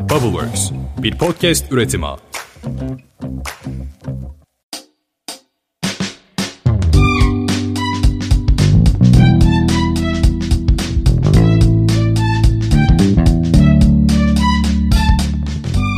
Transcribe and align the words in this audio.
Bubbleworks, 0.00 0.70
bir 0.98 1.18
podcast 1.18 1.72
üretimi. 1.72 2.06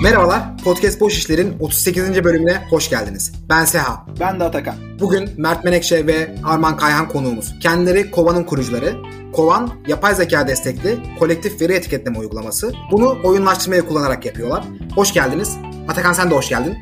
Merhabalar, 0.02 0.51
Podcast 0.64 1.00
Boş 1.00 1.18
İşler'in 1.18 1.58
38. 1.60 2.24
bölümüne 2.24 2.62
hoş 2.70 2.90
geldiniz. 2.90 3.32
Ben 3.48 3.64
Seha. 3.64 4.06
Ben 4.20 4.40
de 4.40 4.44
Atakan. 4.44 4.74
Bugün 5.00 5.30
Mert 5.36 5.64
Menekşe 5.64 6.06
ve 6.06 6.34
Arman 6.44 6.76
Kayhan 6.76 7.08
konuğumuz. 7.08 7.54
Kendileri 7.60 8.10
Kovan'ın 8.10 8.44
kurucuları. 8.44 8.96
Kovan, 9.32 9.70
yapay 9.86 10.14
zeka 10.14 10.48
destekli 10.48 10.98
kolektif 11.18 11.60
veri 11.60 11.72
etiketleme 11.72 12.18
uygulaması. 12.18 12.72
Bunu 12.90 13.18
oyunlaştırmaya 13.24 13.86
kullanarak 13.86 14.26
yapıyorlar. 14.26 14.64
Hoş 14.94 15.12
geldiniz. 15.12 15.56
Atakan 15.88 16.12
sen 16.12 16.30
de 16.30 16.34
hoş 16.34 16.48
geldin. 16.48 16.76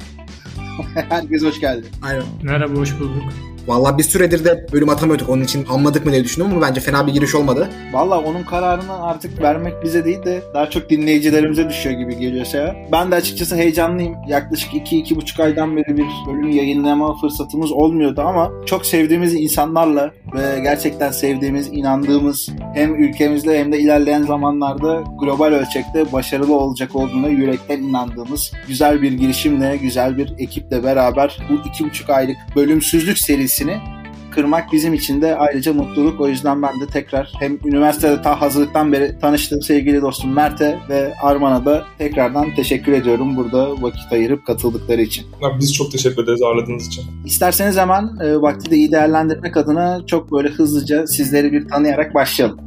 Herkes 0.94 1.42
hoş 1.42 1.60
geldi. 1.60 1.86
Aynen. 2.02 2.22
Merhaba, 2.42 2.74
hoş 2.74 3.00
bulduk. 3.00 3.22
Vallahi 3.70 3.98
bir 3.98 4.02
süredir 4.02 4.44
de 4.44 4.66
bölüm 4.72 4.88
atamıyorduk. 4.88 5.28
Onun 5.28 5.44
için 5.44 5.66
anladık 5.66 6.06
mı 6.06 6.12
diye 6.12 6.24
düşündüm 6.24 6.50
ama 6.52 6.60
bence 6.60 6.80
fena 6.80 7.06
bir 7.06 7.12
giriş 7.12 7.34
olmadı. 7.34 7.68
Valla 7.92 8.18
onun 8.20 8.42
kararını 8.42 9.02
artık 9.02 9.42
vermek 9.42 9.82
bize 9.84 10.04
değil 10.04 10.24
de 10.24 10.42
daha 10.54 10.70
çok 10.70 10.90
dinleyicilerimize 10.90 11.68
düşüyor 11.68 11.98
gibi 11.98 12.18
geliyor 12.18 12.44
Seha. 12.44 12.76
Ben 12.92 13.10
de 13.10 13.14
açıkçası 13.14 13.56
heyecanlıyım. 13.56 14.16
Yaklaşık 14.28 14.72
2-2,5 14.72 15.42
aydan 15.42 15.76
beri 15.76 15.96
bir 15.96 16.06
bölüm 16.26 16.50
yayınlama 16.50 17.16
fırsatımız 17.20 17.72
olmuyordu 17.72 18.20
ama 18.20 18.50
çok 18.66 18.86
sevdiğimiz 18.86 19.34
insanlarla 19.34 20.10
ve 20.34 20.60
gerçekten 20.62 21.10
sevdiğimiz, 21.10 21.68
inandığımız 21.72 22.48
hem 22.74 22.94
ülkemizde 22.94 23.58
hem 23.58 23.72
de 23.72 23.78
ilerleyen 23.78 24.22
zamanlarda 24.22 25.04
global 25.20 25.52
ölçekte 25.52 26.12
başarılı 26.12 26.56
olacak 26.56 26.96
olduğuna 26.96 27.28
yürekten 27.28 27.78
inandığımız 27.82 28.52
güzel 28.68 29.02
bir 29.02 29.12
girişimle, 29.12 29.76
güzel 29.76 30.18
bir 30.18 30.34
ekiple 30.38 30.82
beraber 30.82 31.38
bu 31.50 31.54
2,5 31.54 32.12
aylık 32.12 32.36
bölümsüzlük 32.56 33.18
serisi 33.18 33.59
seviyesini 33.60 34.00
kırmak 34.34 34.72
bizim 34.72 34.94
için 34.94 35.22
de 35.22 35.36
ayrıca 35.36 35.72
mutluluk. 35.72 36.20
O 36.20 36.28
yüzden 36.28 36.62
ben 36.62 36.80
de 36.80 36.86
tekrar 36.86 37.32
hem 37.38 37.58
üniversitede 37.64 38.22
ta 38.22 38.40
hazırlıktan 38.40 38.92
beri 38.92 39.18
tanıştığım 39.20 39.62
sevgili 39.62 40.02
dostum 40.02 40.32
Mert'e 40.32 40.78
ve 40.88 41.14
Arman'a 41.22 41.64
da 41.64 41.84
tekrardan 41.98 42.54
teşekkür 42.54 42.92
ediyorum 42.92 43.36
burada 43.36 43.82
vakit 43.82 44.12
ayırıp 44.12 44.46
katıldıkları 44.46 45.02
için. 45.02 45.26
Biz 45.60 45.74
çok 45.74 45.92
teşekkür 45.92 46.22
ederiz 46.24 46.42
ağırladığınız 46.42 46.86
için. 46.86 47.04
İsterseniz 47.24 47.76
hemen 47.76 48.10
e, 48.20 48.40
vakti 48.40 48.70
de 48.70 48.76
iyi 48.76 48.92
değerlendirmek 48.92 49.56
adına 49.56 50.06
çok 50.06 50.32
böyle 50.32 50.48
hızlıca 50.48 51.06
sizleri 51.06 51.52
bir 51.52 51.68
tanıyarak 51.68 52.14
başlayalım. 52.14 52.58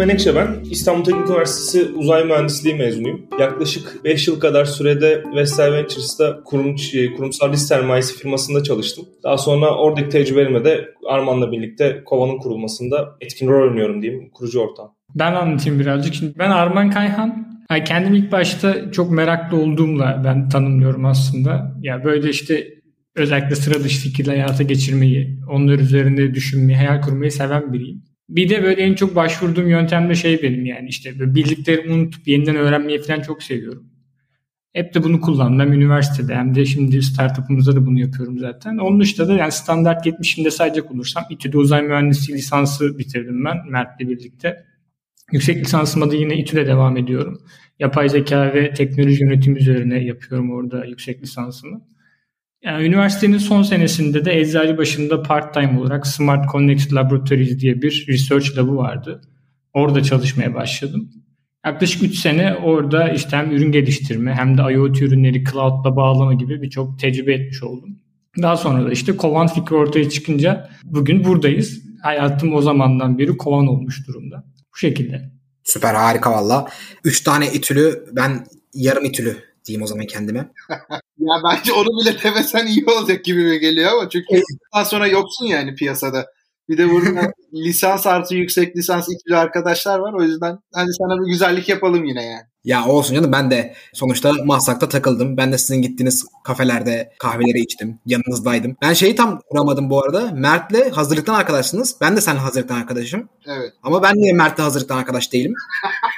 Menekşe 0.00 0.34
ben. 0.34 0.48
İstanbul 0.70 1.04
Teknik 1.04 1.28
Üniversitesi 1.28 1.92
Uzay 1.92 2.24
Mühendisliği 2.24 2.74
mezunuyum. 2.74 3.20
Yaklaşık 3.40 4.04
5 4.04 4.28
yıl 4.28 4.40
kadar 4.40 4.64
sürede 4.64 5.24
Vestel 5.34 5.72
Ventures'ta 5.72 6.40
kurum, 6.44 6.78
şey, 6.78 7.14
kurumsal 7.14 7.52
risk 7.52 7.66
sermayesi 7.68 8.18
firmasında 8.18 8.62
çalıştım. 8.62 9.04
Daha 9.24 9.38
sonra 9.38 9.76
oradaki 9.76 10.08
tecrübelerime 10.08 10.64
de 10.64 10.88
Arman'la 11.08 11.52
birlikte 11.52 12.02
Kova'nın 12.04 12.38
kurulmasında 12.38 13.16
etkin 13.20 13.48
rol 13.48 13.68
oynuyorum 13.68 14.02
diyeyim, 14.02 14.30
kurucu 14.30 14.60
ortağım. 14.60 14.90
Ben 15.14 15.32
anlatayım 15.32 15.80
birazcık. 15.80 16.14
Şimdi 16.14 16.38
ben 16.38 16.50
Arman 16.50 16.90
Kayhan. 16.90 17.46
Yani 17.70 17.84
kendim 17.84 18.14
ilk 18.14 18.32
başta 18.32 18.90
çok 18.90 19.10
meraklı 19.10 19.56
olduğumla 19.56 20.22
ben 20.24 20.48
tanımlıyorum 20.48 21.04
aslında. 21.04 21.76
Ya 21.82 22.04
böyle 22.04 22.30
işte 22.30 22.66
özellikle 23.16 23.54
sıra 23.54 23.84
dışı 23.84 24.00
fikirle 24.00 24.30
hayata 24.30 24.62
geçirmeyi, 24.62 25.38
onlar 25.50 25.78
üzerinde 25.78 26.34
düşünmeyi, 26.34 26.76
hayal 26.76 27.02
kurmayı 27.02 27.32
seven 27.32 27.72
biriyim. 27.72 28.10
Bir 28.30 28.48
de 28.48 28.62
böyle 28.62 28.82
en 28.82 28.94
çok 28.94 29.16
başvurduğum 29.16 29.68
yöntem 29.68 30.08
de 30.08 30.14
şey 30.14 30.42
benim 30.42 30.66
yani 30.66 30.88
işte 30.88 31.34
bildiklerimi 31.34 31.92
unutup 31.92 32.28
yeniden 32.28 32.56
öğrenmeyi 32.56 33.02
falan 33.02 33.20
çok 33.20 33.42
seviyorum. 33.42 33.86
Hep 34.72 34.94
de 34.94 35.02
bunu 35.02 35.20
kullandım. 35.20 35.60
Hem 35.60 35.72
üniversitede 35.72 36.34
hem 36.34 36.54
de 36.54 36.64
şimdi 36.64 37.02
startup'ımızda 37.02 37.76
da 37.76 37.86
bunu 37.86 38.00
yapıyorum 38.00 38.38
zaten. 38.38 38.78
Onun 38.78 39.00
dışında 39.00 39.28
da 39.28 39.32
yani 39.32 39.52
standart 39.52 40.06
70'inde 40.06 40.50
sadece 40.50 40.82
olursam 40.82 41.24
İTÜ'de 41.30 41.58
uzay 41.58 41.82
mühendisliği 41.82 42.38
lisansı 42.38 42.98
bitirdim 42.98 43.44
ben 43.44 43.56
Mert'le 43.70 44.00
birlikte. 44.00 44.64
Yüksek 45.32 45.64
lisansıma 45.64 46.10
da 46.10 46.14
yine 46.14 46.36
İTÜ'de 46.36 46.66
devam 46.66 46.96
ediyorum. 46.96 47.42
Yapay 47.78 48.08
zeka 48.08 48.54
ve 48.54 48.74
teknoloji 48.74 49.24
yönetimi 49.24 49.58
üzerine 49.58 50.04
yapıyorum 50.04 50.52
orada 50.52 50.84
yüksek 50.84 51.22
lisansımı. 51.22 51.89
Yani 52.64 52.86
üniversitenin 52.86 53.38
son 53.38 53.62
senesinde 53.62 54.24
de 54.24 54.40
Eczacıbaşı'nda 54.40 55.22
part-time 55.22 55.80
olarak 55.80 56.06
Smart 56.06 56.52
Connect 56.52 56.92
Laboratories 56.92 57.60
diye 57.60 57.82
bir 57.82 58.06
research 58.08 58.58
labı 58.58 58.76
vardı. 58.76 59.20
Orada 59.72 60.02
çalışmaya 60.02 60.54
başladım. 60.54 61.10
Yaklaşık 61.66 62.02
3 62.02 62.18
sene 62.18 62.54
orada 62.54 63.08
işte 63.08 63.36
hem 63.36 63.50
ürün 63.50 63.72
geliştirme 63.72 64.34
hem 64.34 64.58
de 64.58 64.62
IoT 64.74 65.02
ürünleri 65.02 65.44
cloud'la 65.44 65.96
bağlama 65.96 66.34
gibi 66.34 66.62
birçok 66.62 66.98
tecrübe 66.98 67.34
etmiş 67.34 67.62
oldum. 67.62 67.98
Daha 68.42 68.56
sonra 68.56 68.86
da 68.86 68.92
işte 68.92 69.16
Kovan 69.16 69.46
fikri 69.46 69.76
ortaya 69.76 70.08
çıkınca 70.08 70.70
bugün 70.84 71.24
buradayız. 71.24 71.80
Hayatım 72.02 72.54
o 72.54 72.62
zamandan 72.62 73.18
beri 73.18 73.36
Kovan 73.36 73.66
olmuş 73.66 74.08
durumda. 74.08 74.44
Bu 74.74 74.78
şekilde. 74.78 75.30
Süper 75.64 75.94
harika 75.94 76.32
valla. 76.32 76.68
3 77.04 77.20
tane 77.20 77.52
itülü 77.52 78.04
ben 78.12 78.46
yarım 78.74 79.04
itülü 79.04 79.36
diyeyim 79.64 79.82
o 79.82 79.86
zaman 79.86 80.06
kendime. 80.06 80.38
ya 81.18 81.34
bence 81.44 81.72
onu 81.72 81.86
bile 81.86 82.22
demesen 82.22 82.66
iyi 82.66 82.86
olacak 82.86 83.24
gibi 83.24 83.44
mi 83.44 83.58
geliyor 83.58 83.92
ama 83.92 84.08
çünkü 84.08 84.42
daha 84.74 84.84
sonra 84.84 85.06
yoksun 85.06 85.46
yani 85.46 85.74
piyasada. 85.74 86.26
Bir 86.68 86.78
de 86.78 86.90
burada 86.90 87.32
lisans 87.54 88.06
artı 88.06 88.34
yüksek 88.34 88.76
lisans 88.76 89.08
ikili 89.08 89.36
arkadaşlar 89.36 89.98
var. 89.98 90.12
O 90.12 90.22
yüzden 90.22 90.58
hani 90.74 90.92
sana 90.92 91.26
bir 91.26 91.30
güzellik 91.32 91.68
yapalım 91.68 92.04
yine 92.04 92.24
yani. 92.24 92.42
Ya 92.64 92.86
olsun 92.86 93.14
canım 93.14 93.32
ben 93.32 93.50
de 93.50 93.74
sonuçta 93.92 94.32
Maslak'ta 94.44 94.88
takıldım. 94.88 95.36
Ben 95.36 95.52
de 95.52 95.58
sizin 95.58 95.82
gittiğiniz 95.82 96.24
kafelerde 96.44 97.12
kahveleri 97.18 97.60
içtim. 97.60 97.98
Yanınızdaydım. 98.06 98.76
Ben 98.82 98.92
şeyi 98.92 99.16
tam 99.16 99.40
kuramadım 99.50 99.90
bu 99.90 100.04
arada. 100.04 100.30
Mert'le 100.32 100.92
hazırlıktan 100.92 101.34
arkadaşsınız. 101.34 101.96
Ben 102.00 102.16
de 102.16 102.20
seninle 102.20 102.40
hazırlıktan 102.40 102.80
arkadaşım. 102.80 103.28
Evet. 103.46 103.72
Ama 103.82 104.02
ben 104.02 104.14
niye 104.14 104.32
Mert'le 104.32 104.58
hazırlıktan 104.58 104.96
arkadaş 104.96 105.32
değilim? 105.32 105.54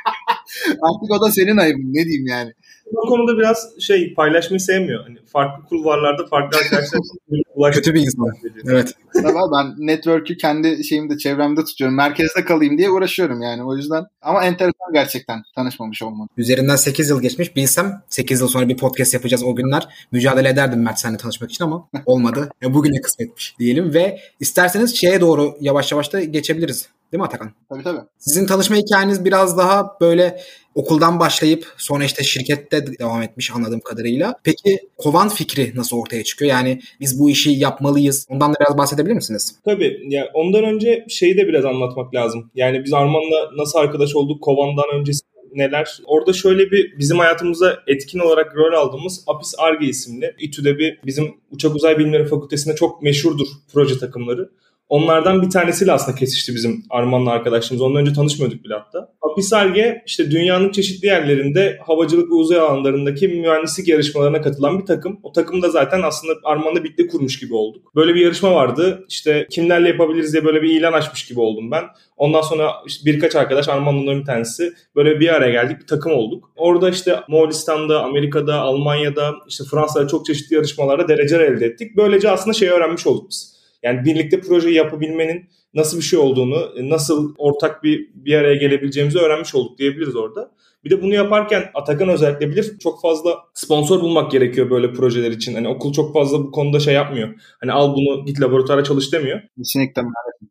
Artık 0.69 1.11
o 1.11 1.21
da 1.21 1.31
senin 1.31 1.57
ayıbın. 1.57 1.95
Ne 1.95 2.05
diyeyim 2.05 2.27
yani 2.27 2.53
bu 2.93 3.09
konuda 3.09 3.39
biraz 3.39 3.81
şey 3.81 4.15
paylaşmayı 4.15 4.61
sevmiyor. 4.61 5.05
Hani 5.05 5.19
farklı 5.27 5.69
kulvarlarda 5.69 6.27
farklı 6.27 6.59
arkadaşlar 6.59 7.01
Kötü 7.73 7.95
bir 7.95 8.01
insan. 8.01 8.27
Evet. 8.67 8.95
Ben 9.25 9.87
network'ü 9.87 10.37
kendi 10.37 10.85
şeyimde 10.85 11.19
çevremde 11.19 11.65
tutuyorum. 11.65 11.97
Merkezde 11.97 12.45
kalayım 12.45 12.79
diye 12.79 12.91
uğraşıyorum 12.91 13.43
yani. 13.43 13.65
O 13.65 13.77
yüzden 13.77 14.05
ama 14.23 14.45
enteresan 14.45 14.93
gerçekten 14.93 15.43
tanışmamış 15.55 16.03
olmadı. 16.03 16.31
Üzerinden 16.37 16.77
8 16.77 17.09
yıl 17.09 17.23
geçmiş. 17.23 17.57
Bilsem 17.57 18.03
8 18.09 18.41
yıl 18.41 18.49
sonra 18.49 18.69
bir 18.69 18.77
podcast 18.77 19.15
yapacağız 19.15 19.43
o 19.43 19.57
günler. 19.57 19.89
Mücadele 20.13 20.49
ederdim 20.49 20.83
Mert 20.83 20.99
seninle 20.99 21.19
tanışmak 21.19 21.51
için 21.51 21.65
ama 21.65 21.89
olmadı. 22.07 22.49
E, 22.63 22.75
bugüne 22.75 23.01
kısmetmiş 23.01 23.59
diyelim 23.59 23.95
ve 23.95 24.19
isterseniz 24.41 24.97
şeye 24.97 25.21
doğru 25.21 25.57
yavaş 25.61 25.93
yavaş 25.93 26.13
da 26.13 26.21
geçebiliriz. 26.25 26.89
Değil 27.13 27.21
mi 27.21 27.27
Atakan? 27.27 27.51
Tabii 27.69 27.83
tabii. 27.83 28.01
Sizin 28.19 28.47
tanışma 28.47 28.77
hikayeniz 28.77 29.25
biraz 29.25 29.59
daha 29.59 29.97
böyle 30.01 30.43
okuldan 30.75 31.21
başlayıp 31.21 31.67
sonra 31.77 32.05
işte 32.05 32.23
şirkette 32.23 32.99
devam 32.99 33.23
etmiş 33.23 33.51
anladığım 33.55 33.81
kadarıyla. 33.81 34.35
Peki 34.45 34.79
kovan 34.97 35.29
fikri 35.29 35.73
nasıl 35.75 35.97
ortaya 35.97 36.25
çıkıyor? 36.25 36.51
Yani 36.51 36.81
biz 37.01 37.21
bu 37.21 37.31
işi 37.31 37.51
yapmalıyız. 37.51 38.27
Ondan 38.31 38.55
da 38.55 38.57
biraz 38.61 38.79
bahsedebilir 38.79 39.15
misiniz? 39.15 39.57
Tabii. 39.65 40.01
Yani 40.09 40.29
ondan 40.35 40.65
önce 40.65 41.07
şeyi 41.09 41.37
de 41.37 41.49
biraz 41.49 41.65
anlatmak 41.65 42.15
lazım. 42.15 42.51
Yani 42.55 42.85
biz 42.85 42.93
Arman'la 42.93 43.51
nasıl 43.57 43.79
arkadaş 43.79 44.17
olduk? 44.17 44.43
Kovan'dan 44.43 45.01
öncesi 45.01 45.21
neler? 45.55 45.99
Orada 46.07 46.33
şöyle 46.33 46.71
bir 46.71 46.99
bizim 46.99 47.19
hayatımıza 47.19 47.79
etkin 47.87 48.19
olarak 48.19 48.57
rol 48.57 48.73
aldığımız 48.73 49.25
Apis 49.27 49.55
Arge 49.59 49.87
isimli 49.87 50.35
İTÜ'de 50.39 50.79
bir 50.79 50.99
bizim 51.07 51.35
Uçak 51.51 51.75
Uzay 51.75 51.99
Bilimleri 51.99 52.27
Fakültesi'nde 52.27 52.75
çok 52.75 53.03
meşhurdur 53.03 53.47
proje 53.73 53.99
takımları. 53.99 54.51
Onlardan 54.93 55.43
bir 55.43 55.51
tanesiyle 55.51 55.93
aslında 55.93 56.19
kesişti 56.19 56.55
bizim 56.55 56.85
Arman'la 56.91 57.31
arkadaşımız. 57.31 57.83
Ondan 57.83 58.01
önce 58.01 58.13
tanışmıyorduk 58.13 58.65
bile 58.65 58.75
hatta. 58.75 59.13
Apisalge 59.23 60.03
işte 60.07 60.31
dünyanın 60.31 60.71
çeşitli 60.73 61.07
yerlerinde 61.07 61.79
havacılık 61.87 62.31
ve 62.31 62.35
uzay 62.35 62.59
alanlarındaki 62.59 63.29
mühendislik 63.29 63.89
yarışmalarına 63.89 64.43
katılan 64.43 64.79
bir 64.79 64.87
takım. 64.87 65.21
O 65.23 65.33
takım 65.33 65.63
da 65.63 65.71
zaten 65.71 66.03
aslında 66.03 66.33
Arman'la 66.45 66.85
birlikte 66.85 67.07
kurmuş 67.07 67.39
gibi 67.39 67.55
olduk. 67.55 67.95
Böyle 67.97 68.15
bir 68.15 68.21
yarışma 68.21 68.55
vardı. 68.55 69.05
İşte 69.09 69.47
kimlerle 69.51 69.89
yapabiliriz 69.89 70.33
diye 70.33 70.45
böyle 70.45 70.63
bir 70.63 70.81
ilan 70.81 70.93
açmış 70.93 71.27
gibi 71.27 71.41
oldum 71.41 71.71
ben. 71.71 71.85
Ondan 72.17 72.43
sonra 72.43 72.73
işte 72.87 73.11
birkaç 73.11 73.37
arkadaş 73.37 73.69
Arman'ın 73.69 74.21
bir 74.21 74.25
tanesi 74.25 74.73
böyle 74.97 75.21
bir 75.21 75.29
araya 75.29 75.53
geldik 75.53 75.81
bir 75.81 75.87
takım 75.87 76.13
olduk. 76.13 76.51
Orada 76.57 76.91
işte 76.91 77.21
Moğolistan'da, 77.29 78.03
Amerika'da, 78.03 78.61
Almanya'da, 78.61 79.35
işte 79.49 79.65
Fransa'da 79.71 80.09
çok 80.09 80.27
çeşitli 80.27 80.55
yarışmalarda 80.55 81.09
dereceler 81.09 81.45
elde 81.45 81.67
ettik. 81.67 81.97
Böylece 81.97 82.31
aslında 82.31 82.55
şey 82.55 82.69
öğrenmiş 82.69 83.07
olduk 83.07 83.31
biz 83.31 83.62
Yani 83.83 84.05
birlikte 84.05 84.41
proje 84.41 84.71
yapabilmenin 84.71 85.45
nasıl 85.75 85.97
bir 85.97 86.03
şey 86.03 86.19
olduğunu, 86.19 86.73
nasıl 86.77 87.35
ortak 87.39 87.85
bir 87.85 88.11
bir 88.15 88.35
araya 88.35 88.55
gelebileceğimizi 88.55 89.19
öğrenmiş 89.19 89.55
olduk 89.55 89.79
diyebiliriz 89.79 90.17
orada. 90.17 90.51
Bir 90.85 90.91
de 90.91 91.03
bunu 91.03 91.15
yaparken 91.15 91.65
Atakan 91.75 92.09
özellikle 92.09 92.51
bilir 92.51 92.79
çok 92.79 93.03
fazla 93.03 93.39
sponsor 93.55 94.01
bulmak 94.01 94.31
gerekiyor 94.31 94.71
böyle 94.71 94.93
projeler 94.93 95.31
için. 95.31 95.55
Hani 95.55 95.69
okul 95.69 95.93
çok 95.93 96.15
fazla 96.15 96.39
bu 96.39 96.51
konuda 96.51 96.81
şey 96.81 96.95
yapmıyor. 96.95 97.29
Hani 97.61 97.73
al 97.73 97.97
bunu 97.97 98.25
git 98.25 98.41
laboratuvara 98.41 98.85
çalış 98.85 99.13
demiyor. 99.13 99.41
Kesinlikle. 99.59 100.03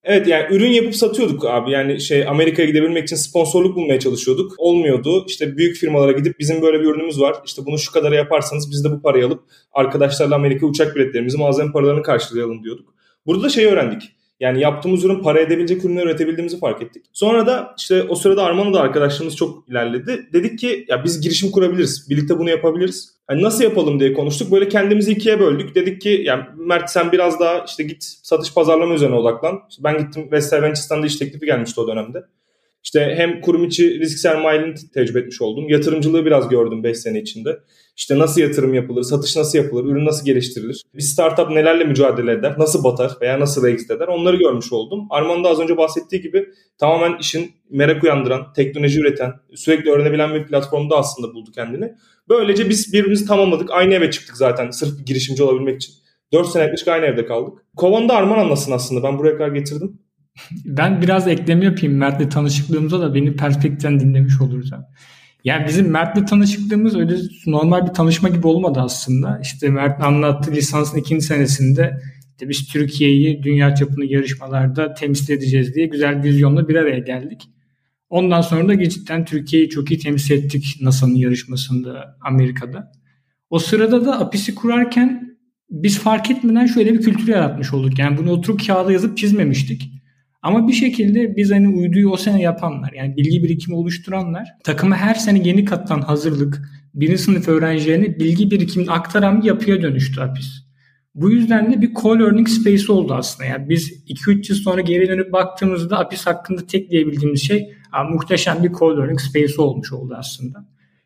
Evet 0.03 0.27
yani 0.27 0.55
ürün 0.55 0.71
yapıp 0.71 0.95
satıyorduk 0.95 1.45
abi. 1.45 1.71
Yani 1.71 2.01
şey 2.01 2.27
Amerika'ya 2.27 2.67
gidebilmek 2.67 3.03
için 3.03 3.15
sponsorluk 3.15 3.75
bulmaya 3.75 3.99
çalışıyorduk. 3.99 4.53
Olmuyordu. 4.57 5.25
İşte 5.27 5.57
büyük 5.57 5.75
firmalara 5.75 6.11
gidip 6.11 6.39
bizim 6.39 6.61
böyle 6.61 6.79
bir 6.79 6.85
ürünümüz 6.85 7.21
var. 7.21 7.35
İşte 7.45 7.61
bunu 7.65 7.79
şu 7.79 7.91
kadara 7.91 8.15
yaparsanız 8.15 8.71
biz 8.71 8.83
de 8.83 8.91
bu 8.91 9.01
parayı 9.01 9.25
alıp 9.25 9.43
arkadaşlarla 9.73 10.35
Amerika 10.35 10.65
uçak 10.65 10.95
biletlerimizi, 10.95 11.37
malzeme 11.37 11.71
paralarını 11.71 12.03
karşılayalım 12.03 12.63
diyorduk. 12.63 12.93
Burada 13.25 13.43
da 13.43 13.49
şey 13.49 13.65
öğrendik. 13.65 14.11
Yani 14.41 14.61
yaptığımız 14.61 15.03
ürün 15.05 15.23
para 15.23 15.39
edebilecek 15.39 15.85
ürünler 15.85 16.05
üretebildiğimizi 16.05 16.59
fark 16.59 16.81
ettik. 16.81 17.05
Sonra 17.13 17.47
da 17.47 17.75
işte 17.77 18.03
o 18.03 18.15
sırada 18.15 18.43
Arman'la 18.43 18.73
da 18.73 18.81
arkadaşlarımız 18.81 19.35
çok 19.35 19.69
ilerledi. 19.69 20.29
Dedik 20.33 20.59
ki 20.59 20.85
ya 20.87 21.03
biz 21.03 21.21
girişim 21.21 21.51
kurabiliriz. 21.51 22.09
Birlikte 22.09 22.39
bunu 22.39 22.49
yapabiliriz. 22.49 23.15
Hani 23.27 23.43
nasıl 23.43 23.63
yapalım 23.63 23.99
diye 23.99 24.13
konuştuk. 24.13 24.51
Böyle 24.51 24.69
kendimizi 24.69 25.11
ikiye 25.11 25.39
böldük. 25.39 25.75
Dedik 25.75 26.01
ki 26.01 26.21
yani 26.25 26.43
Mert 26.57 26.89
sen 26.89 27.11
biraz 27.11 27.39
daha 27.39 27.65
işte 27.67 27.83
git 27.83 28.03
satış 28.03 28.53
pazarlama 28.53 28.93
üzerine 28.93 29.15
odaklan. 29.15 29.59
İşte 29.69 29.83
ben 29.83 29.97
gittim 29.97 30.27
Vestel 30.31 30.61
Ventures'tan 30.61 31.03
da 31.03 31.05
iş 31.05 31.15
teklifi 31.15 31.45
gelmişti 31.45 31.81
o 31.81 31.87
dönemde. 31.87 32.23
İşte 32.83 33.13
hem 33.17 33.41
kurum 33.41 33.65
içi 33.65 33.99
risk 33.99 34.19
sermayelini 34.19 34.75
tecrübe 34.93 35.19
etmiş 35.19 35.41
oldum. 35.41 35.69
Yatırımcılığı 35.69 36.25
biraz 36.25 36.49
gördüm 36.49 36.83
5 36.83 36.97
sene 36.97 37.21
içinde. 37.21 37.59
İşte 37.97 38.19
nasıl 38.19 38.41
yatırım 38.41 38.73
yapılır, 38.73 39.03
satış 39.03 39.35
nasıl 39.35 39.57
yapılır, 39.57 39.85
ürün 39.85 40.05
nasıl 40.05 40.25
geliştirilir, 40.25 40.83
bir 40.93 41.01
startup 41.01 41.49
nelerle 41.49 41.83
mücadele 41.83 42.31
eder, 42.31 42.55
nasıl 42.57 42.83
batar 42.83 43.11
veya 43.21 43.39
nasıl 43.39 43.67
exit 43.67 43.91
eder 43.91 44.07
onları 44.07 44.37
görmüş 44.37 44.73
oldum. 44.73 45.07
Arman'ın 45.09 45.43
da 45.43 45.49
az 45.49 45.59
önce 45.59 45.77
bahsettiği 45.77 46.21
gibi 46.21 46.49
tamamen 46.77 47.17
işin 47.19 47.51
merak 47.69 48.03
uyandıran, 48.03 48.53
teknoloji 48.53 48.99
üreten, 48.99 49.33
sürekli 49.55 49.91
öğrenebilen 49.91 50.33
bir 50.33 50.45
platformda 50.45 50.97
aslında 50.97 51.33
buldu 51.33 51.51
kendini. 51.55 51.91
Böylece 52.29 52.69
biz 52.69 52.93
birbirimizi 52.93 53.25
tamamladık. 53.25 53.71
Aynı 53.71 53.93
eve 53.93 54.11
çıktık 54.11 54.37
zaten 54.37 54.71
sırf 54.71 55.05
girişimci 55.05 55.43
olabilmek 55.43 55.75
için. 55.75 55.93
4 56.33 56.47
sene 56.47 56.63
yaklaşık 56.63 56.87
aynı 56.87 57.05
evde 57.05 57.25
kaldık. 57.25 57.53
Kovan'da 57.75 58.13
Arman 58.13 58.39
anlasın 58.39 58.71
aslında. 58.71 59.03
Ben 59.03 59.17
buraya 59.17 59.37
kadar 59.37 59.47
getirdim. 59.51 59.99
Ben 60.65 61.01
biraz 61.01 61.27
ekleme 61.27 61.65
yapayım 61.65 61.97
Mert'le 61.97 62.31
tanışıklığımıza 62.31 62.99
da 62.99 63.15
beni 63.15 63.35
perspektiften 63.35 63.99
dinlemiş 63.99 64.41
oluruz. 64.41 64.71
Bizim 65.67 65.91
Mert'le 65.91 66.27
tanışıklığımız 66.27 66.95
öyle 66.95 67.15
normal 67.45 67.87
bir 67.87 67.93
tanışma 67.93 68.29
gibi 68.29 68.47
olmadı 68.47 68.79
aslında. 68.83 69.39
İşte 69.43 69.69
Mert 69.69 70.03
anlattı 70.03 70.51
lisansın 70.51 70.97
ikinci 70.97 71.25
senesinde 71.25 72.01
işte 72.41 72.49
biz 72.49 72.67
Türkiye'yi 72.67 73.43
dünya 73.43 73.75
çapını 73.75 74.05
yarışmalarda 74.05 74.93
temsil 74.93 75.33
edeceğiz 75.33 75.75
diye 75.75 75.85
güzel 75.85 76.23
bir 76.23 76.29
vizyonla 76.29 76.67
bir 76.67 76.75
araya 76.75 76.99
geldik. 76.99 77.49
Ondan 78.09 78.41
sonra 78.41 78.67
da 78.67 78.89
cidden 78.89 79.25
Türkiye'yi 79.25 79.69
çok 79.69 79.91
iyi 79.91 79.99
temsil 79.99 80.31
ettik 80.33 80.77
NASA'nın 80.81 81.15
yarışmasında 81.15 82.17
Amerika'da. 82.21 82.91
O 83.49 83.59
sırada 83.59 84.05
da 84.05 84.19
APIS'i 84.19 84.55
kurarken 84.55 85.37
biz 85.69 85.99
fark 85.99 86.31
etmeden 86.31 86.65
şöyle 86.65 86.93
bir 86.93 87.01
kültür 87.01 87.27
yaratmış 87.27 87.73
olduk. 87.73 87.99
Yani 87.99 88.17
bunu 88.17 88.31
oturup 88.31 88.67
kağıda 88.67 88.91
yazıp 88.91 89.17
çizmemiştik. 89.17 89.91
Ama 90.41 90.67
bir 90.67 90.73
şekilde 90.73 91.35
biz 91.35 91.51
hani 91.51 91.67
uyduyu 91.67 92.09
o 92.09 92.17
sene 92.17 92.41
yapanlar 92.41 92.93
yani 92.93 93.17
bilgi 93.17 93.43
birikimi 93.43 93.75
oluşturanlar 93.75 94.47
takımı 94.63 94.95
her 94.95 95.15
sene 95.15 95.47
yeni 95.47 95.65
katan 95.65 96.01
hazırlık 96.01 96.61
birinci 96.93 97.17
sınıf 97.17 97.47
öğrencilerine 97.47 98.19
bilgi 98.19 98.51
birikimini 98.51 98.91
aktaran 98.91 99.41
bir 99.41 99.47
yapıya 99.47 99.81
dönüştü 99.81 100.21
APIS. 100.21 100.47
Bu 101.15 101.31
yüzden 101.31 101.73
de 101.73 101.81
bir 101.81 101.93
co-learning 101.93 102.47
space 102.47 102.91
oldu 102.91 103.13
aslında. 103.13 103.49
Yani 103.49 103.69
biz 103.69 103.91
2-3 104.07 104.51
yıl 104.51 104.59
sonra 104.59 104.81
geri 104.81 105.07
dönüp 105.07 105.33
baktığımızda 105.33 105.99
APIS 105.99 106.25
hakkında 106.27 106.67
tek 106.67 106.91
diyebildiğimiz 106.91 107.41
şey 107.41 107.73
muhteşem 108.11 108.63
bir 108.63 108.69
co-learning 108.69 109.19
space 109.19 109.61
olmuş 109.61 109.93
oldu 109.93 110.15
aslında. 110.17 110.65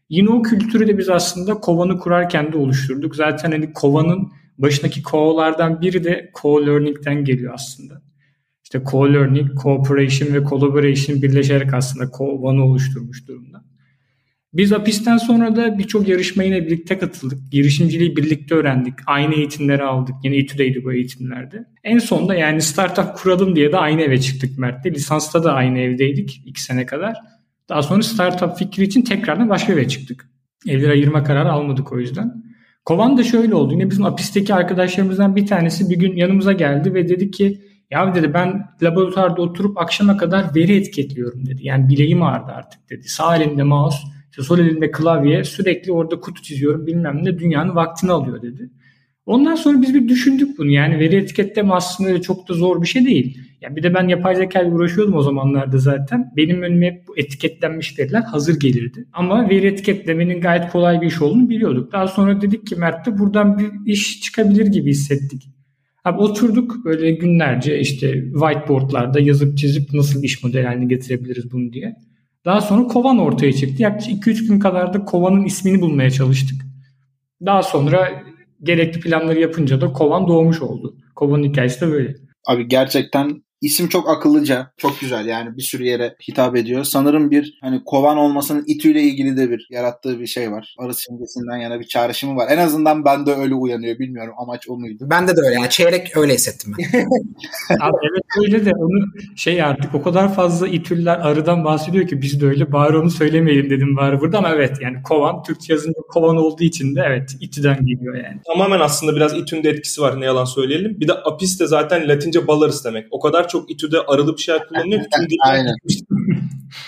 Yine 0.09 0.29
o 0.29 0.41
kültürü 0.41 0.87
de 0.87 0.97
biz 0.97 1.09
aslında 1.09 1.53
Kovan'ı 1.53 1.99
kurarken 1.99 2.53
de 2.53 2.57
oluşturduk. 2.57 3.15
Zaten 3.15 3.51
hani 3.51 3.73
Kovan'ın 3.73 4.31
başındaki 4.57 5.03
ko'lardan 5.03 5.81
biri 5.81 6.03
de 6.03 6.31
co-learning'den 6.33 7.23
geliyor 7.25 7.53
aslında. 7.53 8.01
İşte 8.75 8.89
co-learning, 8.89 9.61
cooperation 9.63 10.33
ve 10.33 10.43
collaboration 10.49 11.21
birleşerek 11.21 11.73
aslında 11.73 12.11
Kovan'ı 12.11 12.65
oluşturmuş 12.65 13.27
durumda. 13.27 13.63
Biz 14.53 14.73
APIS'ten 14.73 15.17
sonra 15.17 15.55
da 15.55 15.77
birçok 15.77 16.07
yarışma 16.07 16.43
yine 16.43 16.65
birlikte 16.65 16.97
katıldık. 16.97 17.51
Girişimciliği 17.51 18.15
birlikte 18.15 18.55
öğrendik. 18.55 18.93
Aynı 19.05 19.35
eğitimleri 19.35 19.83
aldık. 19.83 20.15
Yine 20.23 20.37
İTÜ'deydi 20.37 20.83
bu 20.83 20.93
eğitimlerde. 20.93 21.65
En 21.83 21.99
sonunda 21.99 22.35
yani 22.35 22.61
startup 22.61 23.15
kuralım 23.15 23.55
diye 23.55 23.71
de 23.71 23.77
aynı 23.77 24.01
eve 24.01 24.21
çıktık 24.21 24.57
Mert'le. 24.59 24.85
Lisansta 24.85 25.43
da 25.43 25.53
aynı 25.53 25.79
evdeydik 25.79 26.41
iki 26.45 26.61
sene 26.61 26.85
kadar. 26.85 27.15
Daha 27.69 27.81
sonra 27.81 28.03
startup 28.03 28.57
fikri 28.57 28.83
için 28.83 29.01
tekrardan 29.01 29.49
başka 29.49 29.73
eve 29.73 29.87
çıktık. 29.87 30.29
Evleri 30.67 30.91
ayırma 30.91 31.23
kararı 31.23 31.51
almadık 31.51 31.91
o 31.91 31.99
yüzden. 31.99 32.43
Kovan 32.85 33.17
da 33.17 33.23
şöyle 33.23 33.55
oldu. 33.55 33.73
Yine 33.73 33.89
bizim 33.89 34.05
APIS'teki 34.05 34.53
arkadaşlarımızdan 34.53 35.35
bir 35.35 35.45
tanesi 35.45 35.89
bir 35.89 35.95
gün 35.95 36.15
yanımıza 36.15 36.53
geldi 36.53 36.93
ve 36.93 37.09
dedi 37.09 37.31
ki 37.31 37.61
ya 37.91 38.15
dedi 38.15 38.33
ben 38.33 38.65
laboratuvarda 38.83 39.41
oturup 39.41 39.77
akşama 39.77 40.17
kadar 40.17 40.55
veri 40.55 40.75
etiketliyorum 40.75 41.45
dedi. 41.45 41.65
Yani 41.65 41.89
bileğim 41.89 42.23
ağrıdı 42.23 42.51
artık 42.51 42.89
dedi. 42.89 43.07
Sağ 43.07 43.37
elimde 43.37 43.63
mouse, 43.63 43.97
işte 44.31 44.43
sol 44.43 44.59
elimde 44.59 44.91
klavye 44.91 45.43
sürekli 45.43 45.91
orada 45.91 46.19
kutu 46.19 46.41
çiziyorum 46.41 46.87
bilmem 46.87 47.19
ne 47.23 47.39
dünyanın 47.39 47.75
vaktini 47.75 48.11
alıyor 48.11 48.41
dedi. 48.41 48.69
Ondan 49.25 49.55
sonra 49.55 49.81
biz 49.81 49.93
bir 49.93 50.07
düşündük 50.07 50.57
bunu. 50.57 50.71
Yani 50.71 50.99
veri 50.99 51.15
etiketleme 51.15 51.73
aslında 51.73 52.21
çok 52.21 52.49
da 52.49 52.53
zor 52.53 52.81
bir 52.81 52.87
şey 52.87 53.05
değil. 53.05 53.37
Yani 53.61 53.75
bir 53.75 53.83
de 53.83 53.93
ben 53.93 54.07
yapay 54.07 54.35
zeka 54.35 54.61
ile 54.61 54.69
uğraşıyordum 54.69 55.15
o 55.15 55.21
zamanlarda 55.21 55.77
zaten. 55.77 56.31
Benim 56.37 56.61
önüme 56.61 56.85
hep 56.85 57.07
bu 57.07 57.17
etiketlenmiş 57.17 57.99
veriler 57.99 58.21
hazır 58.21 58.59
gelirdi. 58.59 59.05
Ama 59.13 59.49
veri 59.49 59.67
etiketlemenin 59.67 60.41
gayet 60.41 60.71
kolay 60.71 61.01
bir 61.01 61.07
iş 61.07 61.21
olduğunu 61.21 61.49
biliyorduk. 61.49 61.91
Daha 61.91 62.07
sonra 62.07 62.41
dedik 62.41 62.67
ki 62.67 62.75
Mert'te 62.75 63.17
buradan 63.17 63.59
bir 63.59 63.91
iş 63.91 64.21
çıkabilir 64.21 64.65
gibi 64.65 64.89
hissettik. 64.89 65.54
Abi 66.05 66.21
oturduk 66.21 66.85
böyle 66.85 67.11
günlerce 67.11 67.79
işte 67.79 68.23
whiteboardlarda 68.23 69.19
yazıp 69.19 69.57
çizip 69.57 69.93
nasıl 69.93 70.23
iş 70.23 70.43
modeli 70.43 70.67
haline 70.67 70.85
getirebiliriz 70.85 71.51
bunu 71.51 71.73
diye. 71.73 71.95
Daha 72.45 72.61
sonra 72.61 72.87
kovan 72.87 73.19
ortaya 73.19 73.53
çıktı. 73.53 73.83
Yaklaşık 73.83 74.27
2-3 74.27 74.47
gün 74.47 74.59
kadar 74.59 74.93
da 74.93 75.05
kovanın 75.05 75.45
ismini 75.45 75.81
bulmaya 75.81 76.11
çalıştık. 76.11 76.61
Daha 77.45 77.63
sonra 77.63 78.23
gerekli 78.63 78.99
planları 78.99 79.39
yapınca 79.39 79.81
da 79.81 79.93
kovan 79.93 80.27
doğmuş 80.27 80.61
oldu. 80.61 80.97
Kovanın 81.15 81.43
hikayesi 81.43 81.81
de 81.81 81.91
böyle. 81.91 82.15
Abi 82.47 82.67
gerçekten 82.67 83.43
İsim 83.61 83.89
çok 83.89 84.09
akıllıca, 84.09 84.71
çok 84.77 84.99
güzel 84.99 85.25
yani 85.25 85.57
bir 85.57 85.61
sürü 85.61 85.85
yere 85.85 86.15
hitap 86.29 86.55
ediyor. 86.55 86.83
Sanırım 86.83 87.31
bir 87.31 87.57
hani 87.61 87.83
kovan 87.85 88.17
olmasının 88.17 88.63
itüyle 88.67 89.01
ilgili 89.01 89.37
de 89.37 89.49
bir 89.49 89.67
yarattığı 89.71 90.19
bir 90.19 90.27
şey 90.27 90.51
var. 90.51 90.75
Arı 90.79 90.93
simgesinden 90.93 91.57
yana 91.57 91.79
bir 91.79 91.87
çağrışımı 91.87 92.35
var. 92.35 92.47
En 92.51 92.57
azından 92.57 93.05
bende 93.05 93.33
öyle 93.33 93.53
uyanıyor. 93.53 93.99
Bilmiyorum 93.99 94.33
amaç 94.37 94.69
o 94.69 94.77
muydu? 94.77 95.07
Bende 95.09 95.35
de 95.35 95.41
öyle 95.41 95.53
yani 95.53 95.69
çeyrek 95.69 96.17
öyle 96.17 96.33
hissettim 96.33 96.73
ben. 96.77 96.99
Abi 97.81 97.97
evet 98.11 98.23
öyle 98.43 98.65
de 98.65 98.71
onu 98.75 99.05
şey 99.35 99.63
artık 99.63 99.95
o 99.95 100.01
kadar 100.01 100.35
fazla 100.35 100.67
itüller 100.67 101.17
arıdan 101.17 101.65
bahsediyor 101.65 102.07
ki 102.07 102.21
biz 102.21 102.41
de 102.41 102.45
öyle 102.45 102.71
bari 102.71 102.97
onu 102.97 103.09
söylemeyelim 103.09 103.69
dedim 103.69 103.97
bari 103.97 104.19
burada 104.19 104.37
ama 104.37 104.49
evet 104.49 104.77
yani 104.81 105.03
kovan 105.03 105.43
Türkçe 105.43 105.73
yazınca 105.73 105.99
kovan 106.09 106.37
olduğu 106.37 106.63
için 106.63 106.95
de 106.95 107.03
evet 107.07 107.35
itüden 107.39 107.85
geliyor 107.85 108.15
yani. 108.15 108.41
Tamamen 108.47 108.79
aslında 108.79 109.15
biraz 109.15 109.37
itün 109.37 109.63
de 109.63 109.69
etkisi 109.69 110.01
var 110.01 110.21
ne 110.21 110.25
yalan 110.25 110.45
söyleyelim. 110.45 110.99
Bir 110.99 111.07
de 111.07 111.13
apis 111.13 111.59
de 111.59 111.67
zaten 111.67 112.09
latince 112.09 112.47
balarız 112.47 112.85
demek. 112.85 113.07
O 113.11 113.19
kadar 113.19 113.44
çok 113.47 113.71
İTÜ'de 113.71 113.99
arılı 113.99 114.37
bir 114.37 114.41
şeyler 114.41 114.67
kullanılıyor 114.67 115.01
ki 115.01 115.09
tüm 115.13 115.27
Aynen. 115.43 115.73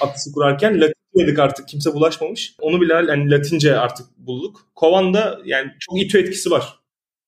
apisi 0.02 0.32
kurarken 0.32 0.82
Latin 0.82 0.94
dedik 1.20 1.40
artık 1.40 1.68
kimse 1.68 1.94
bulaşmamış. 1.94 2.56
Onu 2.62 2.82
bile 2.82 2.94
yani 2.94 3.32
Latince 3.32 3.80
artık 3.80 4.08
bulduk. 4.18 4.68
Kovan'da 4.76 5.40
yani 5.46 5.72
çok 5.80 6.02
İTÜ 6.02 6.20
etkisi 6.20 6.52
var. 6.52 6.80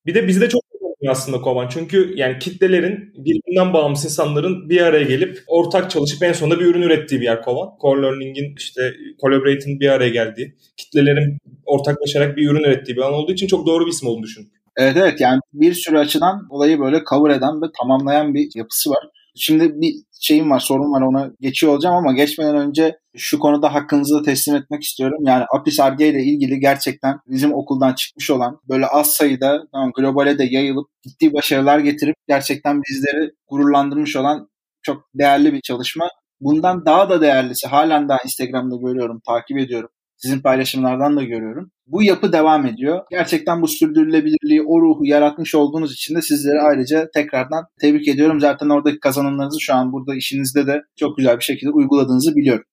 Bir 0.06 0.16
de 0.16 0.28
bizde 0.28 0.50
çok 0.50 0.62
aslında 1.08 1.42
Kovan. 1.42 1.68
Çünkü 1.68 2.14
yani 2.16 2.40
kitlelerin 2.40 3.14
birbirinden 3.16 3.74
bağımsız 3.74 4.12
insanların 4.12 4.70
bir 4.70 4.82
araya 4.82 5.04
gelip 5.04 5.44
ortak 5.48 5.92
çalışıp 5.92 6.24
en 6.24 6.34
sonunda 6.34 6.60
bir 6.60 6.66
ürün 6.66 6.82
ürettiği 6.82 7.22
bir 7.22 7.26
yer 7.26 7.42
Kovan. 7.42 7.70
Core 7.82 8.02
Learning'in 8.02 8.56
işte 8.58 8.94
Collaborate'in 9.22 9.80
bir 9.80 9.90
araya 9.90 10.10
geldiği, 10.10 10.56
kitlelerin 10.78 11.38
ortaklaşarak 11.66 12.38
bir 12.38 12.50
ürün 12.50 12.64
ürettiği 12.64 12.98
bir 12.98 13.02
alan 13.02 13.14
olduğu 13.14 13.32
için 13.32 13.48
çok 13.48 13.68
doğru 13.68 13.86
bir 13.86 13.92
isim 13.92 14.08
olduğunu 14.08 14.24
düşündüm. 14.24 14.52
Evet 14.78 14.98
evet 14.98 15.22
yani 15.22 15.40
bir 15.54 15.74
sürü 15.74 15.98
açıdan 15.98 16.48
olayı 16.50 16.80
böyle 16.80 17.02
cover 17.10 17.32
eden 17.32 17.62
ve 17.62 17.66
tamamlayan 17.82 18.34
bir 18.34 18.50
yapısı 18.56 18.90
var. 18.90 19.04
Şimdi 19.36 19.82
bir 19.82 19.94
şeyim 20.22 20.52
var, 20.52 20.60
sorun 20.60 20.94
var 20.94 21.02
ona 21.02 21.32
geçiyor 21.42 21.74
olacağım 21.74 21.96
ama 21.96 22.14
geçmeden 22.14 22.56
önce 22.56 23.00
şu 23.18 23.40
konuda 23.40 23.74
hakkınızı 23.74 24.16
da 24.16 24.24
teslim 24.24 24.56
etmek 24.56 24.84
istiyorum. 24.84 25.18
Yani 25.26 25.46
Apis 25.58 25.80
Arge 25.80 26.08
ile 26.08 26.24
ilgili 26.24 26.60
gerçekten 26.60 27.20
bizim 27.28 27.54
okuldan 27.54 27.94
çıkmış 27.94 28.30
olan 28.30 28.60
böyle 28.70 28.86
az 28.86 29.08
sayıda 29.14 29.64
tamam, 29.72 29.92
globale 29.96 30.40
de 30.40 30.44
yayılıp 30.44 30.88
ciddi 31.08 31.34
başarılar 31.34 31.80
getirip 31.80 32.16
gerçekten 32.28 32.82
bizleri 32.90 33.32
gururlandırmış 33.48 34.16
olan 34.16 34.50
çok 34.82 35.04
değerli 35.16 35.54
bir 35.54 35.62
çalışma. 35.62 36.10
Bundan 36.42 36.86
daha 36.86 37.10
da 37.10 37.22
değerlisi 37.22 37.68
halen 37.68 38.10
daha 38.10 38.20
Instagram'da 38.26 38.76
görüyorum, 38.76 39.22
takip 39.28 39.58
ediyorum. 39.58 39.90
Sizin 40.20 40.40
paylaşımlardan 40.42 41.18
da 41.18 41.24
görüyorum. 41.24 41.72
Bu 41.88 42.04
yapı 42.04 42.32
devam 42.32 42.66
ediyor. 42.66 43.02
Gerçekten 43.12 43.62
bu 43.62 43.68
sürdürülebilirliği, 43.68 44.62
o 44.62 44.82
ruhu 44.82 45.06
yaratmış 45.06 45.56
olduğunuz 45.56 45.94
için 45.94 46.16
de 46.16 46.22
sizleri 46.22 46.62
ayrıca 46.62 47.10
tekrardan 47.14 47.66
tebrik 47.82 48.08
ediyorum. 48.08 48.40
Zaten 48.40 48.70
oradaki 48.70 49.00
kazanımlarınızı 49.00 49.62
şu 49.62 49.74
an 49.74 49.94
burada 49.94 50.16
işinizde 50.16 50.68
de 50.68 50.82
çok 50.96 51.18
güzel 51.18 51.38
bir 51.38 51.44
şekilde 51.44 51.72
uyguladığınızı 51.72 52.36
biliyorum. 52.36 52.64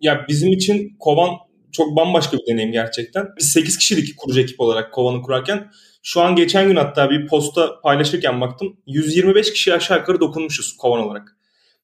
Ya 0.00 0.24
bizim 0.28 0.52
için 0.52 0.96
Kovan 0.98 1.30
çok 1.72 1.96
bambaşka 1.96 2.36
bir 2.36 2.52
deneyim 2.52 2.72
gerçekten. 2.72 3.26
Biz 3.38 3.52
8 3.52 3.78
kişilik 3.78 4.16
kurucu 4.16 4.40
ekip 4.40 4.60
olarak 4.60 4.92
Kovan'ı 4.92 5.22
kurarken 5.22 5.70
şu 6.02 6.20
an 6.20 6.36
geçen 6.36 6.68
gün 6.68 6.76
hatta 6.76 7.10
bir 7.10 7.26
posta 7.26 7.80
paylaşırken 7.80 8.40
baktım 8.40 8.76
125 8.86 9.52
kişi 9.52 9.74
aşağı 9.74 9.98
yukarı 9.98 10.20
dokunmuşuz 10.20 10.76
Kovan 10.76 11.00
olarak. 11.00 11.36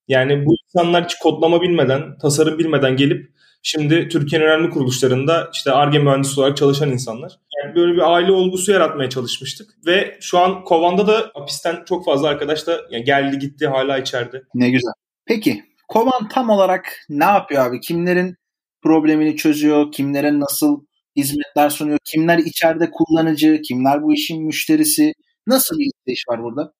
Yani 0.09 0.47
bu 0.47 0.55
insanlar 0.65 1.05
hiç 1.05 1.15
kodlama 1.15 1.63
bilmeden, 1.63 2.19
tasarım 2.19 2.59
bilmeden 2.59 2.97
gelip 2.97 3.33
şimdi 3.63 4.09
Türkiye'nin 4.09 4.47
önemli 4.47 4.71
kuruluşlarında 4.71 5.51
işte 5.53 5.73
ARGE 5.73 5.99
mühendisi 5.99 6.41
olarak 6.41 6.57
çalışan 6.57 6.91
insanlar. 6.91 7.39
Yani 7.65 7.77
böyle 7.77 7.93
bir 7.93 8.13
aile 8.15 8.33
olgusu 8.33 8.73
yaratmaya 8.73 9.11
çalışmıştık. 9.11 9.71
Ve 9.87 10.19
şu 10.21 10.39
an 10.39 10.65
Kovan'da 10.65 11.07
da 11.07 11.31
hapisten 11.35 11.85
çok 11.89 12.05
fazla 12.05 12.29
arkadaş 12.29 12.67
da 12.67 12.81
geldi 13.07 13.39
gitti 13.39 13.67
hala 13.67 13.99
içeride. 13.99 14.43
Ne 14.55 14.71
güzel. 14.71 14.93
Peki 15.27 15.63
Kovan 15.89 16.29
tam 16.29 16.51
olarak 16.51 17.07
ne 17.09 17.25
yapıyor 17.25 17.67
abi? 17.67 17.81
Kimlerin 17.81 18.37
problemini 18.83 19.37
çözüyor? 19.37 19.93
Kimlere 19.93 20.41
nasıl 20.41 20.85
hizmetler 21.17 21.71
sunuyor? 21.71 21.99
Kimler 22.05 22.39
içeride 22.39 22.91
kullanıcı? 22.91 23.63
Kimler 23.63 24.03
bu 24.03 24.13
işin 24.13 24.47
müşterisi? 24.47 25.13
Nasıl 25.47 25.79
bir 25.79 26.13
iş 26.13 26.25
var 26.29 26.43
burada? 26.43 26.73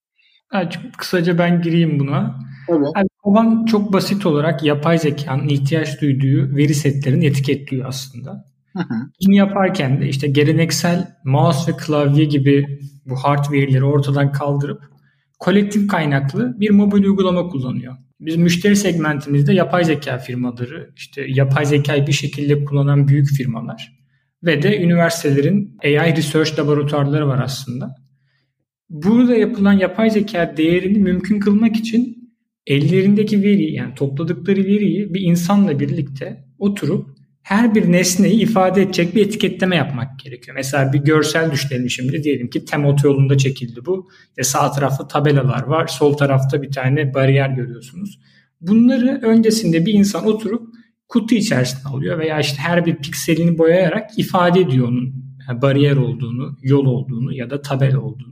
Evet, 0.53 0.79
kısaca 0.97 1.39
ben 1.39 1.63
gireyim 1.63 2.01
buna. 2.01 2.39
Tabii. 2.67 2.85
Yani 2.97 3.07
Kovan 3.23 3.65
çok 3.65 3.93
basit 3.93 4.27
olarak 4.27 4.65
yapay 4.65 4.99
zekanın 4.99 5.49
ihtiyaç 5.49 6.01
duyduğu 6.01 6.57
veri 6.57 6.75
setlerini 6.75 7.27
etiketliyor 7.27 7.89
aslında. 7.89 8.45
Hı 8.77 8.83
hı. 8.83 8.95
Bunu 9.27 9.35
yaparken 9.35 10.01
de 10.01 10.09
işte 10.09 10.29
geleneksel 10.29 11.09
mouse 11.25 11.73
ve 11.73 11.77
klavye 11.77 12.25
gibi 12.25 12.81
bu 13.07 13.17
hard 13.17 13.53
verileri 13.53 13.85
ortadan 13.85 14.33
kaldırıp 14.33 14.83
kolektif 15.39 15.89
kaynaklı 15.89 16.61
bir 16.61 16.71
mobil 16.71 17.05
uygulama 17.05 17.49
kullanıyor. 17.49 17.97
Biz 18.21 18.37
müşteri 18.37 18.77
segmentimizde 18.77 19.53
yapay 19.53 19.85
zeka 19.85 20.19
firmaları, 20.19 20.91
işte 20.97 21.25
yapay 21.29 21.67
zekayı 21.67 22.07
bir 22.07 22.13
şekilde 22.13 22.65
kullanan 22.65 23.09
büyük 23.09 23.29
firmalar 23.29 23.93
ve 24.45 24.63
de 24.63 24.83
üniversitelerin 24.83 25.79
AI 25.85 26.17
Research 26.17 26.59
laboratuvarları 26.59 27.29
var 27.29 27.41
aslında. 27.45 28.02
Burada 28.93 29.37
yapılan 29.37 29.73
yapay 29.73 30.11
zeka 30.11 30.57
değerini 30.57 30.99
mümkün 30.99 31.41
kılmak 31.41 31.77
için 31.77 32.33
ellerindeki 32.67 33.43
veriyi 33.43 33.75
yani 33.75 33.95
topladıkları 33.95 34.65
veriyi 34.65 35.15
bir 35.15 35.21
insanla 35.21 35.81
birlikte 35.81 36.45
oturup 36.59 37.07
her 37.43 37.75
bir 37.75 37.93
nesneyi 37.93 38.41
ifade 38.41 38.83
edecek 38.83 39.15
bir 39.15 39.27
etiketleme 39.27 39.77
yapmak 39.77 40.19
gerekiyor. 40.19 40.57
Mesela 40.57 40.93
bir 40.93 40.99
görsel 40.99 41.53
düşünelim 41.53 41.91
şimdi. 41.91 42.23
Diyelim 42.23 42.51
ki 42.51 42.65
tem 42.65 42.85
otoyolunda 42.85 43.39
çekildi 43.39 43.81
bu. 43.87 44.09
İşte 44.29 44.43
sağ 44.43 44.73
tarafta 44.73 45.09
tabelalar 45.09 45.63
var. 45.63 45.87
Sol 45.87 46.13
tarafta 46.13 46.63
bir 46.63 46.71
tane 46.71 47.15
bariyer 47.15 47.49
görüyorsunuz. 47.51 48.21
Bunları 48.61 49.21
öncesinde 49.23 49.87
bir 49.87 49.93
insan 49.93 50.27
oturup 50.27 50.69
kutu 51.09 51.35
içerisine 51.35 51.93
alıyor 51.93 52.19
veya 52.19 52.41
işte 52.41 52.57
her 52.59 52.87
bir 52.87 52.97
pikselini 52.97 53.59
boyayarak 53.59 54.19
ifade 54.19 54.61
ediyor 54.61 54.89
onun 54.89 55.23
bariyer 55.63 55.97
olduğunu, 55.97 56.59
yol 56.63 56.87
olduğunu 56.87 57.35
ya 57.35 57.51
da 57.51 57.63
tabela 57.63 58.01
olduğunu. 58.01 58.32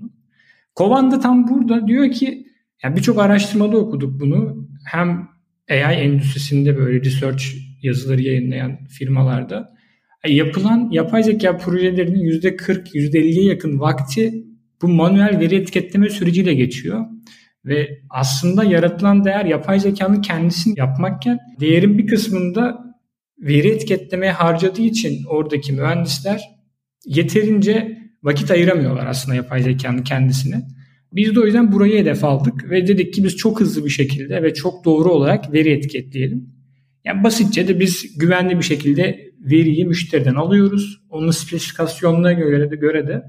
Kovan 0.81 1.11
da 1.11 1.21
tam 1.21 1.49
burada 1.49 1.87
diyor 1.87 2.11
ki 2.11 2.47
yani 2.85 2.97
birçok 2.97 3.19
araştırmada 3.19 3.77
okuduk 3.77 4.21
bunu. 4.21 4.69
Hem 4.87 5.29
AI 5.71 5.95
endüstrisinde 5.95 6.77
böyle 6.77 7.01
research 7.05 7.45
yazıları 7.83 8.23
yayınlayan 8.23 8.87
firmalarda 8.87 9.75
yapılan 10.29 10.89
yapay 10.91 11.23
zeka 11.23 11.57
projelerinin 11.57 12.41
%40, 12.41 12.95
%50'ye 12.95 13.45
yakın 13.45 13.81
vakti 13.81 14.45
bu 14.83 14.89
manuel 14.89 15.39
veri 15.39 15.55
etiketleme 15.55 16.11
süreciyle 16.11 16.55
geçiyor. 16.55 17.07
Ve 17.65 18.01
aslında 18.11 18.65
yaratılan 18.65 19.25
değer 19.25 19.45
yapay 19.45 19.81
zekanın 19.81 20.23
kendisini 20.23 20.79
yapmakken 20.79 21.39
değerin 21.61 21.99
bir 21.99 22.07
kısmında 22.07 22.79
veri 23.39 23.69
etiketlemeye 23.69 24.33
harcadığı 24.33 24.83
için 24.83 25.25
oradaki 25.29 25.73
mühendisler 25.73 26.41
yeterince 27.07 28.00
vakit 28.23 28.51
ayıramıyorlar 28.51 29.07
aslında 29.07 29.37
yapay 29.37 29.63
zekanın 29.63 30.03
kendisine. 30.03 30.63
Biz 31.13 31.35
de 31.35 31.41
o 31.41 31.45
yüzden 31.45 31.73
burayı 31.73 31.99
hedef 31.99 32.25
aldık 32.25 32.71
ve 32.71 32.87
dedik 32.87 33.15
ki 33.15 33.25
biz 33.25 33.37
çok 33.37 33.61
hızlı 33.61 33.85
bir 33.85 33.91
şekilde 33.91 34.43
ve 34.43 34.55
çok 34.55 34.85
doğru 34.85 35.13
olarak 35.13 35.53
veri 35.53 35.71
etiketleyelim. 35.71 36.51
Yani 37.05 37.25
basitçe 37.25 37.69
de 37.69 37.81
biz 37.81 38.19
güvenli 38.19 38.59
bir 38.59 38.63
şekilde 38.63 39.31
veriyi 39.41 39.85
müşteriden 39.85 40.35
alıyoruz. 40.35 41.01
Onun 41.11 41.31
spesifikasyonuna 41.31 42.33
göre 42.33 42.71
de, 42.71 42.77
göre 42.77 43.09
de 43.09 43.23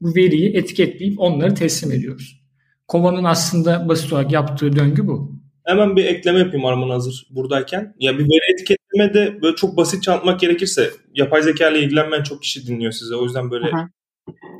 bu 0.00 0.14
veriyi 0.14 0.56
etiketleyip 0.56 1.20
onları 1.20 1.54
teslim 1.54 1.92
ediyoruz. 1.92 2.40
Kovanın 2.88 3.24
aslında 3.24 3.88
basit 3.88 4.12
olarak 4.12 4.32
yaptığı 4.32 4.76
döngü 4.76 5.06
bu. 5.06 5.38
Hemen 5.64 5.96
bir 5.96 6.04
ekleme 6.04 6.38
yapayım 6.38 6.66
Arman 6.66 6.90
hazır 6.90 7.26
buradayken. 7.30 7.94
Ya 7.98 8.18
bir 8.18 8.24
veri 8.24 8.52
etiketleme 8.52 9.14
de 9.14 9.42
böyle 9.42 9.56
çok 9.56 9.76
basit 9.76 10.08
anlatmak 10.08 10.40
gerekirse 10.40 10.90
yapay 11.14 11.42
zeka 11.42 11.70
ile 11.70 11.82
ilgilenmeyen 11.82 12.22
çok 12.22 12.42
kişi 12.42 12.66
dinliyor 12.66 12.92
size. 12.92 13.14
O 13.14 13.24
yüzden 13.24 13.50
böyle 13.50 13.66
hı. 13.66 13.88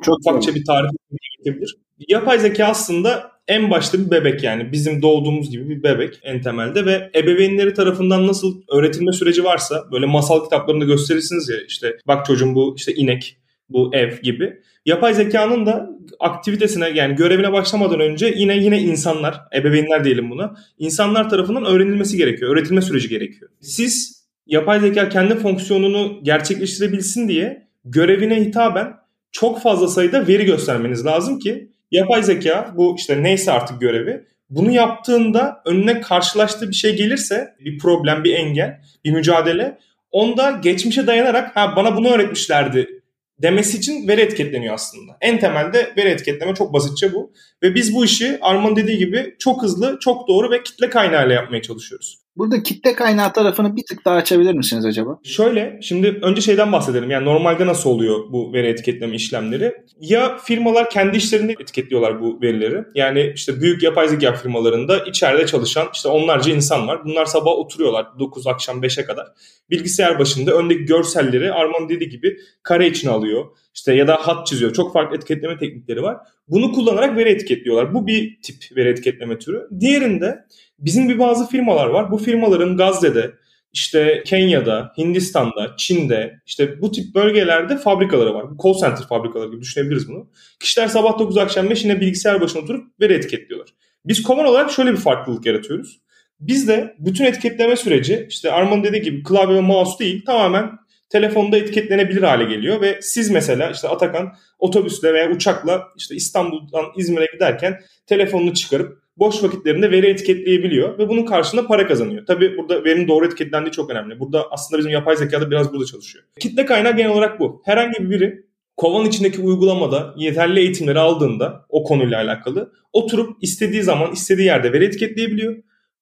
Çok 0.02 0.18
ufakça 0.18 0.54
bir 0.54 0.64
tarif 0.64 0.90
gerekebilir. 1.10 1.76
Yapay 2.08 2.38
zeka 2.38 2.64
aslında 2.64 3.32
en 3.48 3.70
başta 3.70 3.98
bir 3.98 4.10
bebek 4.10 4.42
yani 4.42 4.72
bizim 4.72 5.02
doğduğumuz 5.02 5.50
gibi 5.50 5.68
bir 5.68 5.82
bebek 5.82 6.20
en 6.22 6.42
temelde 6.42 6.86
ve 6.86 7.10
ebeveynleri 7.14 7.74
tarafından 7.74 8.26
nasıl 8.26 8.62
öğretilme 8.72 9.12
süreci 9.12 9.44
varsa 9.44 9.84
böyle 9.92 10.06
masal 10.06 10.44
kitaplarında 10.44 10.84
gösterirsiniz 10.84 11.48
ya 11.48 11.56
işte 11.68 11.96
bak 12.06 12.26
çocuğum 12.26 12.54
bu 12.54 12.74
işte 12.76 12.94
inek 12.94 13.36
bu 13.68 13.90
ev 13.94 14.22
gibi. 14.22 14.60
Yapay 14.86 15.14
zekanın 15.14 15.66
da 15.66 15.90
aktivitesine 16.20 16.88
yani 16.88 17.16
görevine 17.16 17.52
başlamadan 17.52 18.00
önce 18.00 18.34
yine 18.36 18.56
yine 18.56 18.80
insanlar, 18.80 19.40
ebeveynler 19.54 20.04
diyelim 20.04 20.30
buna, 20.30 20.54
insanlar 20.78 21.30
tarafından 21.30 21.64
öğrenilmesi 21.64 22.16
gerekiyor. 22.16 22.52
Öğretilme 22.52 22.82
süreci 22.82 23.08
gerekiyor. 23.08 23.50
Siz 23.60 24.24
yapay 24.46 24.80
zeka 24.80 25.08
kendi 25.08 25.34
fonksiyonunu 25.34 26.20
gerçekleştirebilsin 26.22 27.28
diye 27.28 27.68
görevine 27.84 28.40
hitaben 28.40 28.94
çok 29.32 29.62
fazla 29.62 29.88
sayıda 29.88 30.28
veri 30.28 30.44
göstermeniz 30.44 31.06
lazım 31.06 31.38
ki 31.38 31.68
yapay 31.90 32.22
zeka 32.22 32.72
bu 32.76 32.94
işte 32.98 33.22
neyse 33.22 33.52
artık 33.52 33.80
görevi 33.80 34.24
bunu 34.50 34.70
yaptığında 34.70 35.62
önüne 35.64 36.00
karşılaştığı 36.00 36.68
bir 36.68 36.74
şey 36.74 36.96
gelirse 36.96 37.54
bir 37.60 37.78
problem, 37.78 38.24
bir 38.24 38.34
engel, 38.34 38.80
bir 39.04 39.10
mücadele 39.10 39.78
onda 40.10 40.50
geçmişe 40.50 41.06
dayanarak 41.06 41.56
ha 41.56 41.76
bana 41.76 41.96
bunu 41.96 42.08
öğretmişlerdi 42.08 42.98
demesi 43.38 43.78
için 43.78 44.08
veri 44.08 44.20
etiketleniyor 44.20 44.74
aslında. 44.74 45.16
En 45.20 45.40
temelde 45.40 45.92
veri 45.96 46.08
etiketleme 46.08 46.54
çok 46.54 46.72
basitçe 46.72 47.12
bu. 47.12 47.32
Ve 47.62 47.74
biz 47.74 47.94
bu 47.94 48.04
işi 48.04 48.38
Arman 48.40 48.76
dediği 48.76 48.98
gibi 48.98 49.36
çok 49.38 49.62
hızlı, 49.62 49.98
çok 50.00 50.28
doğru 50.28 50.50
ve 50.50 50.62
kitle 50.62 50.90
kaynağıyla 50.90 51.34
yapmaya 51.34 51.62
çalışıyoruz. 51.62 52.18
Burada 52.38 52.62
kitle 52.62 52.94
kaynağı 52.94 53.32
tarafını 53.32 53.76
bir 53.76 53.82
tık 53.88 54.04
daha 54.04 54.14
açabilir 54.14 54.54
misiniz 54.54 54.84
acaba? 54.84 55.18
Şöyle, 55.24 55.78
şimdi 55.82 56.18
önce 56.22 56.40
şeyden 56.40 56.72
bahsedelim. 56.72 57.10
Yani 57.10 57.24
normalde 57.24 57.66
nasıl 57.66 57.90
oluyor 57.90 58.32
bu 58.32 58.52
veri 58.52 58.66
etiketleme 58.66 59.16
işlemleri? 59.16 59.74
Ya 60.00 60.38
firmalar 60.38 60.90
kendi 60.90 61.16
işlerinde 61.16 61.54
etiketliyorlar 61.60 62.20
bu 62.20 62.38
verileri. 62.42 62.84
Yani 62.94 63.32
işte 63.34 63.60
büyük 63.60 63.82
yapay 63.82 64.08
zeka 64.08 64.32
firmalarında 64.32 64.98
içeride 64.98 65.46
çalışan 65.46 65.88
işte 65.94 66.08
onlarca 66.08 66.52
insan 66.52 66.88
var. 66.88 67.04
Bunlar 67.04 67.26
sabah 67.26 67.52
oturuyorlar 67.52 68.06
9 68.18 68.46
akşam 68.46 68.82
5'e 68.82 69.04
kadar. 69.04 69.26
Bilgisayar 69.70 70.18
başında 70.18 70.52
öndeki 70.52 70.84
görselleri 70.84 71.52
Arman 71.52 71.88
dediği 71.88 72.08
gibi 72.08 72.36
kare 72.62 72.88
içine 72.88 73.10
alıyor. 73.10 73.44
İşte 73.78 73.94
ya 73.94 74.06
da 74.06 74.14
hat 74.14 74.46
çiziyor. 74.46 74.72
Çok 74.72 74.92
farklı 74.92 75.16
etiketleme 75.16 75.58
teknikleri 75.58 76.02
var. 76.02 76.16
Bunu 76.48 76.72
kullanarak 76.72 77.16
veri 77.16 77.28
etiketliyorlar. 77.28 77.94
Bu 77.94 78.06
bir 78.06 78.42
tip 78.42 78.56
veri 78.76 78.88
etiketleme 78.88 79.38
türü. 79.38 79.68
Diğerinde 79.80 80.44
bizim 80.78 81.08
bir 81.08 81.18
bazı 81.18 81.48
firmalar 81.48 81.86
var. 81.86 82.10
Bu 82.10 82.18
firmaların 82.18 82.76
Gazze'de, 82.76 83.32
işte 83.72 84.22
Kenya'da, 84.26 84.92
Hindistan'da, 84.98 85.74
Çin'de 85.76 86.40
işte 86.46 86.80
bu 86.80 86.92
tip 86.92 87.14
bölgelerde 87.14 87.76
fabrikaları 87.76 88.34
var. 88.34 88.46
Call 88.64 88.74
center 88.74 89.08
fabrikaları 89.08 89.50
gibi 89.50 89.60
düşünebiliriz 89.60 90.08
bunu. 90.08 90.30
Kişiler 90.60 90.88
sabah 90.88 91.18
9 91.18 91.36
akşam 91.36 91.70
5 91.70 91.84
yine 91.84 92.00
bilgisayar 92.00 92.40
başına 92.40 92.62
oturup 92.62 93.00
veri 93.00 93.12
etiketliyorlar. 93.12 93.68
Biz 94.04 94.22
Koman 94.22 94.46
olarak 94.46 94.70
şöyle 94.70 94.92
bir 94.92 94.96
farklılık 94.96 95.46
yaratıyoruz. 95.46 96.00
Biz 96.40 96.68
de 96.68 96.96
bütün 96.98 97.24
etiketleme 97.24 97.76
süreci 97.76 98.26
işte 98.28 98.52
Arman 98.52 98.84
dediği 98.84 99.02
gibi 99.02 99.22
klavye 99.22 99.56
ve 99.56 99.60
mouse 99.60 99.98
değil 99.98 100.24
tamamen 100.26 100.70
telefonda 101.08 101.56
etiketlenebilir 101.56 102.22
hale 102.22 102.44
geliyor 102.44 102.80
ve 102.80 102.98
siz 103.02 103.30
mesela 103.30 103.70
işte 103.70 103.88
Atakan 103.88 104.32
otobüsle 104.58 105.14
veya 105.14 105.30
uçakla 105.30 105.82
işte 105.96 106.14
İstanbul'dan 106.14 106.84
İzmir'e 106.96 107.26
giderken 107.32 107.80
telefonunu 108.06 108.54
çıkarıp 108.54 108.98
boş 109.16 109.42
vakitlerinde 109.42 109.90
veri 109.90 110.06
etiketleyebiliyor 110.06 110.98
ve 110.98 111.08
bunun 111.08 111.24
karşılığında 111.24 111.66
para 111.66 111.86
kazanıyor. 111.86 112.26
Tabii 112.26 112.56
burada 112.56 112.84
verinin 112.84 113.08
doğru 113.08 113.26
etiketlendiği 113.26 113.72
çok 113.72 113.90
önemli. 113.90 114.20
Burada 114.20 114.46
aslında 114.50 114.78
bizim 114.78 114.92
yapay 114.92 115.16
zekada 115.16 115.50
biraz 115.50 115.72
burada 115.72 115.86
çalışıyor. 115.86 116.24
Kitle 116.40 116.64
kaynağı 116.64 116.96
genel 116.96 117.10
olarak 117.10 117.40
bu. 117.40 117.62
Herhangi 117.64 118.10
biri 118.10 118.44
kovan 118.76 119.06
içindeki 119.06 119.40
uygulamada 119.40 120.14
yeterli 120.16 120.60
eğitimleri 120.60 120.98
aldığında 120.98 121.66
o 121.68 121.84
konuyla 121.84 122.18
alakalı 122.18 122.72
oturup 122.92 123.36
istediği 123.40 123.82
zaman 123.82 124.12
istediği 124.12 124.46
yerde 124.46 124.72
veri 124.72 124.84
etiketleyebiliyor. 124.84 125.56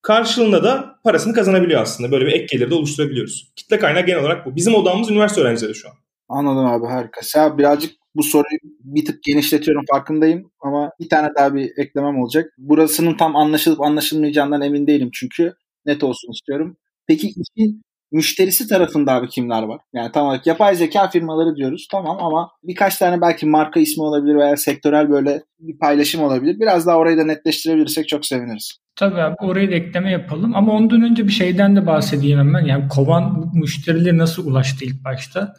Karşılığında 0.07 0.65
da 0.65 0.99
parasını 1.05 1.33
kazanabiliyor 1.35 1.83
aslında. 1.83 2.11
Böyle 2.11 2.27
bir 2.27 2.33
ek 2.33 2.47
gelir 2.51 2.71
de 2.71 2.75
oluşturabiliyoruz. 2.75 3.53
Kitle 3.57 3.79
kaynağı 3.79 4.07
genel 4.07 4.21
olarak 4.21 4.47
bu. 4.47 4.57
Bizim 4.57 4.75
odamız 4.75 5.11
üniversite 5.11 5.41
öğrencileri 5.41 5.75
şu 5.75 5.89
an. 5.89 5.95
Anladım 6.29 6.67
abi 6.67 6.87
harika. 6.87 7.21
Sen 7.23 7.59
birazcık 7.59 7.93
bu 8.15 8.23
soruyu 8.23 8.59
bir 8.81 9.05
tık 9.05 9.23
genişletiyorum 9.23 9.85
farkındayım 9.91 10.51
ama 10.61 10.93
bir 11.01 11.09
tane 11.09 11.29
daha 11.39 11.55
bir 11.55 11.73
eklemem 11.77 12.19
olacak. 12.23 12.53
Burasının 12.59 13.17
tam 13.17 13.37
anlaşılıp 13.37 13.81
anlaşılmayacağından 13.81 14.63
emin 14.63 14.87
değilim 14.87 15.11
çünkü 15.13 15.55
net 15.87 16.05
olsun 16.05 16.33
istiyorum. 16.33 16.77
Peki 17.07 17.27
işin 17.27 17.83
müşterisi 18.13 18.69
tarafında 18.69 19.13
abi 19.13 19.29
kimler 19.29 19.63
var? 19.63 19.81
Yani 19.93 20.13
tam 20.13 20.27
olarak 20.27 20.47
yapay 20.47 20.75
zeka 20.75 21.09
firmaları 21.09 21.57
diyoruz 21.57 21.89
tamam 21.91 22.19
ama 22.21 22.51
birkaç 22.63 22.99
tane 22.99 23.21
belki 23.21 23.47
marka 23.47 23.81
ismi 23.81 24.05
olabilir 24.05 24.35
veya 24.37 24.57
sektörel 24.57 25.11
böyle 25.11 25.43
bir 25.61 25.79
paylaşım 25.79 26.23
olabilir. 26.23 26.61
Biraz 26.61 26.87
daha 26.87 26.97
orayı 26.97 27.19
da 27.19 27.25
netleştirebilirsek 27.25 28.09
çok 28.09 28.27
seviniriz. 28.27 28.86
Tabii 28.97 29.21
abi 29.21 29.37
orayı 29.41 29.71
da 29.71 29.75
ekleme 29.75 30.11
yapalım 30.11 30.57
ama 30.57 30.73
ondan 30.73 31.03
önce 31.03 31.27
bir 31.27 31.33
şeyden 31.33 31.77
de 31.77 31.87
bahsedeyim 31.87 32.39
hemen. 32.39 32.65
Yani 32.65 32.89
kovan 32.89 33.51
müşterileri 33.55 34.19
nasıl 34.19 34.47
ulaştı 34.47 34.85
ilk 34.85 35.05
başta? 35.05 35.55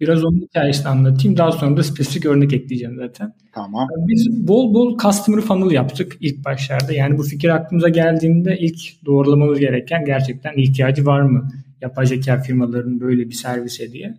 Biraz 0.00 0.24
onun 0.24 0.40
hikayesini 0.40 0.88
anlatayım. 0.88 1.36
Daha 1.36 1.52
sonra 1.52 1.76
da 1.76 1.82
spesifik 1.82 2.26
örnek 2.26 2.52
ekleyeceğim 2.52 2.96
zaten. 2.96 3.34
Tamam. 3.52 3.88
Biz 4.08 4.48
bol 4.48 4.74
bol 4.74 4.98
customer 4.98 5.40
funnel 5.40 5.70
yaptık 5.70 6.16
ilk 6.20 6.44
başlarda. 6.44 6.92
Yani 6.92 7.18
bu 7.18 7.22
fikir 7.22 7.48
aklımıza 7.48 7.88
geldiğinde 7.88 8.58
ilk 8.58 9.06
doğrulamamız 9.06 9.58
gereken 9.58 10.04
gerçekten 10.04 10.52
ihtiyacı 10.56 11.06
var 11.06 11.20
mı? 11.20 11.48
Yapay 11.80 12.06
zeka 12.06 12.38
firmalarının 12.38 13.00
böyle 13.00 13.28
bir 13.28 13.34
servise 13.34 13.92
diye. 13.92 14.14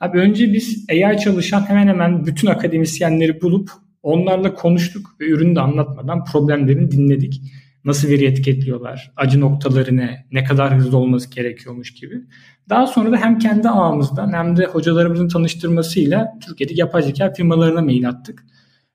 Abi 0.00 0.18
önce 0.18 0.52
biz 0.52 0.86
AI 0.90 1.18
çalışan 1.18 1.68
hemen 1.68 1.88
hemen 1.88 2.26
bütün 2.26 2.48
akademisyenleri 2.48 3.40
bulup 3.42 3.70
onlarla 4.02 4.54
konuştuk 4.54 5.06
ve 5.20 5.28
ürünü 5.28 5.56
de 5.56 5.60
anlatmadan 5.60 6.24
problemlerini 6.24 6.90
dinledik. 6.90 7.40
Nasıl 7.84 8.08
veri 8.08 8.24
etiketliyorlar, 8.24 9.12
acı 9.16 9.40
noktaları 9.40 9.96
ne, 10.32 10.44
kadar 10.44 10.76
hızlı 10.76 10.96
olması 10.98 11.30
gerekiyormuş 11.30 11.94
gibi. 11.94 12.20
Daha 12.68 12.86
sonra 12.86 13.12
da 13.12 13.16
hem 13.16 13.38
kendi 13.38 13.68
ağımızdan 13.68 14.32
hem 14.32 14.56
de 14.56 14.66
hocalarımızın 14.66 15.28
tanıştırmasıyla 15.28 16.38
Türkiye'deki 16.46 16.80
yapay 16.80 17.02
zeka 17.02 17.32
firmalarına 17.32 17.82
mail 17.82 18.08
attık. 18.08 18.44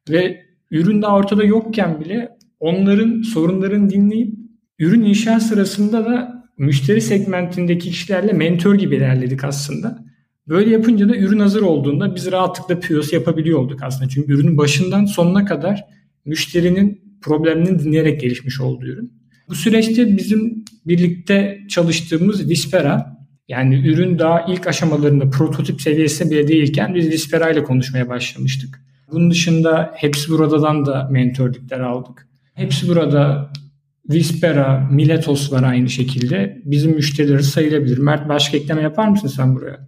Ve 0.10 0.46
ürün 0.72 1.02
daha 1.02 1.16
ortada 1.16 1.44
yokken 1.44 2.00
bile 2.00 2.30
onların 2.60 3.22
sorunlarını 3.22 3.90
dinleyip 3.90 4.36
ürün 4.80 5.04
inşa 5.04 5.40
sırasında 5.40 6.06
da 6.06 6.46
müşteri 6.58 7.02
segmentindeki 7.02 7.90
kişilerle 7.90 8.34
mentor 8.34 8.76
gibi 8.76 8.96
ilerledik 8.96 9.44
aslında. 9.44 10.06
Böyle 10.48 10.70
yapınca 10.70 11.10
da 11.10 11.16
ürün 11.18 11.40
hazır 11.40 11.62
olduğunda 11.62 12.16
biz 12.16 12.32
rahatlıkla 12.32 12.80
POS 12.80 13.14
yapabiliyor 13.14 13.60
olduk 13.60 13.84
aslında. 13.84 14.10
Çünkü 14.10 14.34
ürünün 14.34 14.58
başından 14.58 15.06
sonuna 15.06 15.46
kadar 15.46 15.86
müşterinin 16.26 17.09
problemini 17.22 17.80
dinleyerek 17.80 18.22
gelişmiş 18.22 18.62
olduğu 18.62 18.86
ürün. 18.86 19.14
Bu 19.50 19.56
süreçte 19.56 20.18
bizim 20.18 20.66
birlikte 20.86 21.60
çalıştığımız 21.70 22.50
Vispera 22.50 23.20
yani 23.48 23.88
ürün 23.88 24.20
daha 24.20 24.46
ilk 24.50 24.68
aşamalarında 24.68 25.30
prototip 25.30 25.82
seviyesinde 25.82 26.32
bile 26.32 26.48
değilken 26.48 26.96
biz 26.96 27.10
Vispera 27.10 27.50
ile 27.50 27.64
konuşmaya 27.64 28.10
başlamıştık. 28.10 28.82
Bunun 29.12 29.32
dışında 29.32 29.92
Hepsi 29.96 30.32
Burada'dan 30.32 30.86
da 30.86 31.10
mentörlükler 31.12 31.80
aldık. 31.80 32.28
Hepsi 32.54 32.88
Burada, 32.88 33.52
Vispera, 34.10 34.90
Miletos 34.92 35.52
var 35.52 35.64
aynı 35.64 35.90
şekilde. 35.90 36.62
Bizim 36.66 36.92
müşterileri 36.92 37.44
sayılabilir. 37.44 37.98
Mert 37.98 38.30
başka 38.30 38.58
ekleme 38.58 38.82
yapar 38.82 39.08
mısın 39.08 39.28
sen 39.28 39.56
buraya? 39.56 39.88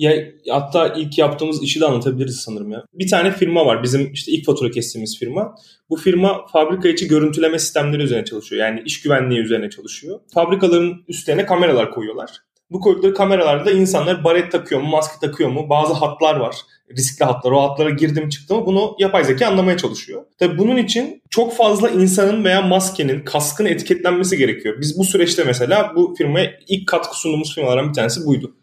Ya 0.00 0.12
hatta 0.48 0.94
ilk 0.96 1.18
yaptığımız 1.18 1.62
işi 1.62 1.80
de 1.80 1.86
anlatabiliriz 1.86 2.36
sanırım 2.36 2.72
ya. 2.72 2.84
Bir 2.94 3.08
tane 3.08 3.32
firma 3.32 3.66
var 3.66 3.82
bizim 3.82 4.12
işte 4.12 4.32
ilk 4.32 4.46
fatura 4.46 4.70
kestiğimiz 4.70 5.18
firma. 5.18 5.54
Bu 5.90 5.96
firma 5.96 6.46
fabrika 6.46 6.88
içi 6.88 7.08
görüntüleme 7.08 7.58
sistemleri 7.58 8.02
üzerine 8.02 8.24
çalışıyor. 8.24 8.66
Yani 8.66 8.82
iş 8.84 9.02
güvenliği 9.02 9.40
üzerine 9.40 9.70
çalışıyor. 9.70 10.20
Fabrikaların 10.34 11.04
üstlerine 11.08 11.46
kameralar 11.46 11.90
koyuyorlar. 11.90 12.30
Bu 12.70 12.80
koydukları 12.80 13.14
kameralarda 13.14 13.70
insanlar 13.70 14.24
baret 14.24 14.52
takıyor 14.52 14.80
mu, 14.80 14.88
maske 14.88 15.26
takıyor 15.26 15.50
mu? 15.50 15.66
Bazı 15.70 15.94
hatlar 15.94 16.36
var. 16.36 16.56
Riskli 16.96 17.24
hatlar. 17.24 17.52
O 17.52 17.62
hatlara 17.62 17.90
girdi 17.90 18.20
mi 18.20 18.30
çıktı 18.30 18.54
mı 18.54 18.66
bunu 18.66 18.96
yapay 18.98 19.24
zeka 19.24 19.46
anlamaya 19.46 19.76
çalışıyor. 19.76 20.22
Tabii 20.38 20.58
bunun 20.58 20.76
için 20.76 21.22
çok 21.30 21.56
fazla 21.56 21.90
insanın 21.90 22.44
veya 22.44 22.62
maskenin, 22.62 23.24
kaskın 23.24 23.66
etiketlenmesi 23.66 24.36
gerekiyor. 24.38 24.76
Biz 24.80 24.98
bu 24.98 25.04
süreçte 25.04 25.44
mesela 25.44 25.92
bu 25.96 26.14
firmaya 26.18 26.52
ilk 26.68 26.88
katkı 26.88 27.20
sunduğumuz 27.20 27.54
firmalardan 27.54 27.88
bir 27.88 27.94
tanesi 27.94 28.26
buydu 28.26 28.54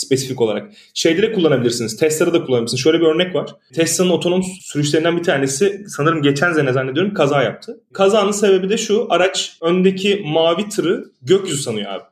spesifik 0.00 0.40
olarak. 0.40 0.70
Şeyde 0.94 1.22
de 1.22 1.32
kullanabilirsiniz. 1.32 1.96
Tesla'da 1.96 2.32
da 2.32 2.44
kullanabilirsiniz. 2.44 2.82
Şöyle 2.82 3.00
bir 3.00 3.06
örnek 3.06 3.34
var. 3.34 3.50
Tesla'nın 3.74 4.10
otonom 4.10 4.42
sürüşlerinden 4.60 5.18
bir 5.18 5.22
tanesi 5.22 5.84
sanırım 5.88 6.22
geçen 6.22 6.52
sene 6.52 6.72
zannediyorum 6.72 7.14
kaza 7.14 7.42
yaptı. 7.42 7.80
Kazanın 7.92 8.32
sebebi 8.32 8.68
de 8.68 8.76
şu. 8.76 9.06
Araç 9.10 9.56
öndeki 9.62 10.22
mavi 10.26 10.68
tırı 10.68 11.04
gökyüzü 11.22 11.62
sanıyor 11.62 11.92
abi. 11.92 12.04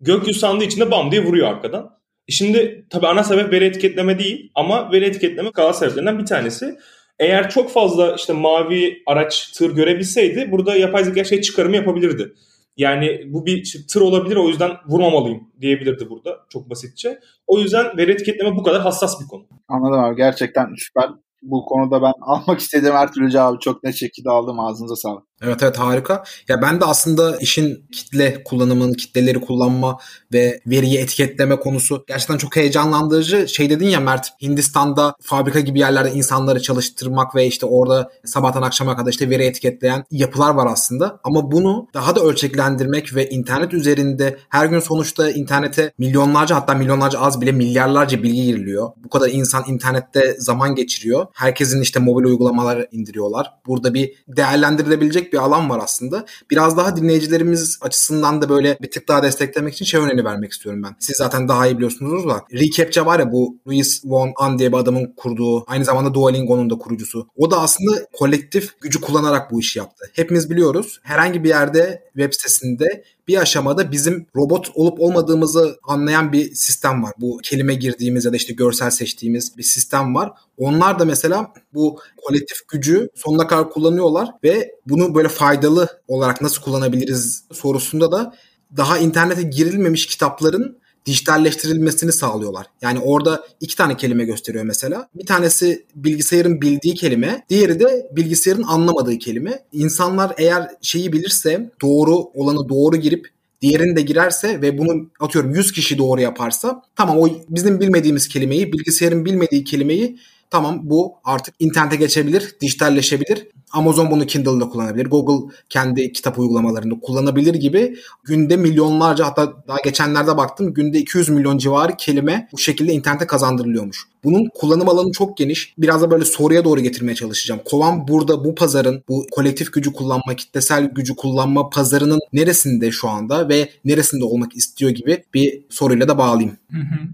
Gökyüzü 0.00 0.38
sandığı 0.38 0.64
için 0.64 0.80
de 0.80 0.90
bam 0.90 1.10
diye 1.10 1.24
vuruyor 1.24 1.48
arkadan. 1.48 1.90
E 2.28 2.32
şimdi 2.32 2.86
tabii 2.90 3.06
ana 3.06 3.24
sebep 3.24 3.52
veri 3.52 3.64
etiketleme 3.64 4.18
değil 4.18 4.50
ama 4.54 4.92
veri 4.92 5.04
etiketleme 5.04 5.50
kaza 5.52 5.72
sebeplerinden 5.72 6.18
bir 6.18 6.26
tanesi. 6.26 6.78
Eğer 7.18 7.50
çok 7.50 7.70
fazla 7.70 8.14
işte 8.14 8.32
mavi 8.32 9.02
araç 9.06 9.52
tır 9.52 9.74
görebilseydi 9.74 10.50
burada 10.50 10.76
yapay 10.76 11.04
zeka 11.04 11.24
şey 11.24 11.40
çıkarımı 11.40 11.76
yapabilirdi. 11.76 12.32
Yani 12.76 13.20
bu 13.26 13.46
bir 13.46 13.86
tır 13.92 14.00
olabilir 14.00 14.36
o 14.36 14.48
yüzden 14.48 14.70
vurmamalıyım 14.88 15.48
diyebilirdi 15.60 16.10
burada 16.10 16.38
çok 16.48 16.70
basitçe. 16.70 17.20
O 17.46 17.58
yüzden 17.58 17.96
veri 17.96 18.12
etiketleme 18.12 18.56
bu 18.56 18.62
kadar 18.62 18.82
hassas 18.82 19.20
bir 19.20 19.28
konu. 19.28 19.44
Anladım 19.68 20.00
abi 20.00 20.16
gerçekten 20.16 20.68
süper. 20.76 21.10
Bu 21.42 21.64
konuda 21.64 22.02
ben 22.02 22.12
almak 22.20 22.60
istediğim 22.60 22.94
her 22.94 23.12
türlü 23.12 23.30
cevabı 23.30 23.58
çok 23.58 23.84
net 23.84 23.94
şekilde 23.94 24.30
aldım 24.30 24.60
ağzınıza 24.60 24.96
sağlık. 24.96 25.24
Evet 25.42 25.62
evet 25.62 25.78
harika. 25.78 26.24
Ya 26.48 26.62
ben 26.62 26.80
de 26.80 26.84
aslında 26.84 27.36
işin 27.36 27.84
kitle 27.92 28.44
kullanımının, 28.44 28.94
kitleleri 28.94 29.40
kullanma 29.40 29.98
ve 30.32 30.60
veriyi 30.66 30.98
etiketleme 30.98 31.56
konusu 31.56 32.04
gerçekten 32.08 32.38
çok 32.38 32.56
heyecanlandırıcı. 32.56 33.48
Şey 33.48 33.70
dedin 33.70 33.88
ya 33.88 34.00
Mert, 34.00 34.28
Hindistan'da 34.42 35.14
fabrika 35.20 35.60
gibi 35.60 35.78
yerlerde 35.78 36.12
insanları 36.12 36.62
çalıştırmak 36.62 37.34
ve 37.34 37.46
işte 37.46 37.66
orada 37.66 38.10
sabahtan 38.24 38.62
akşama 38.62 38.96
kadar 38.96 39.10
işte 39.10 39.30
veri 39.30 39.44
etiketleyen 39.44 40.04
yapılar 40.10 40.54
var 40.54 40.66
aslında. 40.72 41.20
Ama 41.24 41.52
bunu 41.52 41.88
daha 41.94 42.16
da 42.16 42.20
ölçeklendirmek 42.20 43.14
ve 43.14 43.28
internet 43.28 43.74
üzerinde 43.74 44.38
her 44.48 44.66
gün 44.66 44.80
sonuçta 44.80 45.30
internete 45.30 45.92
milyonlarca 45.98 46.56
hatta 46.56 46.74
milyonlarca 46.74 47.18
az 47.20 47.40
bile 47.40 47.52
milyarlarca 47.52 48.22
bilgi 48.22 48.44
giriliyor. 48.44 48.90
Bu 49.04 49.08
kadar 49.08 49.28
insan 49.28 49.64
internette 49.68 50.36
zaman 50.38 50.74
geçiriyor. 50.74 51.26
Herkesin 51.32 51.80
işte 51.80 52.00
mobil 52.00 52.24
uygulamalar 52.24 52.86
indiriyorlar. 52.92 53.52
Burada 53.66 53.94
bir 53.94 54.12
değerlendirilebilecek 54.28 55.25
bir 55.32 55.38
alan 55.38 55.70
var 55.70 55.80
aslında. 55.82 56.26
Biraz 56.50 56.76
daha 56.76 56.96
dinleyicilerimiz 56.96 57.78
açısından 57.80 58.42
da 58.42 58.48
böyle 58.48 58.78
bir 58.82 58.90
tık 58.90 59.08
daha 59.08 59.22
desteklemek 59.22 59.74
için 59.74 59.84
şey 59.84 60.00
örneğini 60.00 60.24
vermek 60.24 60.52
istiyorum 60.52 60.82
ben. 60.82 60.96
Siz 60.98 61.16
zaten 61.16 61.48
daha 61.48 61.66
iyi 61.66 61.76
biliyorsunuz 61.76 62.28
da. 62.28 62.44
Recaptcha 62.52 63.06
var 63.06 63.18
ya 63.18 63.32
bu 63.32 63.58
Luis 63.68 64.02
Von 64.04 64.32
An 64.36 64.58
diye 64.58 64.72
bir 64.72 64.76
adamın 64.76 65.12
kurduğu 65.16 65.70
aynı 65.70 65.84
zamanda 65.84 66.14
Duolingo'nun 66.14 66.70
da 66.70 66.74
kurucusu. 66.74 67.28
O 67.36 67.50
da 67.50 67.60
aslında 67.60 68.06
kolektif 68.12 68.80
gücü 68.80 69.00
kullanarak 69.00 69.50
bu 69.50 69.60
işi 69.60 69.78
yaptı. 69.78 70.10
Hepimiz 70.12 70.50
biliyoruz. 70.50 71.00
Herhangi 71.02 71.44
bir 71.44 71.48
yerde 71.48 72.02
web 72.14 72.32
sitesinde 72.32 73.04
bir 73.28 73.38
aşamada 73.38 73.92
bizim 73.92 74.26
robot 74.36 74.70
olup 74.74 75.00
olmadığımızı 75.00 75.78
anlayan 75.82 76.32
bir 76.32 76.54
sistem 76.54 77.02
var. 77.02 77.12
Bu 77.18 77.38
kelime 77.42 77.74
girdiğimiz 77.74 78.24
ya 78.24 78.32
da 78.32 78.36
işte 78.36 78.52
görsel 78.52 78.90
seçtiğimiz 78.90 79.56
bir 79.56 79.62
sistem 79.62 80.14
var. 80.14 80.32
Onlar 80.58 80.98
da 80.98 81.04
mesela 81.04 81.52
bu 81.74 81.98
kolektif 82.16 82.68
gücü 82.68 83.08
sonuna 83.14 83.46
kadar 83.46 83.70
kullanıyorlar 83.70 84.30
ve 84.44 84.70
bunu 84.86 85.14
böyle 85.14 85.28
faydalı 85.28 85.88
olarak 86.08 86.42
nasıl 86.42 86.62
kullanabiliriz 86.62 87.44
sorusunda 87.52 88.12
da 88.12 88.34
daha 88.76 88.98
internete 88.98 89.42
girilmemiş 89.42 90.06
kitapların 90.06 90.78
dijitalleştirilmesini 91.06 92.12
sağlıyorlar. 92.12 92.66
Yani 92.82 92.98
orada 92.98 93.46
iki 93.60 93.76
tane 93.76 93.96
kelime 93.96 94.24
gösteriyor 94.24 94.64
mesela. 94.64 95.08
Bir 95.14 95.26
tanesi 95.26 95.84
bilgisayarın 95.94 96.60
bildiği 96.60 96.94
kelime, 96.94 97.44
diğeri 97.48 97.80
de 97.80 98.08
bilgisayarın 98.12 98.62
anlamadığı 98.62 99.18
kelime. 99.18 99.62
İnsanlar 99.72 100.34
eğer 100.38 100.70
şeyi 100.82 101.12
bilirse, 101.12 101.70
doğru 101.82 102.16
olanı 102.16 102.68
doğru 102.68 102.96
girip 102.96 103.28
diğerini 103.62 103.96
de 103.96 104.02
girerse 104.02 104.62
ve 104.62 104.78
bunu 104.78 105.06
atıyorum 105.20 105.54
100 105.54 105.72
kişi 105.72 105.98
doğru 105.98 106.20
yaparsa 106.20 106.82
tamam 106.96 107.18
o 107.18 107.28
bizim 107.48 107.80
bilmediğimiz 107.80 108.28
kelimeyi, 108.28 108.72
bilgisayarın 108.72 109.24
bilmediği 109.24 109.64
kelimeyi 109.64 110.18
tamam 110.50 110.80
bu 110.82 111.14
artık 111.24 111.54
internete 111.58 111.96
geçebilir, 111.96 112.56
dijitalleşebilir. 112.60 113.46
Amazon 113.72 114.10
bunu 114.10 114.26
Kindle'da 114.26 114.68
kullanabilir. 114.68 115.06
Google 115.06 115.54
kendi 115.68 116.12
kitap 116.12 116.38
uygulamalarında 116.38 116.94
kullanabilir 117.02 117.54
gibi 117.54 117.96
günde 118.24 118.56
milyonlarca 118.56 119.26
hatta 119.26 119.52
daha 119.68 119.76
geçenlerde 119.84 120.36
baktım 120.36 120.74
günde 120.74 120.98
200 120.98 121.28
milyon 121.28 121.58
civarı 121.58 121.96
kelime 121.96 122.48
bu 122.52 122.58
şekilde 122.58 122.92
internete 122.92 123.26
kazandırılıyormuş. 123.26 124.06
Bunun 124.24 124.48
kullanım 124.54 124.88
alanı 124.88 125.12
çok 125.12 125.36
geniş. 125.36 125.74
Biraz 125.78 126.02
da 126.02 126.10
böyle 126.10 126.24
soruya 126.24 126.64
doğru 126.64 126.80
getirmeye 126.80 127.14
çalışacağım. 127.14 127.60
Kovan 127.64 128.08
burada 128.08 128.44
bu 128.44 128.54
pazarın 128.54 129.02
bu 129.08 129.26
kolektif 129.30 129.72
gücü 129.72 129.92
kullanma, 129.92 130.36
kitlesel 130.36 130.84
gücü 130.84 131.16
kullanma 131.16 131.70
pazarının 131.70 132.20
neresinde 132.32 132.90
şu 132.90 133.08
anda 133.08 133.48
ve 133.48 133.70
neresinde 133.84 134.24
olmak 134.24 134.56
istiyor 134.56 134.90
gibi 134.90 135.24
bir 135.34 135.60
soruyla 135.70 136.08
da 136.08 136.18
bağlayayım. 136.18 136.56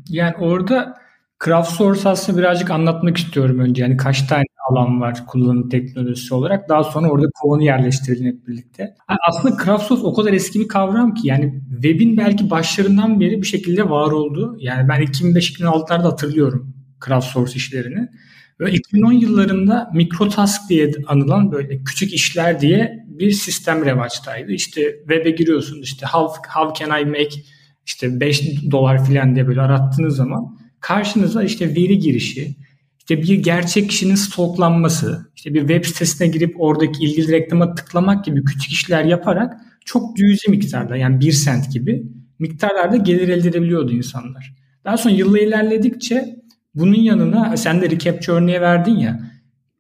Yani 0.08 0.34
orada 0.40 1.01
Crowdsource 1.44 2.08
aslında 2.08 2.38
birazcık 2.38 2.70
anlatmak 2.70 3.16
istiyorum 3.16 3.58
önce. 3.58 3.82
Yani 3.82 3.96
kaç 3.96 4.22
tane 4.22 4.44
alan 4.70 5.00
var 5.00 5.26
kullanım 5.26 5.68
teknolojisi 5.68 6.34
olarak. 6.34 6.68
Daha 6.68 6.84
sonra 6.84 7.10
orada 7.10 7.26
kovanı 7.34 7.64
yerleştirelim 7.64 8.26
hep 8.26 8.46
birlikte. 8.46 8.94
Aslında 9.28 9.64
Crowdsource 9.64 10.02
o 10.02 10.14
kadar 10.14 10.32
eski 10.32 10.60
bir 10.60 10.68
kavram 10.68 11.14
ki 11.14 11.28
yani 11.28 11.62
webin 11.72 12.16
belki 12.16 12.50
başlarından 12.50 13.20
beri 13.20 13.42
bir 13.42 13.46
şekilde 13.46 13.90
var 13.90 14.10
oldu. 14.10 14.56
Yani 14.58 14.88
ben 14.88 15.02
2005-2006'larda 15.02 16.02
hatırlıyorum 16.02 16.74
crowdsource 17.06 17.54
işlerini. 17.54 18.08
Ve 18.60 18.72
2010 18.72 19.12
yıllarında 19.12 19.90
mikrotask 19.94 20.68
diye 20.68 20.92
anılan 21.06 21.52
böyle 21.52 21.84
küçük 21.84 22.14
işler 22.14 22.60
diye 22.60 23.04
bir 23.06 23.30
sistem 23.30 23.84
revaçtaydı. 23.84 24.52
İşte 24.52 24.96
web'e 25.08 25.30
giriyorsun 25.30 25.82
işte 25.82 26.06
how, 26.06 26.48
how 26.54 26.84
can 26.84 27.00
I 27.02 27.04
make 27.04 27.34
işte 27.86 28.20
5 28.20 28.70
dolar 28.70 29.04
filan 29.06 29.34
diye 29.34 29.48
böyle 29.48 29.60
arattığınız 29.60 30.16
zaman 30.16 30.61
karşınıza 30.82 31.42
işte 31.42 31.68
veri 31.68 31.98
girişi, 31.98 32.56
işte 32.98 33.22
bir 33.22 33.34
gerçek 33.34 33.90
kişinin 33.90 34.14
stoklanması, 34.14 35.30
işte 35.36 35.54
bir 35.54 35.60
web 35.60 35.84
sitesine 35.84 36.28
girip 36.28 36.60
oradaki 36.60 37.04
ilgili 37.04 37.32
reklama 37.32 37.74
tıklamak 37.74 38.24
gibi 38.24 38.44
küçük 38.44 38.72
işler 38.72 39.04
yaparak 39.04 39.54
çok 39.84 40.16
cüzi 40.16 40.50
miktarda 40.50 40.96
yani 40.96 41.20
1 41.20 41.32
sent 41.32 41.72
gibi 41.72 42.02
miktarlarda 42.38 42.96
gelir 42.96 43.28
elde 43.28 43.48
edebiliyordu 43.48 43.92
insanlar. 43.92 44.54
Daha 44.84 44.96
sonra 44.96 45.14
yıllar 45.14 45.40
ilerledikçe 45.40 46.36
bunun 46.74 46.98
yanına 46.98 47.56
sen 47.56 47.82
de 47.82 47.90
recapture 47.90 48.36
örneği 48.36 48.60
verdin 48.60 48.96
ya 48.96 49.20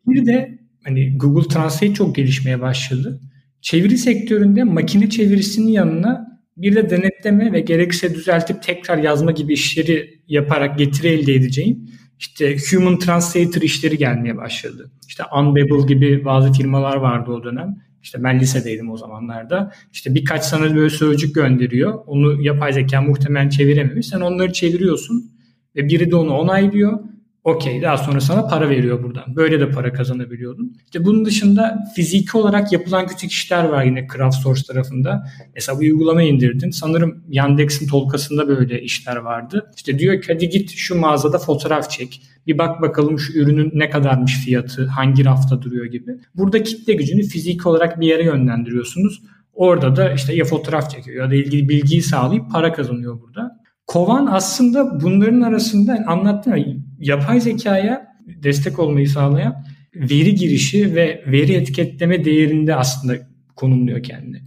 bir 0.06 0.26
de 0.26 0.58
hani 0.84 1.18
Google 1.18 1.48
Translate 1.48 1.94
çok 1.94 2.16
gelişmeye 2.16 2.60
başladı. 2.60 3.20
Çeviri 3.60 3.98
sektöründe 3.98 4.64
makine 4.64 5.10
çevirisinin 5.10 5.72
yanına 5.72 6.31
bir 6.56 6.74
de 6.74 6.90
denetleme 6.90 7.52
ve 7.52 7.60
gerekirse 7.60 8.14
düzeltip 8.14 8.62
tekrar 8.62 8.98
yazma 8.98 9.30
gibi 9.30 9.52
işleri 9.52 10.20
yaparak 10.28 10.78
getiri 10.78 11.08
elde 11.08 11.34
edeceğin 11.34 11.90
işte 12.22 12.56
human 12.70 12.98
translator 12.98 13.62
işleri 13.62 13.98
gelmeye 13.98 14.36
başladı. 14.36 14.90
İşte 15.08 15.22
Unbabel 15.38 15.86
gibi 15.86 16.24
bazı 16.24 16.52
firmalar 16.52 16.96
vardı 16.96 17.30
o 17.30 17.44
dönem. 17.44 17.76
İşte 18.02 18.24
ben 18.24 18.40
lisedeydim 18.40 18.90
o 18.90 18.96
zamanlarda. 18.96 19.72
İşte 19.92 20.14
birkaç 20.14 20.44
sana 20.44 20.74
böyle 20.74 20.90
sözcük 20.90 21.34
gönderiyor. 21.34 21.94
Onu 22.06 22.42
yapay 22.42 22.72
zeka 22.72 23.02
muhtemelen 23.02 23.48
çevirememiş. 23.48 24.06
Sen 24.06 24.20
onları 24.20 24.52
çeviriyorsun 24.52 25.30
ve 25.76 25.88
biri 25.88 26.10
de 26.10 26.16
onu 26.16 26.32
onaylıyor. 26.32 26.98
Okey 27.44 27.82
daha 27.82 27.96
sonra 27.96 28.20
sana 28.20 28.46
para 28.46 28.70
veriyor 28.70 29.02
buradan. 29.02 29.36
Böyle 29.36 29.60
de 29.60 29.70
para 29.70 29.92
kazanabiliyordun. 29.92 30.76
İşte 30.84 31.04
bunun 31.04 31.24
dışında 31.24 31.84
fiziki 31.96 32.36
olarak 32.36 32.72
yapılan 32.72 33.06
küçük 33.06 33.30
işler 33.30 33.64
var 33.64 33.84
yine 33.84 34.06
CraftSource 34.16 34.62
tarafında. 34.62 35.26
Mesela 35.54 35.80
bir 35.80 35.92
uygulama 35.92 36.22
indirdin. 36.22 36.70
Sanırım 36.70 37.24
Yandex'in 37.28 37.88
tolkasında 37.88 38.48
böyle 38.48 38.82
işler 38.82 39.16
vardı. 39.16 39.70
İşte 39.76 39.98
diyor 39.98 40.22
ki 40.22 40.32
hadi 40.32 40.48
git 40.48 40.70
şu 40.70 41.00
mağazada 41.00 41.38
fotoğraf 41.38 41.90
çek. 41.90 42.22
Bir 42.46 42.58
bak 42.58 42.82
bakalım 42.82 43.18
şu 43.18 43.38
ürünün 43.38 43.70
ne 43.74 43.90
kadarmış 43.90 44.44
fiyatı, 44.44 44.86
hangi 44.86 45.24
rafta 45.24 45.62
duruyor 45.62 45.84
gibi. 45.84 46.12
Burada 46.34 46.62
kitle 46.62 46.92
gücünü 46.92 47.22
fiziki 47.22 47.68
olarak 47.68 48.00
bir 48.00 48.06
yere 48.06 48.24
yönlendiriyorsunuz. 48.24 49.22
Orada 49.54 49.96
da 49.96 50.12
işte 50.12 50.34
ya 50.34 50.44
fotoğraf 50.44 50.90
çekiyor 50.90 51.24
ya 51.24 51.30
da 51.30 51.34
ilgili 51.34 51.68
bilgiyi 51.68 52.02
sağlayıp 52.02 52.50
para 52.50 52.72
kazanıyor 52.72 53.20
burada. 53.20 53.62
Kovan 53.86 54.26
aslında 54.26 55.00
bunların 55.00 55.40
arasında 55.40 56.04
anlattım 56.06 56.56
ya, 56.56 56.64
yapay 57.02 57.40
zekaya 57.40 58.06
destek 58.26 58.78
olmayı 58.78 59.08
sağlayan 59.08 59.64
veri 59.94 60.34
girişi 60.34 60.94
ve 60.94 61.24
veri 61.26 61.52
etiketleme 61.52 62.24
değerinde 62.24 62.74
aslında 62.74 63.14
konumluyor 63.56 64.02
kendini. 64.02 64.42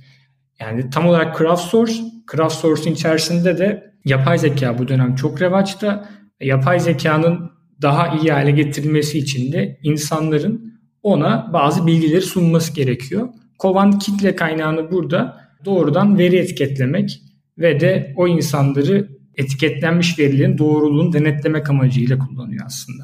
Yani 0.59 0.89
tam 0.89 1.07
olarak 1.07 1.37
CraftSource, 1.37 1.93
CraftSource'un 2.31 2.93
içerisinde 2.93 3.57
de 3.57 3.93
yapay 4.05 4.37
zeka 4.37 4.77
bu 4.77 4.87
dönem 4.87 5.15
çok 5.15 5.41
revaçta. 5.41 6.09
Yapay 6.41 6.79
zekanın 6.79 7.51
daha 7.81 8.17
iyi 8.17 8.31
hale 8.31 8.51
getirilmesi 8.51 9.17
için 9.17 9.51
de 9.51 9.79
insanların 9.83 10.73
ona 11.03 11.49
bazı 11.53 11.87
bilgileri 11.87 12.21
sunması 12.21 12.73
gerekiyor. 12.73 13.29
Kovan 13.57 13.99
kitle 13.99 14.35
kaynağını 14.35 14.91
burada 14.91 15.37
doğrudan 15.65 16.17
veri 16.17 16.35
etiketlemek 16.35 17.21
ve 17.57 17.79
de 17.79 18.13
o 18.17 18.27
insanları 18.27 19.14
etiketlenmiş 19.37 20.19
verilerin 20.19 20.57
doğruluğunu 20.57 21.13
denetlemek 21.13 21.69
amacıyla 21.69 22.17
kullanıyor 22.19 22.65
aslında. 22.65 23.03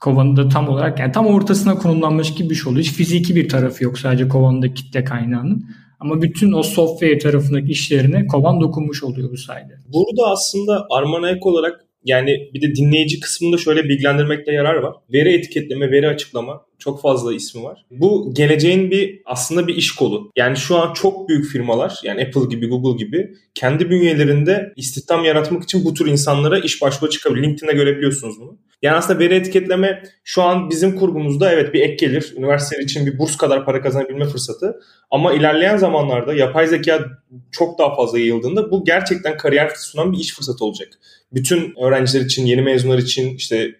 Kovanın 0.00 0.36
da 0.36 0.48
tam 0.48 0.68
olarak 0.68 1.00
yani 1.00 1.12
tam 1.12 1.26
ortasına 1.26 1.74
konumlanmış 1.74 2.34
gibi 2.34 2.50
bir 2.50 2.54
şey 2.54 2.70
oluyor. 2.70 2.84
Hiç 2.84 2.92
fiziki 2.92 3.36
bir 3.36 3.48
tarafı 3.48 3.84
yok 3.84 3.98
sadece 3.98 4.28
kovanın 4.28 4.74
kitle 4.74 5.04
kaynağının. 5.04 5.64
Ama 6.00 6.22
bütün 6.22 6.52
o 6.52 6.62
software 6.62 7.18
tarafındaki 7.18 7.72
işlerine 7.72 8.26
kovan 8.26 8.60
dokunmuş 8.60 9.02
oluyor 9.02 9.30
bu 9.30 9.36
sayede. 9.36 9.72
Burada 9.92 10.30
aslında 10.32 10.86
Arman 10.90 11.24
ek 11.24 11.40
olarak 11.42 11.80
yani 12.04 12.50
bir 12.54 12.62
de 12.62 12.74
dinleyici 12.74 13.20
kısmında 13.20 13.58
şöyle 13.58 13.84
bilgilendirmekte 13.84 14.52
yarar 14.52 14.74
var. 14.74 14.94
Veri 15.12 15.34
etiketleme, 15.34 15.90
veri 15.90 16.08
açıklama 16.08 16.60
çok 16.82 17.02
fazla 17.02 17.34
ismi 17.34 17.62
var. 17.62 17.84
Bu 17.90 18.34
geleceğin 18.34 18.90
bir 18.90 19.22
aslında 19.24 19.66
bir 19.66 19.76
iş 19.76 19.92
kolu. 19.92 20.30
Yani 20.36 20.56
şu 20.56 20.76
an 20.76 20.92
çok 20.92 21.28
büyük 21.28 21.46
firmalar 21.46 21.94
yani 22.02 22.22
Apple 22.22 22.48
gibi 22.50 22.68
Google 22.68 23.04
gibi 23.04 23.34
kendi 23.54 23.90
bünyelerinde 23.90 24.72
istihdam 24.76 25.24
yaratmak 25.24 25.62
için 25.62 25.84
bu 25.84 25.94
tür 25.94 26.06
insanlara 26.06 26.58
iş 26.58 26.82
başvuru 26.82 27.10
çıkabilir. 27.10 27.42
LinkedIn'de 27.42 27.72
görebiliyorsunuz 27.72 28.40
bunu. 28.40 28.58
Yani 28.82 28.96
aslında 28.96 29.18
veri 29.18 29.34
etiketleme 29.34 30.02
şu 30.24 30.42
an 30.42 30.70
bizim 30.70 30.96
kurgumuzda 30.96 31.52
evet 31.52 31.74
bir 31.74 31.80
ek 31.80 32.06
gelir. 32.06 32.34
Üniversiteler 32.36 32.82
için 32.84 33.06
bir 33.06 33.18
burs 33.18 33.36
kadar 33.36 33.64
para 33.64 33.82
kazanabilme 33.82 34.24
fırsatı. 34.24 34.80
Ama 35.10 35.32
ilerleyen 35.32 35.76
zamanlarda 35.76 36.34
yapay 36.34 36.66
zeka 36.66 37.04
çok 37.52 37.78
daha 37.78 37.96
fazla 37.96 38.18
yayıldığında 38.18 38.70
bu 38.70 38.84
gerçekten 38.84 39.36
kariyer 39.36 39.72
sunan 39.76 40.12
bir 40.12 40.18
iş 40.18 40.34
fırsatı 40.34 40.64
olacak. 40.64 40.88
Bütün 41.32 41.74
öğrenciler 41.82 42.24
için, 42.24 42.46
yeni 42.46 42.62
mezunlar 42.62 42.98
için 42.98 43.36
işte 43.36 43.74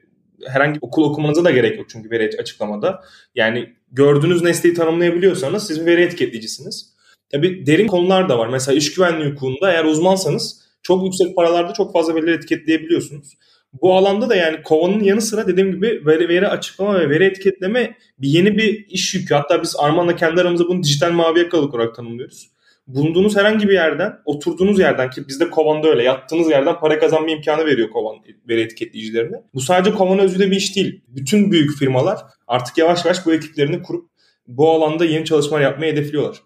herhangi 0.47 0.75
bir 0.75 0.87
okul 0.87 1.05
okumanıza 1.05 1.45
da 1.45 1.51
gerek 1.51 1.79
yok 1.79 1.87
çünkü 1.89 2.11
veri 2.11 2.31
açıklamada. 2.39 3.05
Yani 3.35 3.73
gördüğünüz 3.93 4.43
nesneyi 4.43 4.75
tanımlayabiliyorsanız 4.75 5.67
siz 5.67 5.81
bir 5.81 5.87
veri 5.87 6.03
etiketleyicisiniz. 6.03 6.93
Tabi 7.33 7.67
derin 7.67 7.87
konular 7.87 8.29
da 8.29 8.39
var. 8.39 8.49
Mesela 8.49 8.79
iş 8.79 8.95
güvenliği 8.95 9.31
hukukunda 9.31 9.73
eğer 9.73 9.85
uzmansanız 9.85 10.63
çok 10.83 11.05
yüksek 11.05 11.37
paralarda 11.37 11.73
çok 11.73 11.93
fazla 11.93 12.15
verileri 12.15 12.37
etiketleyebiliyorsunuz. 12.37 13.35
Bu 13.83 13.95
alanda 13.95 14.29
da 14.29 14.37
yani 14.37 14.63
kovanın 14.63 15.03
yanı 15.03 15.21
sıra 15.21 15.47
dediğim 15.47 15.73
gibi 15.73 16.03
veri, 16.07 16.29
veri 16.29 16.49
açıklama 16.49 17.01
ve 17.01 17.11
veri 17.11 17.25
etiketleme 17.25 17.97
bir 18.19 18.29
yeni 18.29 18.59
bir 18.59 18.87
iş 18.89 19.15
yükü. 19.15 19.35
Hatta 19.35 19.63
biz 19.63 19.77
Arman'la 19.79 20.17
kendi 20.17 20.41
aramızda 20.41 20.69
bunu 20.69 20.83
dijital 20.83 21.13
mavi 21.13 21.39
yakalık 21.39 21.75
olarak 21.75 21.95
tanımlıyoruz 21.95 22.52
bulunduğunuz 22.95 23.37
herhangi 23.37 23.69
bir 23.69 23.75
yerden, 23.75 24.19
oturduğunuz 24.25 24.79
yerden 24.79 25.11
ki 25.11 25.29
bizde 25.29 25.51
kovanda 25.51 25.89
öyle 25.89 26.03
yattığınız 26.03 26.51
yerden 26.51 26.81
para 26.81 26.99
kazanma 26.99 27.31
imkanı 27.31 27.67
veriyor 27.67 27.91
kovan 27.91 28.17
veri 28.49 28.61
etiketleyicilerine. 28.61 29.37
Bu 29.55 29.61
sadece 29.61 29.95
kovan 29.95 30.19
özgü 30.19 30.51
bir 30.51 30.57
iş 30.57 30.77
değil. 30.77 31.05
Bütün 31.09 31.53
büyük 31.53 31.79
firmalar 31.79 32.19
artık 32.47 32.79
yavaş 32.79 33.05
yavaş 33.05 33.27
bu 33.27 33.33
ekiplerini 33.33 33.83
kurup 33.83 34.11
bu 34.47 34.71
alanda 34.71 35.05
yeni 35.05 35.25
çalışmalar 35.25 35.63
yapmayı 35.63 35.93
hedefliyorlar. 35.93 36.43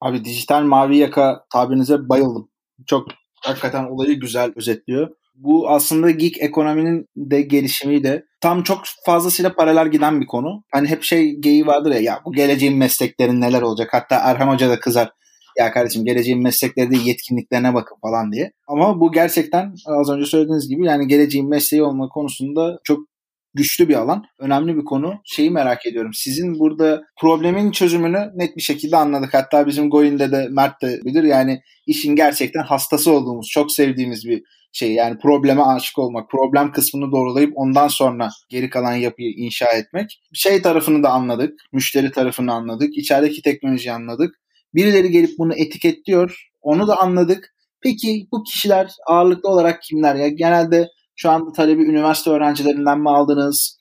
Abi 0.00 0.24
dijital 0.24 0.62
mavi 0.62 0.96
yaka 0.96 1.44
tabirinize 1.52 2.08
bayıldım. 2.08 2.48
Çok 2.86 3.08
hakikaten 3.42 3.84
olayı 3.84 4.20
güzel 4.20 4.52
özetliyor. 4.56 5.08
Bu 5.34 5.70
aslında 5.70 6.10
geek 6.10 6.42
ekonominin 6.42 7.08
de 7.16 7.42
gelişimiyle 7.42 8.24
tam 8.40 8.62
çok 8.62 8.82
fazlasıyla 9.06 9.54
paralel 9.54 9.90
giden 9.90 10.20
bir 10.20 10.26
konu. 10.26 10.64
Hani 10.72 10.88
hep 10.88 11.02
şey 11.02 11.34
geyi 11.34 11.66
vardır 11.66 11.90
ya 11.90 12.00
ya 12.00 12.20
bu 12.24 12.32
geleceğin 12.32 12.76
mesleklerin 12.76 13.40
neler 13.40 13.62
olacak. 13.62 13.88
Hatta 13.92 14.16
Erhan 14.16 14.48
Hoca 14.48 14.68
da 14.68 14.80
kızar. 14.80 15.10
Ya 15.58 15.72
kardeşim 15.72 16.04
geleceğin 16.04 16.42
meslekleri 16.42 16.90
de 16.90 16.96
yetkinliklerine 16.96 17.74
bakın 17.74 17.96
falan 18.02 18.32
diye. 18.32 18.52
Ama 18.68 19.00
bu 19.00 19.12
gerçekten 19.12 19.74
az 19.86 20.10
önce 20.10 20.26
söylediğiniz 20.26 20.68
gibi 20.68 20.86
yani 20.86 21.08
geleceğin 21.08 21.48
mesleği 21.48 21.82
olma 21.82 22.08
konusunda 22.08 22.78
çok 22.84 22.98
güçlü 23.54 23.88
bir 23.88 23.94
alan. 23.94 24.24
Önemli 24.38 24.76
bir 24.76 24.84
konu. 24.84 25.14
Şeyi 25.24 25.50
merak 25.50 25.86
ediyorum. 25.86 26.10
Sizin 26.14 26.58
burada 26.58 27.02
problemin 27.20 27.70
çözümünü 27.70 28.30
net 28.34 28.56
bir 28.56 28.62
şekilde 28.62 28.96
anladık. 28.96 29.34
Hatta 29.34 29.66
bizim 29.66 29.90
Goin'de 29.90 30.32
de 30.32 30.48
Mert 30.50 30.82
de 30.82 31.00
bilir. 31.04 31.24
Yani 31.24 31.60
işin 31.86 32.16
gerçekten 32.16 32.62
hastası 32.62 33.12
olduğumuz, 33.12 33.48
çok 33.48 33.72
sevdiğimiz 33.72 34.28
bir 34.28 34.42
şey 34.72 34.92
yani 34.92 35.18
probleme 35.18 35.62
aşık 35.62 35.98
olmak, 35.98 36.30
problem 36.30 36.72
kısmını 36.72 37.12
doğrulayıp 37.12 37.52
ondan 37.54 37.88
sonra 37.88 38.28
geri 38.48 38.70
kalan 38.70 38.92
yapıyı 38.92 39.30
inşa 39.30 39.66
etmek. 39.66 40.20
Şey 40.32 40.62
tarafını 40.62 41.02
da 41.02 41.10
anladık, 41.10 41.60
müşteri 41.72 42.10
tarafını 42.10 42.52
anladık, 42.52 42.96
içerideki 42.98 43.42
teknolojiyi 43.42 43.92
anladık. 43.92 44.34
Birileri 44.74 45.10
gelip 45.10 45.30
bunu 45.38 45.54
etiketliyor, 45.54 46.48
onu 46.60 46.88
da 46.88 47.00
anladık. 47.00 47.54
Peki 47.82 48.26
bu 48.32 48.42
kişiler 48.42 48.90
ağırlıklı 49.06 49.48
olarak 49.48 49.82
kimler 49.82 50.14
ya? 50.14 50.28
Genelde 50.28 50.88
şu 51.16 51.30
anda 51.30 51.52
talebi 51.52 51.82
üniversite 51.82 52.30
öğrencilerinden 52.30 53.00
mi 53.00 53.10
aldınız? 53.10 53.78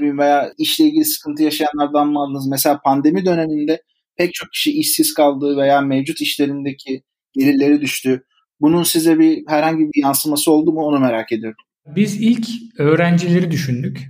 Veya 0.00 0.52
işle 0.58 0.84
ilgili 0.84 1.04
sıkıntı 1.04 1.42
yaşayanlardan 1.42 2.08
mı 2.08 2.18
aldınız? 2.18 2.48
Mesela 2.50 2.80
pandemi 2.84 3.24
döneminde 3.24 3.82
pek 4.16 4.34
çok 4.34 4.52
kişi 4.52 4.72
işsiz 4.72 5.14
kaldığı 5.14 5.56
veya 5.56 5.80
mevcut 5.80 6.20
işlerindeki 6.20 7.02
gelirleri 7.32 7.80
düştü. 7.80 8.24
Bunun 8.60 8.82
size 8.82 9.18
bir 9.18 9.42
herhangi 9.48 9.84
bir 9.84 10.02
yansıması 10.02 10.52
oldu 10.52 10.72
mu 10.72 10.80
onu 10.80 11.00
merak 11.00 11.32
ediyorum. 11.32 11.56
Biz 11.86 12.20
ilk 12.20 12.46
öğrencileri 12.78 13.50
düşündük. 13.50 14.00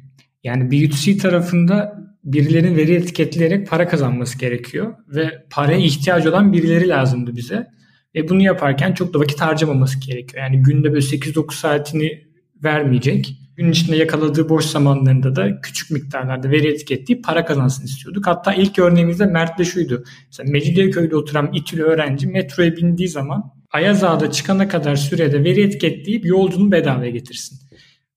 Yani 0.44 0.64
B2C 0.64 1.18
tarafında 1.18 2.04
birilerinin 2.24 2.76
veri 2.76 2.94
etiketleyerek 2.94 3.68
para 3.68 3.88
kazanması 3.88 4.38
gerekiyor 4.38 4.94
ve 5.08 5.44
paraya 5.50 5.78
ihtiyacı 5.78 6.30
olan 6.30 6.52
birileri 6.52 6.88
lazımdı 6.88 7.36
bize. 7.36 7.66
Ve 8.14 8.28
bunu 8.28 8.42
yaparken 8.42 8.92
çok 8.92 9.14
da 9.14 9.18
vakit 9.18 9.40
harcamaması 9.40 10.00
gerekiyor. 10.00 10.42
Yani 10.42 10.62
günde 10.62 10.92
böyle 10.92 11.06
8-9 11.06 11.54
saatini 11.54 12.24
vermeyecek. 12.64 13.38
gün 13.56 13.70
içinde 13.70 13.96
yakaladığı 13.96 14.48
boş 14.48 14.64
zamanlarında 14.64 15.36
da 15.36 15.60
küçük 15.60 15.90
miktarlarda 15.90 16.50
veri 16.50 16.68
etiketleyip 16.68 17.24
para 17.24 17.44
kazansın 17.44 17.84
istiyorduk. 17.84 18.26
Hatta 18.26 18.54
ilk 18.54 18.78
örneğimizde 18.78 19.26
Mert 19.26 19.58
de 19.58 19.64
şuydu. 19.64 20.04
Mesela 20.26 20.50
Mecidiyeköy'de 20.50 21.16
oturan 21.16 21.50
İTÜ'lü 21.52 21.82
öğrenci 21.82 22.26
metroya 22.26 22.76
bindiği 22.76 23.08
zaman 23.08 23.52
Ayaz 23.70 24.04
Ağa'da 24.04 24.30
çıkana 24.30 24.68
kadar 24.68 24.96
sürede 24.96 25.44
veri 25.44 25.62
etiketleyip 25.62 26.26
yolcunu 26.26 26.72
bedavaya 26.72 27.10
getirsin. 27.10 27.58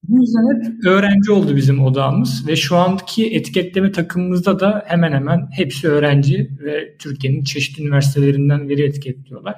Bu 0.07 0.21
yüzden 0.21 0.65
hep 0.65 0.85
öğrenci 0.85 1.31
oldu 1.31 1.55
bizim 1.55 1.83
odamız 1.83 2.47
ve 2.47 2.55
şu 2.55 2.75
anki 2.75 3.35
etiketleme 3.35 3.91
takımımızda 3.91 4.59
da 4.59 4.83
hemen 4.87 5.11
hemen 5.11 5.47
hepsi 5.51 5.87
öğrenci 5.87 6.51
ve 6.59 6.97
Türkiye'nin 6.97 7.43
çeşitli 7.43 7.83
üniversitelerinden 7.83 8.69
veri 8.69 8.83
etiketliyorlar. 8.83 9.55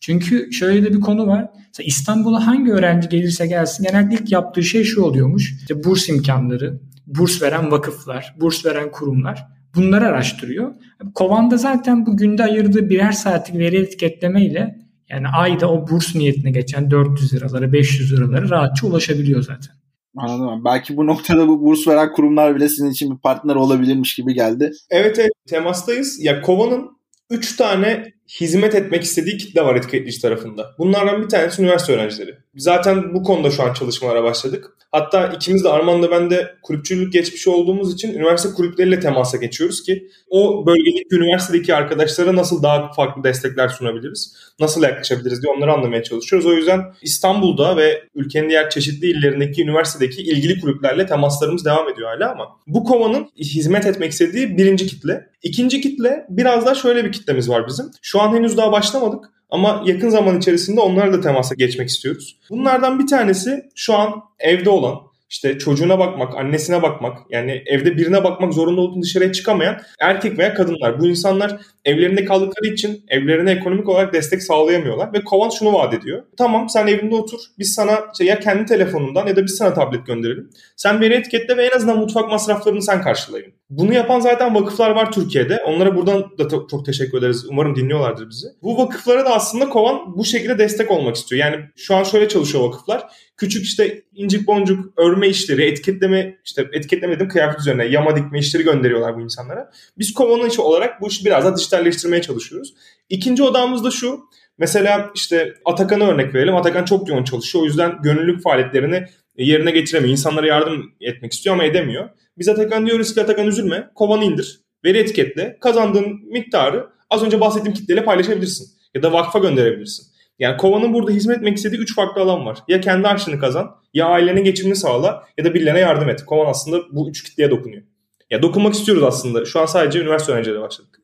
Çünkü 0.00 0.52
şöyle 0.52 0.84
de 0.84 0.92
bir 0.94 1.00
konu 1.00 1.26
var. 1.26 1.48
Mesela 1.66 1.86
İstanbul'a 1.86 2.46
hangi 2.46 2.72
öğrenci 2.72 3.08
gelirse 3.08 3.46
gelsin 3.46 3.84
genellikle 3.84 4.14
ilk 4.14 4.32
yaptığı 4.32 4.62
şey 4.62 4.84
şu 4.84 5.02
oluyormuş. 5.02 5.52
İşte 5.60 5.84
burs 5.84 6.08
imkanları, 6.08 6.80
burs 7.06 7.42
veren 7.42 7.70
vakıflar, 7.70 8.34
burs 8.40 8.66
veren 8.66 8.90
kurumlar 8.90 9.46
bunları 9.74 10.06
araştırıyor. 10.06 10.74
Kovan'da 11.14 11.56
zaten 11.56 12.06
bu 12.06 12.16
günde 12.16 12.44
ayırdığı 12.44 12.90
birer 12.90 13.12
saatlik 13.12 13.58
veri 13.58 13.76
etiketleme 13.76 14.46
ile 14.46 14.78
yani 15.08 15.28
ayda 15.28 15.70
o 15.70 15.88
burs 15.88 16.14
niyetine 16.14 16.50
geçen 16.50 16.90
400 16.90 17.34
liralara, 17.34 17.72
500 17.72 18.12
liralara 18.12 18.48
rahatça 18.48 18.86
ulaşabiliyor 18.86 19.42
zaten. 19.42 19.83
Anladım. 20.16 20.64
Belki 20.64 20.96
bu 20.96 21.06
noktada 21.06 21.48
bu 21.48 21.62
burs 21.62 21.88
veren 21.88 22.12
kurumlar 22.12 22.56
bile 22.56 22.68
sizin 22.68 22.90
için 22.90 23.10
bir 23.10 23.20
partner 23.20 23.54
olabilirmiş 23.54 24.14
gibi 24.14 24.34
geldi. 24.34 24.72
Evet 24.90 25.18
evet 25.18 25.32
temastayız. 25.48 26.24
Ya 26.24 26.42
Kova'nın 26.42 26.90
3 27.30 27.56
tane 27.56 28.12
hizmet 28.40 28.74
etmek 28.74 29.02
istediği 29.02 29.36
kitle 29.36 29.64
var 29.64 29.76
etiketleyici 29.76 30.20
tarafında. 30.20 30.70
Bunlardan 30.78 31.22
bir 31.22 31.28
tanesi 31.28 31.62
üniversite 31.62 31.92
öğrencileri. 31.92 32.43
Zaten 32.56 33.14
bu 33.14 33.22
konuda 33.22 33.50
şu 33.50 33.62
an 33.62 33.72
çalışmalara 33.72 34.24
başladık. 34.24 34.70
Hatta 34.92 35.26
ikimiz 35.26 35.64
de 35.64 35.68
Arman'da 35.68 36.10
ben 36.10 36.30
de 36.30 36.54
kulüpçülük 36.62 37.12
geçmiş 37.12 37.48
olduğumuz 37.48 37.94
için 37.94 38.14
üniversite 38.14 38.54
kulüpleriyle 38.54 39.00
temasa 39.00 39.36
geçiyoruz 39.36 39.82
ki 39.82 40.08
o 40.30 40.66
bölgedeki 40.66 41.16
üniversitedeki 41.16 41.74
arkadaşlara 41.74 42.36
nasıl 42.36 42.62
daha 42.62 42.92
farklı 42.92 43.24
destekler 43.24 43.68
sunabiliriz, 43.68 44.36
nasıl 44.60 44.82
yaklaşabiliriz 44.82 45.42
diye 45.42 45.52
onları 45.52 45.72
anlamaya 45.72 46.02
çalışıyoruz. 46.02 46.46
O 46.46 46.52
yüzden 46.52 46.80
İstanbul'da 47.02 47.76
ve 47.76 48.02
ülkenin 48.14 48.48
diğer 48.48 48.70
çeşitli 48.70 49.10
illerindeki 49.10 49.62
üniversitedeki 49.62 50.22
ilgili 50.22 50.60
kulüplerle 50.60 51.06
temaslarımız 51.06 51.64
devam 51.64 51.88
ediyor 51.88 52.08
hala 52.08 52.32
ama 52.32 52.48
bu 52.66 52.84
kovanın 52.84 53.28
hizmet 53.38 53.86
etmek 53.86 54.12
istediği 54.12 54.58
birinci 54.58 54.86
kitle. 54.86 55.28
İkinci 55.42 55.80
kitle 55.80 56.26
biraz 56.28 56.66
daha 56.66 56.74
şöyle 56.74 57.04
bir 57.04 57.12
kitlemiz 57.12 57.48
var 57.48 57.66
bizim. 57.68 57.86
Şu 58.02 58.20
an 58.20 58.34
henüz 58.34 58.56
daha 58.56 58.72
başlamadık 58.72 59.24
ama 59.54 59.82
yakın 59.86 60.08
zaman 60.08 60.38
içerisinde 60.38 60.80
onlarla 60.80 61.12
da 61.12 61.20
temasa 61.20 61.54
geçmek 61.54 61.88
istiyoruz. 61.88 62.36
Bunlardan 62.50 62.98
bir 62.98 63.06
tanesi 63.06 63.64
şu 63.74 63.94
an 63.94 64.22
evde 64.38 64.70
olan, 64.70 64.94
işte 65.30 65.58
çocuğuna 65.58 65.98
bakmak, 65.98 66.36
annesine 66.36 66.82
bakmak, 66.82 67.18
yani 67.30 67.62
evde 67.66 67.96
birine 67.96 68.24
bakmak 68.24 68.54
zorunda 68.54 68.80
olduğunu 68.80 69.02
dışarıya 69.02 69.32
çıkamayan 69.32 69.80
erkek 70.00 70.38
veya 70.38 70.54
kadınlar. 70.54 71.00
Bu 71.00 71.06
insanlar 71.06 71.60
evlerinde 71.84 72.24
kaldıkları 72.24 72.72
için 72.72 73.04
evlerine 73.08 73.50
ekonomik 73.50 73.88
olarak 73.88 74.12
destek 74.12 74.42
sağlayamıyorlar 74.42 75.12
ve 75.12 75.24
Kovan 75.24 75.50
şunu 75.50 75.72
vaat 75.72 75.94
ediyor. 75.94 76.22
Tamam 76.36 76.68
sen 76.68 76.86
evinde 76.86 77.14
otur. 77.14 77.40
Biz 77.58 77.74
sana 77.74 77.98
işte 78.12 78.24
ya 78.24 78.40
kendi 78.40 78.66
telefonundan 78.66 79.26
ya 79.26 79.36
da 79.36 79.44
biz 79.44 79.54
sana 79.54 79.74
tablet 79.74 80.06
gönderelim. 80.06 80.50
Sen 80.76 81.00
veri 81.00 81.14
etiketle 81.14 81.56
ve 81.56 81.66
en 81.66 81.76
azından 81.76 81.98
mutfak 81.98 82.30
masraflarını 82.30 82.82
sen 82.82 83.02
karşılayın. 83.02 83.54
Bunu 83.70 83.94
yapan 83.94 84.20
zaten 84.20 84.54
vakıflar 84.54 84.90
var 84.90 85.12
Türkiye'de. 85.12 85.62
Onlara 85.66 85.96
buradan 85.96 86.38
da 86.38 86.48
çok 86.48 86.86
teşekkür 86.86 87.18
ederiz. 87.18 87.46
Umarım 87.50 87.76
dinliyorlardır 87.76 88.30
bizi. 88.30 88.46
Bu 88.62 88.78
vakıflara 88.78 89.24
da 89.24 89.34
aslında 89.34 89.68
Kovan 89.68 90.16
bu 90.16 90.24
şekilde 90.24 90.58
destek 90.58 90.90
olmak 90.90 91.16
istiyor. 91.16 91.40
Yani 91.46 91.64
şu 91.76 91.96
an 91.96 92.02
şöyle 92.02 92.28
çalışıyor 92.28 92.64
vakıflar. 92.64 93.02
Küçük 93.36 93.64
işte 93.64 94.02
incik 94.14 94.46
boncuk 94.46 94.98
örme 94.98 95.28
işleri, 95.28 95.64
etiketleme 95.64 96.38
işte 96.44 96.68
etiketlemedim 96.72 97.28
kıyafet 97.28 97.60
üzerine 97.60 97.84
yama 97.84 98.16
dikme 98.16 98.38
işleri 98.38 98.62
gönderiyorlar 98.62 99.16
bu 99.16 99.20
insanlara. 99.20 99.70
Biz 99.98 100.14
Kovan'ın 100.14 100.48
işi 100.48 100.60
olarak 100.60 101.00
bu 101.00 101.08
işi 101.08 101.24
biraz 101.24 101.44
daha 101.44 101.54
dijitalleştirmeye 101.74 102.22
çalışıyoruz. 102.22 102.74
İkinci 103.08 103.42
odamız 103.42 103.84
da 103.84 103.90
şu. 103.90 104.20
Mesela 104.58 105.10
işte 105.14 105.54
Atakan'a 105.64 106.04
örnek 106.06 106.34
verelim. 106.34 106.56
Atakan 106.56 106.84
çok 106.84 107.08
yoğun 107.08 107.24
çalışıyor. 107.24 107.64
O 107.64 107.66
yüzden 107.66 107.98
gönüllülük 108.02 108.42
faaliyetlerini 108.42 109.04
yerine 109.36 109.70
getiremiyor. 109.70 110.12
İnsanlara 110.12 110.46
yardım 110.46 110.92
etmek 111.00 111.32
istiyor 111.32 111.54
ama 111.54 111.64
edemiyor. 111.64 112.08
Biz 112.38 112.48
Atakan 112.48 112.86
diyoruz 112.86 113.14
ki 113.14 113.22
Atakan 113.22 113.46
üzülme. 113.46 113.90
Kovanı 113.94 114.24
indir. 114.24 114.60
Veri 114.84 114.98
etiketle. 114.98 115.58
Kazandığın 115.60 116.32
miktarı 116.32 116.86
az 117.10 117.22
önce 117.22 117.40
bahsettiğim 117.40 117.74
kitleyle 117.74 118.04
paylaşabilirsin. 118.04 118.66
Ya 118.94 119.02
da 119.02 119.12
vakfa 119.12 119.38
gönderebilirsin. 119.38 120.06
Yani 120.38 120.56
kovanın 120.56 120.94
burada 120.94 121.10
hizmet 121.10 121.36
etmek 121.36 121.56
istediği 121.56 121.78
3 121.78 121.94
farklı 121.94 122.22
alan 122.22 122.46
var. 122.46 122.58
Ya 122.68 122.80
kendi 122.80 123.08
harçlığını 123.08 123.38
kazan, 123.38 123.76
ya 123.94 124.06
ailenin 124.06 124.44
geçimini 124.44 124.76
sağla 124.76 125.24
ya 125.38 125.44
da 125.44 125.54
birilerine 125.54 125.80
yardım 125.80 126.08
et. 126.08 126.24
Kovan 126.24 126.50
aslında 126.50 126.82
bu 126.92 127.10
üç 127.10 127.22
kitleye 127.22 127.50
dokunuyor. 127.50 127.82
Ya 128.30 128.42
dokunmak 128.42 128.74
istiyoruz 128.74 129.02
aslında. 129.02 129.44
Şu 129.44 129.60
an 129.60 129.66
sadece 129.66 130.00
üniversite 130.00 130.32
öğrencileri 130.32 130.60
başladık. 130.60 131.03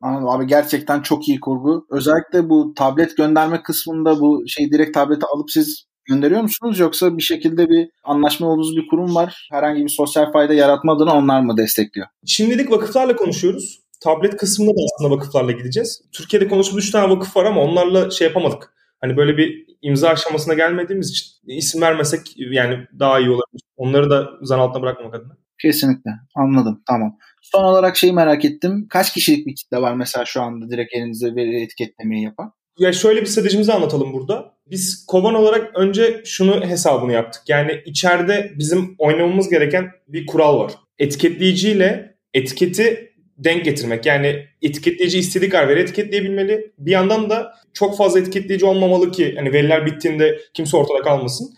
Anladım 0.00 0.28
abi 0.28 0.46
gerçekten 0.46 1.00
çok 1.02 1.28
iyi 1.28 1.40
kurgu. 1.40 1.86
Özellikle 1.90 2.48
bu 2.48 2.72
tablet 2.76 3.16
gönderme 3.16 3.62
kısmında 3.62 4.20
bu 4.20 4.44
şey 4.48 4.72
direkt 4.72 4.94
tableti 4.94 5.26
alıp 5.26 5.50
siz 5.50 5.84
gönderiyor 6.04 6.42
musunuz 6.42 6.78
yoksa 6.78 7.16
bir 7.16 7.22
şekilde 7.22 7.68
bir 7.68 7.88
anlaşma 8.04 8.46
olduğunuz 8.48 8.76
bir 8.76 8.88
kurum 8.88 9.14
var. 9.14 9.48
Herhangi 9.52 9.84
bir 9.84 9.88
sosyal 9.88 10.32
fayda 10.32 10.54
yaratma 10.54 10.92
adına 10.92 11.14
onlar 11.18 11.40
mı 11.40 11.56
destekliyor? 11.56 12.06
Şimdilik 12.26 12.70
vakıflarla 12.70 13.16
konuşuyoruz. 13.16 13.80
Tablet 14.04 14.36
kısmında 14.36 14.70
da 14.70 14.80
aslında 14.84 15.16
vakıflarla 15.16 15.52
gideceğiz. 15.52 16.02
Türkiye'de 16.12 16.48
konuşulan 16.48 16.78
3 16.78 16.90
tane 16.90 17.10
vakıf 17.10 17.36
var 17.36 17.44
ama 17.44 17.60
onlarla 17.60 18.10
şey 18.10 18.26
yapamadık. 18.26 18.74
Hani 19.00 19.16
böyle 19.16 19.36
bir 19.36 19.66
imza 19.82 20.08
aşamasına 20.08 20.54
gelmediğimiz 20.54 21.10
için 21.10 21.26
isim 21.46 21.80
vermesek 21.80 22.20
yani 22.36 22.78
daha 22.98 23.18
iyi 23.20 23.28
olabilir. 23.30 23.62
Onları 23.76 24.10
da 24.10 24.28
zan 24.42 24.58
altına 24.58 24.82
bırakmamak 24.82 25.14
adına. 25.14 25.36
Kesinlikle. 25.62 26.10
Anladım. 26.34 26.82
Tamam. 26.88 27.16
Son 27.52 27.64
olarak 27.64 27.96
şeyi 27.96 28.12
merak 28.12 28.44
ettim. 28.44 28.86
Kaç 28.90 29.12
kişilik 29.14 29.46
bir 29.46 29.54
kitle 29.54 29.76
var 29.76 29.94
mesela 29.94 30.24
şu 30.24 30.42
anda 30.42 30.70
direkt 30.70 30.94
elinizde 30.94 31.34
veri 31.34 31.62
etiketlemeyi 31.62 32.24
yapan? 32.24 32.52
Ya 32.78 32.92
şöyle 32.92 33.20
bir 33.20 33.26
stratejimizi 33.26 33.72
anlatalım 33.72 34.12
burada. 34.12 34.54
Biz 34.66 35.06
kovan 35.06 35.34
olarak 35.34 35.78
önce 35.78 36.22
şunu 36.24 36.66
hesabını 36.66 37.12
yaptık. 37.12 37.42
Yani 37.48 37.82
içeride 37.86 38.52
bizim 38.58 38.94
oynamamız 38.98 39.48
gereken 39.48 39.90
bir 40.08 40.26
kural 40.26 40.58
var. 40.58 40.72
Etiketleyiciyle 40.98 42.16
etiketi 42.34 43.10
denk 43.38 43.64
getirmek. 43.64 44.06
Yani 44.06 44.46
etiketleyici 44.62 45.18
istediği 45.18 45.50
kadar 45.50 45.68
veri 45.68 45.80
etiketleyebilmeli. 45.80 46.72
Bir 46.78 46.90
yandan 46.90 47.30
da 47.30 47.54
çok 47.74 47.96
fazla 47.96 48.20
etiketleyici 48.20 48.66
olmamalı 48.66 49.12
ki 49.12 49.34
hani 49.36 49.52
veriler 49.52 49.86
bittiğinde 49.86 50.38
kimse 50.54 50.76
ortada 50.76 51.02
kalmasın. 51.02 51.50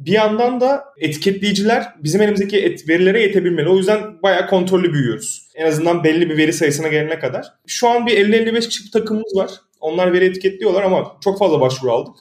Bir 0.00 0.12
yandan 0.12 0.60
da 0.60 0.84
etiketleyiciler 0.98 1.94
bizim 1.98 2.22
elimizdeki 2.22 2.58
et, 2.58 2.88
verilere 2.88 3.22
yetebilmeli. 3.22 3.68
O 3.68 3.76
yüzden 3.76 4.22
bayağı 4.22 4.46
kontrollü 4.46 4.92
büyüyoruz. 4.92 5.48
En 5.54 5.66
azından 5.66 6.04
belli 6.04 6.30
bir 6.30 6.36
veri 6.36 6.52
sayısına 6.52 6.88
gelene 6.88 7.18
kadar. 7.18 7.46
Şu 7.66 7.88
an 7.88 8.06
bir 8.06 8.12
50-55 8.12 8.68
kişilik 8.68 8.86
bir 8.86 9.00
takımımız 9.00 9.36
var. 9.36 9.50
Onlar 9.80 10.12
veri 10.12 10.24
etiketliyorlar 10.24 10.82
ama 10.82 11.16
çok 11.24 11.38
fazla 11.38 11.60
başvuru 11.60 11.92
aldık. 11.92 12.14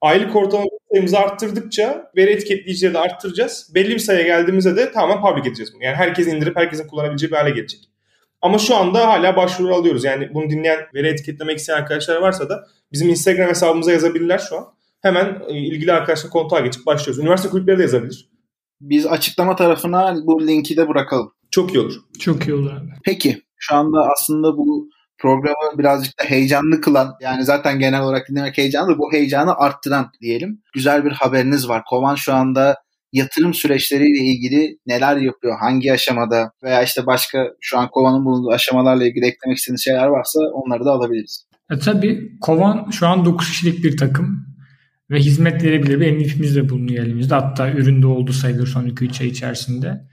Aylık 0.00 0.36
ortalama 0.36 0.66
sayımızı 0.92 1.18
arttırdıkça 1.18 2.10
veri 2.16 2.30
etiketleyicileri 2.30 2.94
de 2.94 2.98
arttıracağız. 2.98 3.70
Belli 3.74 3.90
bir 3.90 3.98
sayıya 3.98 4.26
geldiğimizde 4.26 4.76
de 4.76 4.92
tamamen 4.92 5.22
public 5.22 5.48
edeceğiz 5.48 5.74
bunu. 5.74 5.84
Yani 5.84 5.96
herkes 5.96 6.26
indirip 6.26 6.56
herkesin 6.56 6.88
kullanabileceği 6.88 7.32
bir 7.32 7.36
hale 7.36 7.50
gelecek. 7.50 7.80
Ama 8.42 8.58
şu 8.58 8.76
anda 8.76 9.06
hala 9.08 9.36
başvuru 9.36 9.74
alıyoruz. 9.74 10.04
Yani 10.04 10.34
bunu 10.34 10.50
dinleyen 10.50 10.80
veri 10.94 11.08
etiketlemek 11.08 11.58
isteyen 11.58 11.76
arkadaşlar 11.76 12.16
varsa 12.16 12.48
da 12.48 12.66
bizim 12.92 13.08
Instagram 13.08 13.48
hesabımıza 13.48 13.92
yazabilirler 13.92 14.38
şu 14.38 14.56
an 14.56 14.74
hemen 15.04 15.42
e, 15.48 15.58
ilgili 15.58 15.92
arkadaşla 15.92 16.28
kontağa 16.28 16.60
geçip 16.60 16.86
başlıyoruz. 16.86 17.22
Üniversite 17.22 17.48
kulüpleri 17.48 17.78
de 17.78 17.82
yazabilir. 17.82 18.28
Biz 18.80 19.06
açıklama 19.06 19.56
tarafına 19.56 20.16
bu 20.24 20.46
linki 20.46 20.76
de 20.76 20.88
bırakalım. 20.88 21.32
Çok 21.50 21.74
iyi 21.74 21.80
olur. 21.80 21.94
Çok 22.20 22.48
iyi 22.48 22.54
olur 22.54 22.72
abi. 22.72 22.90
Peki 23.04 23.42
şu 23.56 23.74
anda 23.74 24.08
aslında 24.12 24.56
bu 24.56 24.88
programı 25.18 25.78
birazcık 25.78 26.20
da 26.20 26.24
heyecanlı 26.24 26.80
kılan 26.80 27.14
yani 27.20 27.44
zaten 27.44 27.78
genel 27.78 28.02
olarak 28.02 28.28
dinlemek 28.28 28.58
heyecanlı 28.58 28.98
bu 28.98 29.12
heyecanı 29.12 29.54
arttıran 29.56 30.10
diyelim. 30.20 30.62
Güzel 30.74 31.04
bir 31.04 31.12
haberiniz 31.12 31.68
var. 31.68 31.82
Kovan 31.88 32.14
şu 32.14 32.34
anda 32.34 32.76
yatırım 33.12 33.54
süreçleriyle 33.54 34.18
ilgili 34.18 34.78
neler 34.86 35.16
yapıyor, 35.16 35.58
hangi 35.60 35.92
aşamada 35.92 36.52
veya 36.62 36.82
işte 36.82 37.06
başka 37.06 37.48
şu 37.60 37.78
an 37.78 37.88
Kovan'ın 37.90 38.24
bulunduğu 38.24 38.50
aşamalarla 38.50 39.04
ilgili 39.04 39.26
eklemek 39.26 39.58
istediğiniz 39.58 39.84
şeyler 39.84 40.06
varsa 40.06 40.40
onları 40.52 40.84
da 40.84 40.90
alabiliriz. 40.90 41.46
E 41.70 41.78
tabii 41.78 42.38
Kovan 42.40 42.90
şu 42.90 43.06
an 43.06 43.24
9 43.24 43.50
kişilik 43.50 43.84
bir 43.84 43.96
takım 43.96 44.53
ve 45.10 45.18
hizmet 45.18 45.64
verebilir 45.64 46.00
bir 46.00 46.12
MVP'miz 46.12 46.56
de 46.56 46.68
bulunuyor 46.68 47.04
elimizde. 47.04 47.34
Hatta 47.34 47.70
üründe 47.70 48.06
oldu 48.06 48.32
sayılır 48.32 48.66
son 48.66 48.84
2-3 48.84 49.22
ay 49.22 49.28
içerisinde. 49.28 50.04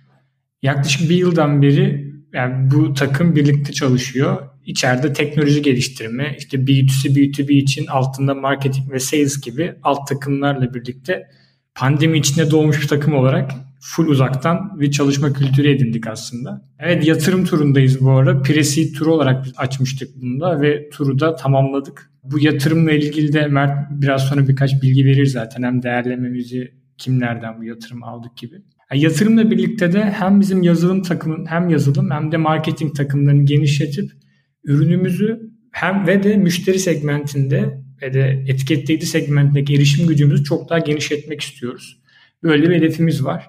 Yaklaşık 0.62 1.10
bir 1.10 1.16
yıldan 1.16 1.62
beri 1.62 2.12
yani 2.34 2.72
bu 2.72 2.94
takım 2.94 3.36
birlikte 3.36 3.74
çalışıyor. 3.74 4.48
İçeride 4.66 5.14
teknoloji 5.14 5.62
geliştirme, 5.62 6.36
işte 6.38 6.58
B2C, 6.58 7.10
B2B 7.10 7.52
için 7.52 7.88
altında 7.88 8.36
marketing 8.36 8.92
ve 8.92 9.00
sales 9.00 9.42
gibi 9.42 9.76
alt 9.84 10.08
takımlarla 10.08 10.74
birlikte 10.74 11.28
pandemi 11.76 12.18
içinde 12.18 12.52
doğmuş 12.52 12.82
bir 12.82 12.88
takım 12.88 13.14
olarak 13.14 13.52
full 13.82 14.08
uzaktan 14.08 14.80
bir 14.80 14.92
çalışma 14.92 15.34
kültürü 15.34 15.70
edindik 15.70 16.08
aslında. 16.08 16.70
Evet 16.80 17.08
yatırım 17.08 17.46
turundayız 17.46 18.02
bu 18.02 18.12
arada. 18.12 18.32
Pre-seed 18.32 18.94
turu 18.94 19.14
olarak 19.14 19.46
açmıştık 19.58 20.22
bunda 20.22 20.62
ve 20.62 20.90
turu 20.90 21.20
da 21.20 21.36
tamamladık. 21.36 22.11
Bu 22.24 22.40
yatırımla 22.40 22.92
ilgili 22.92 23.34
de 23.34 23.48
Mert 23.48 23.92
biraz 23.92 24.28
sonra 24.28 24.48
birkaç 24.48 24.82
bilgi 24.82 25.06
verir 25.06 25.26
zaten. 25.26 25.64
Hem 25.64 25.84
değerlememizi 25.84 26.72
kimlerden 26.98 27.60
bu 27.60 27.64
yatırım 27.64 28.04
aldık 28.04 28.38
gibi. 28.38 28.56
Yani 28.92 29.04
yatırımla 29.04 29.52
birlikte 29.52 29.94
de 29.94 30.04
hem 30.04 30.40
bizim 30.42 30.64
yazılım 30.64 31.02
takımın 31.02 31.46
hem 31.46 31.70
yazılım 31.70 32.12
hem 32.12 32.32
de 32.32 32.38
marketing 32.38 32.96
takımlarını 32.96 33.46
genişletip 33.46 34.12
ürünümüzü 34.64 35.52
hem 35.72 36.08
ve 36.08 36.24
de 36.24 36.38
müşteri 36.38 36.80
segmentinde 36.80 37.82
ve 38.02 38.14
de 38.14 38.44
etiketleyici 38.48 39.06
segmentindeki 39.06 39.76
erişim 39.76 40.08
gücümüzü 40.08 40.44
çok 40.44 40.70
daha 40.70 40.80
genişletmek 40.80 41.42
istiyoruz. 41.42 42.02
Böyle 42.44 42.70
bir 42.70 42.76
hedefimiz 42.76 43.26
var. 43.26 43.48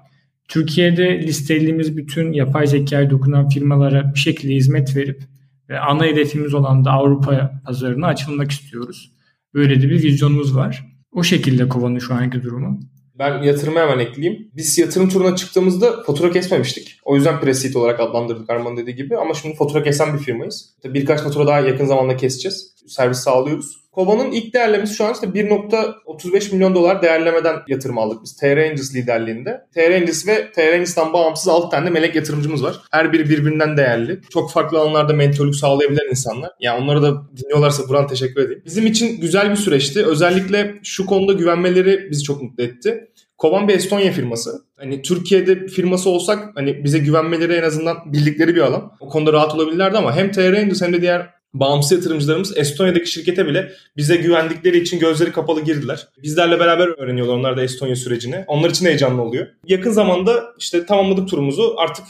Türkiye'de 0.48 1.22
listelediğimiz 1.22 1.96
bütün 1.96 2.32
yapay 2.32 2.66
zekaya 2.66 3.10
dokunan 3.10 3.48
firmalara 3.48 4.14
bir 4.14 4.18
şekilde 4.18 4.54
hizmet 4.54 4.96
verip 4.96 5.22
ve 5.68 5.80
ana 5.80 6.04
hedefimiz 6.04 6.54
olan 6.54 6.84
da 6.84 6.90
Avrupa 6.90 7.52
pazarına 7.66 8.06
açılmak 8.06 8.50
istiyoruz. 8.50 9.12
Böyle 9.54 9.82
de 9.82 9.90
bir 9.90 10.02
vizyonumuz 10.02 10.56
var. 10.56 10.86
O 11.12 11.22
şekilde 11.22 11.68
Kovan'ın 11.68 11.98
şu 11.98 12.14
anki 12.14 12.42
durumu. 12.42 12.80
Ben 13.18 13.42
yatırımı 13.42 13.78
hemen 13.78 13.98
ekleyeyim. 13.98 14.50
Biz 14.56 14.78
yatırım 14.78 15.08
turuna 15.08 15.36
çıktığımızda 15.36 16.02
fatura 16.02 16.30
kesmemiştik. 16.30 16.98
O 17.04 17.16
yüzden 17.16 17.40
Presit 17.40 17.76
olarak 17.76 18.00
adlandırdık 18.00 18.50
Arman 18.50 18.76
dediği 18.76 18.94
gibi. 18.94 19.16
Ama 19.16 19.34
şimdi 19.34 19.56
fatura 19.56 19.82
kesen 19.82 20.14
bir 20.14 20.18
firmayız. 20.18 20.74
Birkaç 20.84 21.20
fatura 21.20 21.46
daha 21.46 21.60
yakın 21.60 21.84
zamanda 21.84 22.16
keseceğiz. 22.16 22.74
Servis 22.86 23.18
sağlıyoruz. 23.18 23.82
Kova'nın 23.92 24.32
ilk 24.32 24.54
değerlemesi 24.54 24.94
şu 24.94 25.04
an 25.04 25.12
işte 25.12 25.26
1.35 25.26 26.54
milyon 26.54 26.74
dolar 26.74 27.02
değerlemeden 27.02 27.56
yatırım 27.68 27.98
aldık 27.98 28.18
biz 28.24 28.36
TR 28.36 28.56
Angels 28.56 28.94
liderliğinde. 28.94 29.66
TR 29.74 29.90
Angels 29.90 30.26
ve 30.26 30.52
TR 30.52 30.72
Angels'tan 30.72 31.12
bağımsız 31.12 31.48
6 31.48 31.70
tane 31.70 31.86
de 31.86 31.90
melek 31.90 32.14
yatırımcımız 32.14 32.64
var. 32.64 32.80
Her 32.90 33.12
biri 33.12 33.30
birbirinden 33.30 33.76
değerli. 33.76 34.20
Çok 34.30 34.52
farklı 34.52 34.78
alanlarda 34.78 35.12
mentorluk 35.12 35.56
sağlayabilen 35.56 36.10
insanlar. 36.10 36.50
Yani 36.60 36.84
onlara 36.84 37.02
da 37.02 37.22
dinliyorlarsa 37.36 37.88
buradan 37.88 38.06
teşekkür 38.06 38.40
edeyim. 38.42 38.62
Bizim 38.66 38.86
için 38.86 39.20
güzel 39.20 39.50
bir 39.50 39.56
süreçti. 39.56 40.06
Özellikle 40.06 40.74
şu 40.82 41.06
konuda 41.06 41.32
güvenmeleri 41.32 42.10
bizi 42.10 42.22
çok 42.22 42.42
mutlu 42.42 42.64
etti. 42.64 43.08
Kovan 43.38 43.68
bir 43.68 43.74
Estonya 43.74 44.12
firması. 44.12 44.64
Hani 44.76 45.02
Türkiye'de 45.02 45.66
firması 45.66 46.10
olsak 46.10 46.48
hani 46.54 46.84
bize 46.84 46.98
güvenmeleri 46.98 47.52
en 47.52 47.62
azından 47.62 48.12
bildikleri 48.12 48.54
bir 48.54 48.60
alan. 48.60 48.92
O 49.00 49.08
konuda 49.08 49.32
rahat 49.32 49.54
olabilirlerdi 49.54 49.98
ama 49.98 50.16
hem 50.16 50.32
TR 50.32 50.52
Angels 50.52 50.82
hem 50.82 50.92
de 50.92 51.00
diğer 51.00 51.41
bağımsız 51.54 51.92
yatırımcılarımız 51.92 52.58
Estonya'daki 52.58 53.10
şirkete 53.10 53.46
bile 53.46 53.72
bize 53.96 54.16
güvendikleri 54.16 54.78
için 54.78 54.98
gözleri 54.98 55.32
kapalı 55.32 55.64
girdiler. 55.64 56.08
Bizlerle 56.22 56.60
beraber 56.60 56.88
öğreniyorlar 56.88 57.34
onlar 57.34 57.56
da 57.56 57.62
Estonya 57.62 57.96
sürecini. 57.96 58.44
Onlar 58.46 58.70
için 58.70 58.86
heyecanlı 58.86 59.22
oluyor. 59.22 59.46
Yakın 59.66 59.90
zamanda 59.90 60.44
işte 60.58 60.86
tamamladık 60.86 61.28
turumuzu 61.28 61.74
artık 61.78 62.04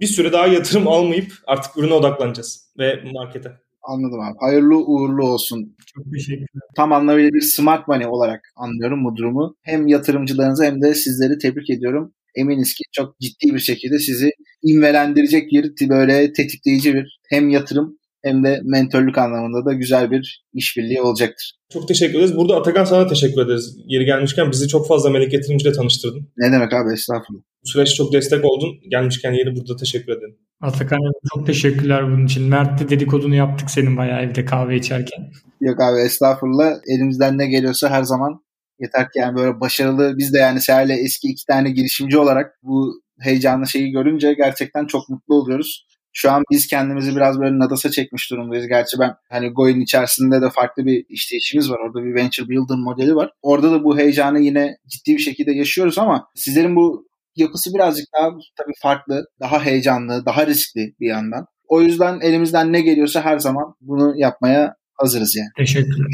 bir 0.00 0.06
süre 0.06 0.32
daha 0.32 0.46
yatırım 0.46 0.88
almayıp 0.88 1.32
artık 1.46 1.76
ürüne 1.76 1.94
odaklanacağız 1.94 2.70
ve 2.78 3.02
markete. 3.12 3.52
Anladım 3.82 4.20
abi. 4.20 4.36
Hayırlı 4.40 4.76
uğurlu 4.76 5.26
olsun. 5.26 5.76
Çok 5.94 6.12
teşekkürler. 6.12 6.46
Tam 6.76 6.92
anlamıyla 6.92 7.30
bir 7.32 7.40
smart 7.40 7.88
money 7.88 8.06
olarak 8.06 8.40
anlıyorum 8.56 9.04
bu 9.04 9.16
durumu. 9.16 9.56
Hem 9.62 9.86
yatırımcılarınızı 9.86 10.64
hem 10.64 10.82
de 10.82 10.94
sizleri 10.94 11.38
tebrik 11.38 11.70
ediyorum. 11.70 12.12
Eminiz 12.34 12.74
ki 12.74 12.84
çok 12.92 13.20
ciddi 13.20 13.54
bir 13.54 13.60
şekilde 13.60 13.98
sizi 13.98 14.30
invelendirecek 14.62 15.52
bir 15.52 15.88
böyle 15.88 16.32
tetikleyici 16.32 16.94
bir 16.94 17.20
hem 17.28 17.48
yatırım 17.48 17.98
hem 18.22 18.44
de 18.44 18.60
mentörlük 18.64 19.18
anlamında 19.18 19.64
da 19.64 19.72
güzel 19.72 20.10
bir 20.10 20.44
işbirliği 20.52 21.02
olacaktır. 21.02 21.54
Çok 21.72 21.88
teşekkür 21.88 22.14
ederiz. 22.14 22.36
Burada 22.36 22.56
Atakan 22.56 22.84
sana 22.84 23.06
teşekkür 23.06 23.42
ederiz. 23.42 23.76
Yeri 23.86 24.04
gelmişken 24.04 24.50
bizi 24.50 24.68
çok 24.68 24.88
fazla 24.88 25.10
melek 25.10 25.32
yatırımcıyla 25.32 25.76
tanıştırdın. 25.76 26.28
Ne 26.36 26.52
demek 26.52 26.72
abi 26.72 26.92
estağfurullah. 26.92 27.42
Bu 27.64 27.68
süreçte 27.68 27.94
çok 27.94 28.12
destek 28.12 28.44
oldun. 28.44 28.70
Gelmişken 28.90 29.32
yeri 29.32 29.56
burada 29.56 29.76
teşekkür 29.76 30.12
ederim. 30.12 30.36
Atakan 30.60 30.98
çok 31.34 31.46
teşekkürler 31.46 32.06
bunun 32.06 32.26
için. 32.26 32.48
Mert 32.48 32.80
de 32.80 32.88
dedikodunu 32.88 33.34
yaptık 33.34 33.70
senin 33.70 33.96
bayağı 33.96 34.22
evde 34.22 34.44
kahve 34.44 34.76
içerken. 34.76 35.30
Yok 35.60 35.80
abi 35.80 36.00
estağfurullah. 36.00 36.72
Elimizden 36.86 37.38
ne 37.38 37.46
geliyorsa 37.46 37.90
her 37.90 38.02
zaman 38.02 38.40
yeter 38.80 39.04
ki 39.04 39.18
yani 39.18 39.36
böyle 39.36 39.60
başarılı 39.60 40.14
biz 40.18 40.34
de 40.34 40.38
yani 40.38 40.60
Seher'le 40.60 41.04
eski 41.04 41.28
iki 41.28 41.46
tane 41.46 41.70
girişimci 41.70 42.18
olarak 42.18 42.58
bu 42.62 43.02
heyecanlı 43.20 43.66
şeyi 43.66 43.90
görünce 43.90 44.34
gerçekten 44.34 44.86
çok 44.86 45.08
mutlu 45.08 45.34
oluyoruz. 45.34 45.86
Şu 46.12 46.30
an 46.30 46.42
biz 46.50 46.66
kendimizi 46.66 47.16
biraz 47.16 47.40
böyle 47.40 47.58
nadasa 47.58 47.90
çekmiş 47.90 48.30
durumdayız. 48.30 48.66
Gerçi 48.66 48.98
ben 49.00 49.14
hani 49.28 49.48
Go'nun 49.48 49.80
içerisinde 49.80 50.42
de 50.42 50.50
farklı 50.50 50.86
bir 50.86 51.04
işleyişimiz 51.08 51.70
var. 51.70 51.78
Orada 51.78 52.04
bir 52.04 52.14
venture 52.14 52.48
builder 52.48 52.76
modeli 52.76 53.14
var. 53.14 53.30
Orada 53.42 53.72
da 53.72 53.84
bu 53.84 53.98
heyecanı 53.98 54.40
yine 54.40 54.76
ciddi 54.86 55.12
bir 55.12 55.22
şekilde 55.22 55.52
yaşıyoruz 55.52 55.98
ama 55.98 56.28
sizlerin 56.34 56.76
bu 56.76 57.06
yapısı 57.36 57.74
birazcık 57.74 58.06
daha 58.18 58.30
tabii 58.30 58.72
farklı, 58.78 59.26
daha 59.40 59.64
heyecanlı, 59.64 60.26
daha 60.26 60.46
riskli 60.46 60.94
bir 61.00 61.08
yandan. 61.08 61.46
O 61.68 61.82
yüzden 61.82 62.20
elimizden 62.20 62.72
ne 62.72 62.80
geliyorsa 62.80 63.24
her 63.24 63.38
zaman 63.38 63.74
bunu 63.80 64.14
yapmaya 64.16 64.74
hazırız 64.94 65.36
yani. 65.36 65.50
Teşekkürler. 65.56 66.06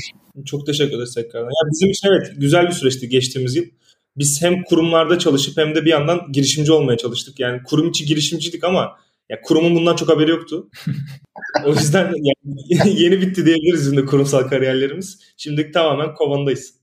Çok 0.46 0.66
teşekkür 0.66 0.96
ederiz 0.96 1.14
tekrardan. 1.14 1.46
Ya 1.46 1.70
bizim 1.72 1.90
için 1.90 2.08
evet 2.08 2.32
güzel 2.36 2.66
bir 2.66 2.72
süreçti 2.72 3.08
geçtiğimiz 3.08 3.56
yıl. 3.56 3.64
Biz 4.16 4.42
hem 4.42 4.62
kurumlarda 4.62 5.18
çalışıp 5.18 5.58
hem 5.58 5.74
de 5.74 5.84
bir 5.84 5.90
yandan 5.90 6.20
girişimci 6.32 6.72
olmaya 6.72 6.96
çalıştık. 6.96 7.40
Yani 7.40 7.62
kurum 7.62 7.88
içi 7.88 8.04
girişimciydik 8.04 8.64
ama 8.64 8.96
ya 9.30 9.40
kurumun 9.42 9.74
bundan 9.74 9.96
çok 9.96 10.08
haberi 10.08 10.30
yoktu. 10.30 10.70
o 11.64 11.68
yüzden 11.68 12.12
yani 12.68 13.02
yeni 13.02 13.20
bitti 13.20 13.46
diyebiliriz 13.46 13.80
bizim 13.80 13.96
de 13.96 14.04
kurumsal 14.04 14.48
kariyerlerimiz. 14.48 15.18
Şimdi 15.36 15.72
tamamen 15.72 16.14
kovandayız. 16.14 16.74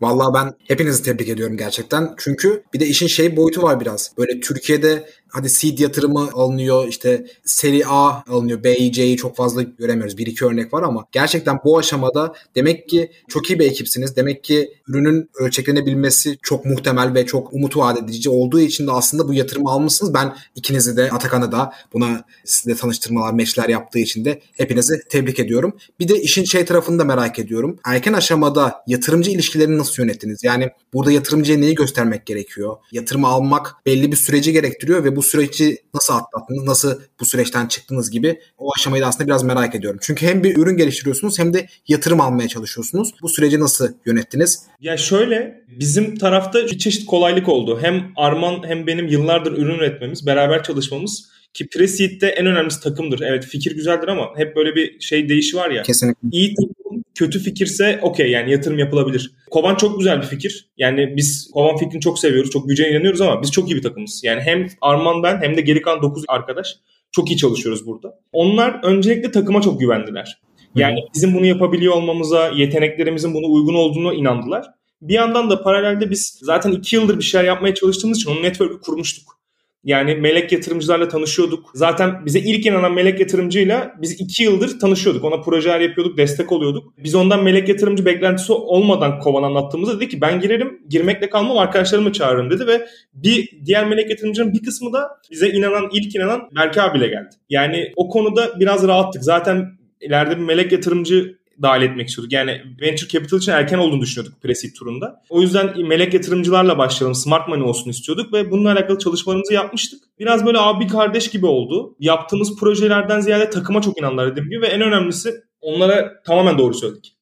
Vallahi 0.00 0.34
ben 0.34 0.54
hepinizi 0.68 1.02
tebrik 1.02 1.28
ediyorum 1.28 1.56
gerçekten. 1.56 2.14
Çünkü 2.18 2.62
bir 2.74 2.80
de 2.80 2.86
işin 2.86 3.06
şey 3.06 3.36
boyutu 3.36 3.62
var 3.62 3.80
biraz. 3.80 4.12
Böyle 4.18 4.40
Türkiye'de 4.40 5.08
hadi 5.30 5.50
seed 5.50 5.78
yatırımı 5.78 6.30
alınıyor 6.34 6.88
işte 6.88 7.26
seri 7.44 7.86
A 7.86 8.32
alınıyor. 8.32 8.64
B'yi 8.64 8.92
C'yi 8.92 9.16
çok 9.16 9.36
fazla 9.36 9.62
göremiyoruz. 9.62 10.18
Bir 10.18 10.26
iki 10.26 10.44
örnek 10.44 10.74
var 10.74 10.82
ama 10.82 11.06
gerçekten 11.12 11.58
bu 11.64 11.78
aşamada 11.78 12.34
demek 12.54 12.88
ki 12.88 13.10
çok 13.28 13.50
iyi 13.50 13.58
bir 13.58 13.66
ekipsiniz. 13.66 14.16
Demek 14.16 14.44
ki 14.44 14.72
ürünün 14.88 15.30
ölçeklenebilmesi 15.34 16.38
çok 16.42 16.64
muhtemel 16.64 17.14
ve 17.14 17.26
çok 17.26 17.52
umut 17.52 17.76
vaat 17.76 18.02
edici 18.02 18.30
olduğu 18.30 18.60
için 18.60 18.86
de 18.86 18.90
aslında 18.90 19.28
bu 19.28 19.34
yatırımı 19.34 19.70
almışsınız. 19.70 20.14
Ben 20.14 20.36
ikinizi 20.54 20.96
de 20.96 21.10
Atakan'ı 21.10 21.52
da 21.52 21.72
buna 21.92 22.24
sizle 22.44 22.74
tanıştırmalar, 22.74 23.32
meçler 23.32 23.68
yaptığı 23.68 23.98
için 23.98 24.24
de 24.24 24.40
hepinizi 24.56 24.94
tebrik 25.08 25.40
ediyorum. 25.40 25.76
Bir 26.00 26.08
de 26.08 26.22
işin 26.22 26.44
şey 26.44 26.64
tarafını 26.64 26.98
da 26.98 27.04
merak 27.04 27.38
ediyorum. 27.38 27.78
Erken 27.84 28.12
aşamada 28.12 28.84
yatırımcı 28.86 29.30
ilişkilerini 29.30 29.78
nasıl 29.78 30.02
yönettiniz? 30.02 30.44
Yani 30.44 30.70
burada 30.94 31.12
yatırımcıya 31.12 31.58
neyi 31.58 31.74
göstermek 31.74 32.26
gerekiyor? 32.26 32.76
Yatırımı 32.92 33.26
almak 33.26 33.76
belli 33.86 34.12
bir 34.12 34.16
süreci 34.16 34.52
gerektiriyor 34.52 35.04
ve 35.04 35.16
bu 35.16 35.19
süreci 35.22 35.78
nasıl 35.94 36.14
atlattınız? 36.14 36.64
Nasıl 36.64 37.00
bu 37.20 37.24
süreçten 37.24 37.66
çıktınız 37.66 38.10
gibi 38.10 38.40
o 38.58 38.70
aşamayı 38.76 39.02
da 39.02 39.06
aslında 39.06 39.26
biraz 39.26 39.42
merak 39.42 39.74
ediyorum. 39.74 40.00
Çünkü 40.02 40.26
hem 40.26 40.44
bir 40.44 40.56
ürün 40.56 40.76
geliştiriyorsunuz 40.76 41.38
hem 41.38 41.54
de 41.54 41.66
yatırım 41.88 42.20
almaya 42.20 42.48
çalışıyorsunuz. 42.48 43.14
Bu 43.22 43.28
süreci 43.28 43.60
nasıl 43.60 43.88
yönettiniz? 44.06 44.62
Ya 44.80 44.96
şöyle 44.96 45.64
bizim 45.80 46.16
tarafta 46.16 46.66
bir 46.66 46.78
çeşit 46.78 47.06
kolaylık 47.06 47.48
oldu. 47.48 47.78
Hem 47.82 48.12
Arman 48.16 48.62
hem 48.66 48.86
benim 48.86 49.08
yıllardır 49.08 49.52
ürün 49.52 49.74
üretmemiz, 49.74 50.26
beraber 50.26 50.62
çalışmamız 50.62 51.30
ki 51.54 51.68
Preseed'de 51.68 52.28
en 52.28 52.46
önemlisi 52.46 52.80
takımdır. 52.80 53.20
Evet 53.20 53.44
fikir 53.44 53.74
güzeldir 53.74 54.08
ama 54.08 54.28
hep 54.36 54.56
böyle 54.56 54.74
bir 54.74 55.00
şey 55.00 55.28
değişi 55.28 55.56
var 55.56 55.70
ya. 55.70 55.82
Kesinlikle. 55.82 56.28
İyi 56.32 56.54
takım 56.54 56.74
kötü 57.20 57.38
fikirse 57.38 57.98
okey 58.02 58.30
yani 58.30 58.52
yatırım 58.52 58.78
yapılabilir. 58.78 59.32
Kovan 59.50 59.74
çok 59.74 59.98
güzel 59.98 60.20
bir 60.20 60.26
fikir. 60.26 60.70
Yani 60.76 61.16
biz 61.16 61.50
Kovan 61.54 61.76
fikrini 61.76 62.00
çok 62.00 62.18
seviyoruz. 62.18 62.50
Çok 62.50 62.68
güce 62.68 62.90
inanıyoruz 62.90 63.20
ama 63.20 63.42
biz 63.42 63.50
çok 63.50 63.70
iyi 63.70 63.76
bir 63.76 63.82
takımız. 63.82 64.20
Yani 64.24 64.40
hem 64.40 64.66
Arman 64.80 65.22
ben 65.22 65.42
hem 65.42 65.56
de 65.56 65.60
geri 65.60 65.82
kalan 65.82 66.02
9 66.02 66.24
arkadaş 66.28 66.76
çok 67.12 67.30
iyi 67.30 67.36
çalışıyoruz 67.36 67.86
burada. 67.86 68.14
Onlar 68.32 68.80
öncelikle 68.82 69.30
takıma 69.30 69.60
çok 69.60 69.80
güvendiler. 69.80 70.40
Yani 70.74 70.98
bizim 71.14 71.34
bunu 71.34 71.46
yapabiliyor 71.46 71.94
olmamıza, 71.94 72.48
yeteneklerimizin 72.48 73.34
buna 73.34 73.46
uygun 73.46 73.74
olduğunu 73.74 74.14
inandılar. 74.14 74.66
Bir 75.02 75.14
yandan 75.14 75.50
da 75.50 75.62
paralelde 75.62 76.10
biz 76.10 76.38
zaten 76.42 76.72
iki 76.72 76.96
yıldır 76.96 77.18
bir 77.18 77.24
şeyler 77.24 77.44
yapmaya 77.44 77.74
çalıştığımız 77.74 78.18
için 78.18 78.30
onun 78.30 78.42
network'ü 78.42 78.80
kurmuştuk. 78.80 79.39
Yani 79.84 80.14
melek 80.14 80.52
yatırımcılarla 80.52 81.08
tanışıyorduk. 81.08 81.70
Zaten 81.74 82.26
bize 82.26 82.38
ilk 82.38 82.66
inanan 82.66 82.92
melek 82.92 83.20
yatırımcıyla 83.20 83.94
biz 84.02 84.20
iki 84.20 84.42
yıldır 84.42 84.80
tanışıyorduk. 84.80 85.24
Ona 85.24 85.40
projeler 85.40 85.80
yapıyorduk, 85.80 86.18
destek 86.18 86.52
oluyorduk. 86.52 86.94
Biz 86.98 87.14
ondan 87.14 87.42
melek 87.42 87.68
yatırımcı 87.68 88.06
beklentisi 88.06 88.52
olmadan 88.52 89.18
kovan 89.18 89.42
anlattığımızda 89.42 89.96
dedi 89.96 90.08
ki 90.08 90.20
ben 90.20 90.40
girerim, 90.40 90.82
girmekle 90.88 91.30
kalmam 91.30 91.58
arkadaşlarımı 91.58 92.12
çağırırım 92.12 92.50
dedi 92.50 92.66
ve 92.66 92.86
bir 93.14 93.60
diğer 93.64 93.88
melek 93.88 94.10
yatırımcının 94.10 94.52
bir 94.52 94.62
kısmı 94.62 94.92
da 94.92 95.08
bize 95.30 95.50
inanan, 95.50 95.88
ilk 95.92 96.16
inanan 96.16 96.48
Berke 96.56 96.82
abiyle 96.82 97.06
geldi. 97.06 97.34
Yani 97.48 97.92
o 97.96 98.08
konuda 98.08 98.60
biraz 98.60 98.88
rahattık. 98.88 99.24
Zaten 99.24 99.66
ileride 100.00 100.36
bir 100.36 100.44
melek 100.44 100.72
yatırımcı 100.72 101.39
dahil 101.62 101.82
etmek 101.82 102.08
istiyorduk. 102.08 102.32
Yani 102.32 102.62
venture 102.80 103.08
capital 103.08 103.38
için 103.38 103.52
erken 103.52 103.78
olduğunu 103.78 104.00
düşünüyorduk 104.00 104.42
pre 104.42 104.52
turunda. 104.78 105.22
O 105.28 105.40
yüzden 105.40 105.86
melek 105.86 106.14
yatırımcılarla 106.14 106.78
başlayalım, 106.78 107.14
smart 107.14 107.48
money 107.48 107.62
olsun 107.62 107.90
istiyorduk 107.90 108.32
ve 108.32 108.50
bununla 108.50 108.72
alakalı 108.72 108.98
çalışmalarımızı 108.98 109.54
yapmıştık. 109.54 110.02
Biraz 110.18 110.46
böyle 110.46 110.58
abi 110.58 110.86
kardeş 110.86 111.30
gibi 111.30 111.46
oldu. 111.46 111.96
Yaptığımız 112.00 112.56
projelerden 112.56 113.20
ziyade 113.20 113.50
takıma 113.50 113.82
çok 113.82 113.98
inandılar 113.98 114.32
dediğim 114.32 114.50
gibi 114.50 114.62
ve 114.62 114.66
en 114.66 114.80
önemlisi 114.80 115.34
onlara 115.60 116.22
tamamen 116.22 116.58
doğru 116.58 116.74
söyledik. 116.74 117.16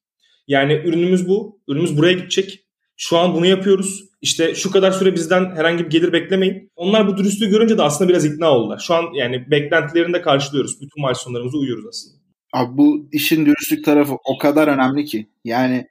Yani 0.49 0.83
ürünümüz 0.85 1.29
bu, 1.29 1.61
ürünümüz 1.69 1.99
buraya 1.99 2.13
gidecek. 2.13 2.65
Şu 2.97 3.19
an 3.19 3.35
bunu 3.35 3.47
yapıyoruz. 3.47 4.05
İşte 4.23 4.55
şu 4.55 4.71
kadar 4.71 4.93
süre 4.93 5.15
bizden 5.15 5.57
herhangi 5.57 5.85
bir 5.85 5.91
gelir 5.91 6.13
beklemeyin. 6.13 6.73
Onlar 6.77 7.07
bu 7.07 7.17
dürüstlüğü 7.17 7.51
görünce 7.51 7.79
de 7.79 7.83
aslında 7.83 8.09
biraz 8.09 8.25
ikna 8.25 8.51
oldular. 8.51 8.79
Şu 8.79 8.95
an 8.95 9.05
yani 9.15 9.51
beklentilerini 9.51 10.15
de 10.15 10.23
karşılıyoruz. 10.23 10.81
Bütün 10.81 11.05
milestone'larımıza 11.05 11.59
uyuyoruz 11.59 11.85
aslında. 11.89 12.18
Abi 12.55 12.79
bu 12.79 13.09
işin 13.13 13.47
dürüstlük 13.47 13.85
tarafı 13.85 14.15
o 14.25 14.39
kadar 14.39 14.69
önemli 14.69 15.05
ki. 15.05 15.29
Yani 15.45 15.87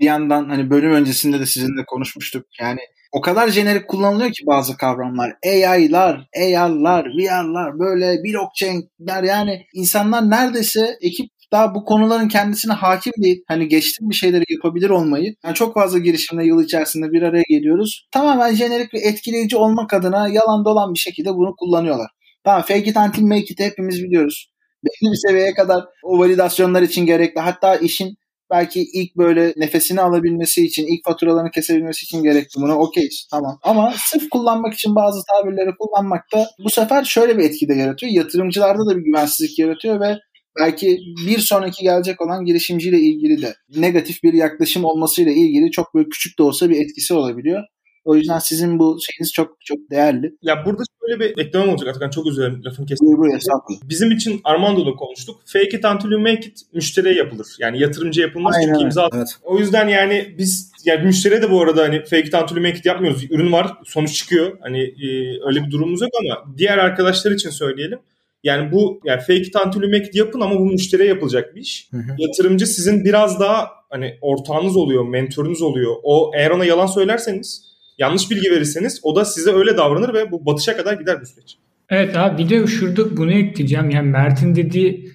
bir 0.00 0.04
yandan 0.04 0.48
hani 0.48 0.70
bölüm 0.70 0.92
öncesinde 0.92 1.40
de 1.40 1.46
sizinle 1.46 1.84
konuşmuştuk. 1.86 2.46
Yani 2.60 2.80
o 3.12 3.20
kadar 3.20 3.48
jenerik 3.48 3.88
kullanılıyor 3.88 4.30
ki 4.30 4.46
bazı 4.46 4.76
kavramlar. 4.76 5.36
AI'lar, 5.46 6.28
AR'lar, 6.36 7.06
VR'lar 7.06 7.78
böyle 7.78 8.24
blockchain'ler 8.24 9.22
yani 9.22 9.66
insanlar 9.74 10.30
neredeyse 10.30 10.96
ekip 11.00 11.30
daha 11.52 11.74
bu 11.74 11.84
konuların 11.84 12.28
kendisine 12.28 12.72
hakim 12.72 13.12
değil. 13.22 13.44
Hani 13.48 13.68
geçtim 13.68 14.10
bir 14.10 14.14
şeyleri 14.14 14.44
yapabilir 14.48 14.90
olmayı. 14.90 15.34
Yani 15.44 15.54
çok 15.54 15.74
fazla 15.74 15.98
girişimle 15.98 16.46
yıl 16.46 16.64
içerisinde 16.64 17.12
bir 17.12 17.22
araya 17.22 17.44
geliyoruz. 17.48 18.08
Tamamen 18.10 18.54
jenerik 18.54 18.94
ve 18.94 18.98
etkileyici 18.98 19.56
olmak 19.56 19.94
adına 19.94 20.28
yalan 20.28 20.64
dolan 20.64 20.94
bir 20.94 20.98
şekilde 20.98 21.34
bunu 21.34 21.54
kullanıyorlar. 21.56 22.10
Tamam 22.44 22.62
fake 22.62 22.84
it 22.84 22.96
until 22.96 23.22
make 23.22 23.40
it 23.40 23.60
hepimiz 23.60 24.02
biliyoruz. 24.02 24.53
Belli 24.84 25.12
bir 25.12 25.28
seviyeye 25.28 25.54
kadar 25.54 25.84
o 26.02 26.18
validasyonlar 26.18 26.82
için 26.82 27.06
gerekli. 27.06 27.40
Hatta 27.40 27.76
işin 27.76 28.16
belki 28.50 28.82
ilk 28.94 29.16
böyle 29.16 29.52
nefesini 29.56 30.00
alabilmesi 30.00 30.66
için, 30.66 30.86
ilk 30.86 31.04
faturalarını 31.04 31.50
kesebilmesi 31.50 32.04
için 32.04 32.22
gerekli 32.22 32.62
buna 32.62 32.78
okeyiz. 32.78 33.28
Tamam. 33.30 33.58
Ama 33.62 33.94
sırf 33.96 34.30
kullanmak 34.30 34.74
için 34.74 34.94
bazı 34.94 35.20
tabirleri 35.26 35.70
kullanmak 35.78 36.32
da 36.32 36.50
bu 36.64 36.70
sefer 36.70 37.04
şöyle 37.04 37.38
bir 37.38 37.44
etki 37.44 37.68
de 37.68 37.74
yaratıyor. 37.74 38.12
Yatırımcılarda 38.12 38.86
da 38.86 38.96
bir 38.96 39.04
güvensizlik 39.04 39.58
yaratıyor 39.58 40.00
ve 40.00 40.18
belki 40.60 40.98
bir 41.26 41.38
sonraki 41.38 41.82
gelecek 41.82 42.20
olan 42.20 42.44
girişimciyle 42.44 42.98
ilgili 42.98 43.42
de 43.42 43.54
negatif 43.76 44.22
bir 44.22 44.32
yaklaşım 44.32 44.84
olmasıyla 44.84 45.32
ilgili 45.32 45.70
çok 45.70 45.94
böyle 45.94 46.08
küçük 46.08 46.38
de 46.38 46.42
olsa 46.42 46.70
bir 46.70 46.80
etkisi 46.80 47.14
olabiliyor. 47.14 47.62
O 48.04 48.16
yüzden 48.16 48.38
sizin 48.38 48.78
bu 48.78 48.98
şeyiniz 49.00 49.32
çok 49.32 49.56
çok 49.60 49.78
değerli. 49.90 50.34
Ya 50.42 50.64
burada 50.66 50.82
şöyle 51.00 51.20
bir 51.20 51.44
eklemem 51.44 51.68
olacak 51.68 51.88
Atakan 51.88 52.10
çok 52.10 52.26
dilerim 52.26 52.64
lafını 52.64 52.86
kestim. 52.86 53.06
Buyur 53.06 53.18
buyur. 53.18 53.40
Bizim 53.84 54.10
için 54.10 54.40
Armando'da 54.44 54.92
konuştuk. 54.92 55.40
Fake 55.46 55.76
it 55.78 55.84
until 55.84 56.10
you 56.10 56.20
make 56.20 56.48
it 56.48 56.60
müşteriye 56.72 57.14
yapılır. 57.14 57.46
Yani 57.58 57.80
yatırımcı 57.80 58.20
yapılmaz 58.20 58.54
Aynen 58.56 58.72
çünkü 58.72 58.84
imza 58.84 59.08
Evet. 59.14 59.28
O 59.42 59.58
yüzden 59.58 59.88
yani 59.88 60.34
biz 60.38 60.72
yani 60.84 61.06
müşteriye 61.06 61.42
de 61.42 61.50
bu 61.50 61.62
arada 61.62 61.82
hani 61.82 62.00
fake 62.00 62.24
it 62.24 62.34
until 62.34 62.56
you 62.56 62.66
make 62.66 62.78
it 62.78 62.86
yapmıyoruz. 62.86 63.24
Ürün 63.30 63.52
var 63.52 63.72
sonuç 63.84 64.14
çıkıyor. 64.14 64.58
Hani 64.60 64.80
e, 64.82 65.08
öyle 65.46 65.66
bir 65.66 65.70
durumumuz 65.70 66.02
yok 66.02 66.10
ama 66.20 66.56
diğer 66.58 66.78
arkadaşlar 66.78 67.32
için 67.32 67.50
söyleyelim. 67.50 67.98
Yani 68.44 68.72
bu 68.72 69.00
yani 69.04 69.20
fake 69.20 69.36
it 69.36 69.56
until 69.66 69.82
you 69.82 69.90
make 69.90 70.06
it 70.06 70.14
yapın 70.14 70.40
ama 70.40 70.60
bu 70.60 70.64
müşteriye 70.64 71.08
yapılacak 71.08 71.54
bir 71.54 71.60
iş. 71.60 71.88
Hı 71.90 71.96
hı. 71.96 72.16
Yatırımcı 72.18 72.66
sizin 72.66 73.04
biraz 73.04 73.40
daha 73.40 73.68
hani 73.90 74.18
ortağınız 74.20 74.76
oluyor, 74.76 75.08
mentorunuz 75.08 75.62
oluyor. 75.62 75.94
O 76.02 76.30
eğer 76.34 76.50
ona 76.50 76.64
yalan 76.64 76.86
söylerseniz, 76.86 77.73
yanlış 77.98 78.30
bilgi 78.30 78.50
verirseniz 78.50 79.00
o 79.02 79.16
da 79.16 79.24
size 79.24 79.52
öyle 79.52 79.76
davranır 79.76 80.14
ve 80.14 80.30
bu 80.30 80.46
batışa 80.46 80.76
kadar 80.76 80.94
gider 80.94 81.20
bu 81.20 81.26
süreç. 81.26 81.58
Evet 81.88 82.16
abi 82.16 82.44
bir 82.44 82.48
de 82.48 82.66
şurada 82.66 83.16
bunu 83.16 83.32
ekleyeceğim. 83.32 83.90
Yani 83.90 84.10
Mert'in 84.10 84.54
dediği 84.54 85.12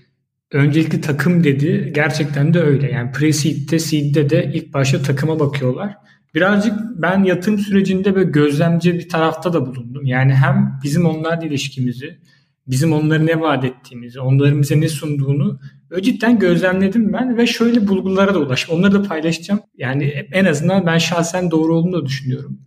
öncelikli 0.52 1.02
takım 1.02 1.44
dedi. 1.44 1.92
Gerçekten 1.96 2.54
de 2.54 2.60
öyle. 2.60 2.92
Yani 2.92 3.12
pre-seed'de, 3.12 3.80
seed'de 3.80 4.30
de 4.30 4.52
ilk 4.54 4.74
başta 4.74 5.02
takıma 5.02 5.40
bakıyorlar. 5.40 5.96
Birazcık 6.36 6.74
ben 6.96 7.24
yatırım 7.24 7.58
sürecinde 7.58 8.16
böyle 8.16 8.30
gözlemci 8.30 8.94
bir 8.94 9.10
tarafta 9.10 9.54
da 9.54 9.66
bulundum. 9.66 10.06
Yani 10.06 10.34
hem 10.34 10.80
bizim 10.84 11.06
onlarla 11.06 11.46
ilişkimizi, 11.46 12.20
bizim 12.68 12.94
onlara 12.94 13.24
ne 13.24 13.40
vaat 13.40 13.66
ettiğimizi, 13.66 14.20
onların 14.20 14.62
bize 14.62 14.82
ne 14.82 14.90
sunduğunu 14.90 15.60
böyle 15.90 16.04
cidden 16.04 16.40
gözlemledim 16.40 17.14
ben 17.14 17.38
ve 17.38 17.48
şöyle 17.48 17.88
bulgulara 17.88 18.34
da 18.34 18.40
ulaştım. 18.40 18.76
Onları 18.76 18.94
da 18.94 19.08
paylaşacağım. 19.08 19.62
Yani 19.78 20.04
en 20.32 20.46
azından 20.46 20.86
ben 20.86 20.98
şahsen 20.98 21.52
doğru 21.52 21.76
olduğunu 21.76 22.02
da 22.02 22.06
düşünüyorum. 22.06 22.60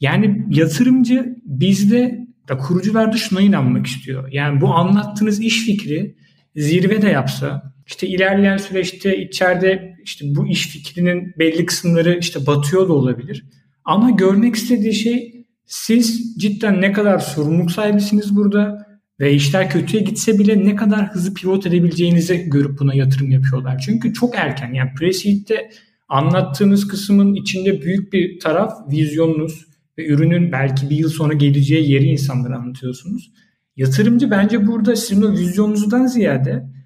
Yani 0.00 0.46
yatırımcı 0.50 1.36
bizde 1.44 2.26
da 2.48 2.58
kurucular 2.58 3.12
da 3.12 3.16
şuna 3.16 3.40
inanmak 3.40 3.86
istiyor. 3.86 4.32
Yani 4.32 4.60
bu 4.60 4.74
anlattığınız 4.74 5.40
iş 5.40 5.66
fikri 5.66 6.16
zirve 6.56 7.02
de 7.02 7.08
yapsa 7.08 7.72
işte 7.86 8.06
ilerleyen 8.06 8.56
süreçte 8.56 9.18
içeride 9.18 9.96
işte 10.04 10.24
bu 10.28 10.46
iş 10.46 10.68
fikrinin 10.68 11.34
belli 11.38 11.66
kısımları 11.66 12.18
işte 12.20 12.46
batıyor 12.46 12.88
da 12.88 12.92
olabilir. 12.92 13.44
Ama 13.84 14.10
görmek 14.10 14.54
istediği 14.54 14.94
şey 14.94 15.46
siz 15.64 16.36
cidden 16.38 16.80
ne 16.80 16.92
kadar 16.92 17.18
sorumluluk 17.18 17.70
sahibisiniz 17.70 18.36
burada 18.36 18.86
ve 19.20 19.32
işler 19.32 19.70
kötüye 19.70 20.02
gitse 20.02 20.38
bile 20.38 20.64
ne 20.64 20.76
kadar 20.76 21.14
hızlı 21.14 21.34
pivot 21.34 21.66
edebileceğinizi 21.66 22.44
görüp 22.46 22.78
buna 22.78 22.94
yatırım 22.94 23.30
yapıyorlar. 23.30 23.78
Çünkü 23.78 24.12
çok 24.12 24.34
erken 24.36 24.74
yani 24.74 24.90
pre-seed'de 25.00 25.70
anlattığınız 26.08 26.88
kısmın 26.88 27.34
içinde 27.34 27.82
büyük 27.82 28.12
bir 28.12 28.40
taraf 28.40 28.72
vizyonunuz 28.90 29.65
ve 29.98 30.06
ürünün 30.06 30.52
belki 30.52 30.90
bir 30.90 30.96
yıl 30.96 31.08
sonra 31.08 31.32
geleceği 31.32 31.92
yeri 31.92 32.04
insanlara 32.04 32.56
anlatıyorsunuz. 32.56 33.32
Yatırımcı 33.76 34.30
bence 34.30 34.66
burada 34.66 34.96
sizin 34.96 35.22
o 35.22 35.32
vizyonunuzdan 35.32 36.06
ziyade 36.06 36.76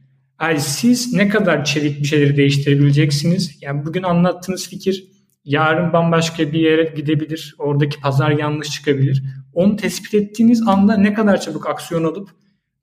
yani 0.42 0.60
siz 0.60 1.12
ne 1.12 1.28
kadar 1.28 1.64
çevik 1.64 2.00
bir 2.00 2.04
şeyleri 2.04 2.36
değiştirebileceksiniz. 2.36 3.58
Yani 3.62 3.86
bugün 3.86 4.02
anlattığınız 4.02 4.68
fikir 4.68 5.04
yarın 5.44 5.92
bambaşka 5.92 6.52
bir 6.52 6.60
yere 6.60 6.94
gidebilir. 6.96 7.54
Oradaki 7.58 8.00
pazar 8.00 8.30
yanlış 8.30 8.70
çıkabilir. 8.70 9.22
Onu 9.52 9.76
tespit 9.76 10.14
ettiğiniz 10.14 10.68
anda 10.68 10.96
ne 10.96 11.14
kadar 11.14 11.40
çabuk 11.40 11.68
aksiyon 11.68 12.04
alıp 12.04 12.28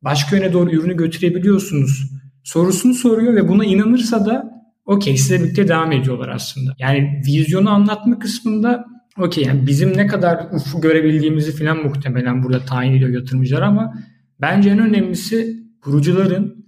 başka 0.02 0.36
yöne 0.36 0.54
doğru 0.54 0.72
ürünü 0.72 0.98
götürebiliyorsunuz 0.98 2.12
sorusunu 2.44 2.94
soruyor 2.94 3.36
ve 3.36 3.48
buna 3.48 3.66
inanırsa 3.66 4.26
da 4.26 4.50
okey 4.86 5.18
size 5.18 5.44
birlikte 5.44 5.68
devam 5.68 5.92
ediyorlar 5.92 6.30
aslında. 6.30 6.76
Yani 6.80 7.22
vizyonu 7.28 7.70
anlatma 7.70 8.20
kısmında 8.20 8.86
okey 9.20 9.44
yani 9.44 9.68
bizim 9.68 9.98
ne 9.98 10.08
kadar 10.08 10.48
ufuk 10.52 10.84
görebildiğimizi 10.84 11.52
falan 11.52 11.78
muhtemelen 11.78 12.44
burada 12.44 12.60
tayin 12.60 12.94
ediyor 12.94 13.10
yatırımcılar 13.10 13.62
ama 13.62 13.94
bence 14.42 14.70
en 14.70 14.80
önemlisi 14.80 15.58
kurucuların 15.82 16.66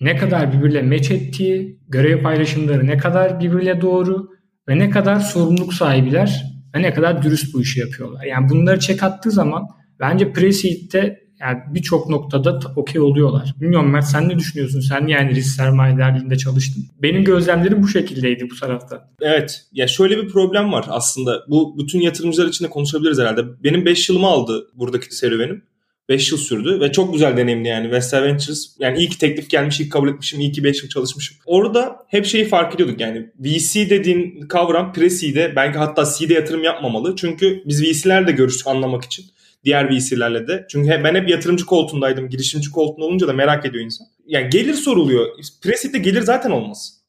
ne 0.00 0.16
kadar 0.16 0.52
birbirle 0.52 0.82
meç 0.82 1.10
ettiği, 1.10 1.80
görev 1.88 2.22
paylaşımları 2.22 2.86
ne 2.86 2.96
kadar 2.96 3.40
birbirle 3.40 3.80
doğru 3.80 4.28
ve 4.68 4.78
ne 4.78 4.90
kadar 4.90 5.20
sorumluluk 5.20 5.74
sahibiler 5.74 6.42
ve 6.74 6.82
ne 6.82 6.94
kadar 6.94 7.22
dürüst 7.22 7.54
bu 7.54 7.62
işi 7.62 7.80
yapıyorlar. 7.80 8.24
Yani 8.24 8.48
bunları 8.48 8.80
çek 8.80 9.02
attığı 9.02 9.30
zaman 9.30 9.66
bence 10.00 10.32
pre-seed'de 10.32 11.21
yani 11.42 11.58
birçok 11.68 12.08
noktada 12.08 12.58
ta- 12.58 12.72
okey 12.76 13.00
oluyorlar. 13.00 13.54
Bilmiyorum 13.60 13.90
Mert 13.90 14.04
sen 14.04 14.28
ne 14.28 14.38
düşünüyorsun? 14.38 14.80
Sen 14.80 15.06
yani 15.06 15.34
risk 15.34 15.48
sermayedarlığında 15.56 16.36
çalıştın. 16.36 16.84
Benim 17.02 17.24
gözlemlerim 17.24 17.82
bu 17.82 17.88
şekildeydi 17.88 18.50
bu 18.50 18.60
tarafta. 18.60 19.08
Evet. 19.20 19.62
Ya 19.72 19.86
şöyle 19.88 20.16
bir 20.22 20.28
problem 20.28 20.72
var 20.72 20.84
aslında. 20.88 21.44
Bu 21.48 21.78
bütün 21.78 22.00
yatırımcılar 22.00 22.46
için 22.48 22.64
de 22.64 22.70
konuşabiliriz 22.70 23.18
herhalde. 23.18 23.42
Benim 23.64 23.84
5 23.84 24.08
yılımı 24.08 24.26
aldı 24.26 24.66
buradaki 24.74 25.16
serüvenim. 25.16 25.62
5 26.08 26.32
yıl 26.32 26.38
sürdü 26.38 26.80
ve 26.80 26.92
çok 26.92 27.12
güzel 27.12 27.36
deneyimdi 27.36 27.68
yani. 27.68 27.90
Vestel 27.90 28.22
Ventures 28.22 28.76
yani 28.78 28.98
iyi 28.98 29.08
ki 29.08 29.18
teklif 29.18 29.50
gelmiş, 29.50 29.80
iyi 29.80 29.84
ki 29.84 29.88
kabul 29.88 30.08
etmişim, 30.08 30.40
iyi 30.40 30.52
ki 30.52 30.64
5 30.64 30.82
yıl 30.82 30.88
çalışmışım. 30.88 31.36
Orada 31.46 31.96
hep 32.08 32.26
şeyi 32.26 32.44
fark 32.44 32.74
ediyorduk 32.74 33.00
yani. 33.00 33.30
VC 33.40 33.90
dediğin 33.90 34.40
kavram 34.40 34.92
pre-seed'e 34.92 35.56
belki 35.56 35.78
hatta 35.78 36.06
seed'e 36.06 36.34
yatırım 36.34 36.64
yapmamalı. 36.64 37.16
Çünkü 37.16 37.62
biz 37.66 37.82
VC'lerle 37.82 38.32
görüştük 38.32 38.66
anlamak 38.66 39.04
için. 39.04 39.24
Diğer 39.64 39.90
VC'lerle 39.90 40.48
de. 40.48 40.66
Çünkü 40.70 41.04
ben 41.04 41.14
hep 41.14 41.28
yatırımcı 41.28 41.66
koltuğundaydım. 41.66 42.28
Girişimci 42.28 42.70
koltuğunda 42.70 43.06
olunca 43.06 43.28
da 43.28 43.32
merak 43.32 43.66
ediyor 43.66 43.84
insan. 43.84 44.06
Yani 44.26 44.50
gelir 44.50 44.74
soruluyor. 44.74 45.26
Pre-seed'de 45.62 45.98
gelir 45.98 46.22
zaten 46.22 46.50
olmaz. 46.50 47.02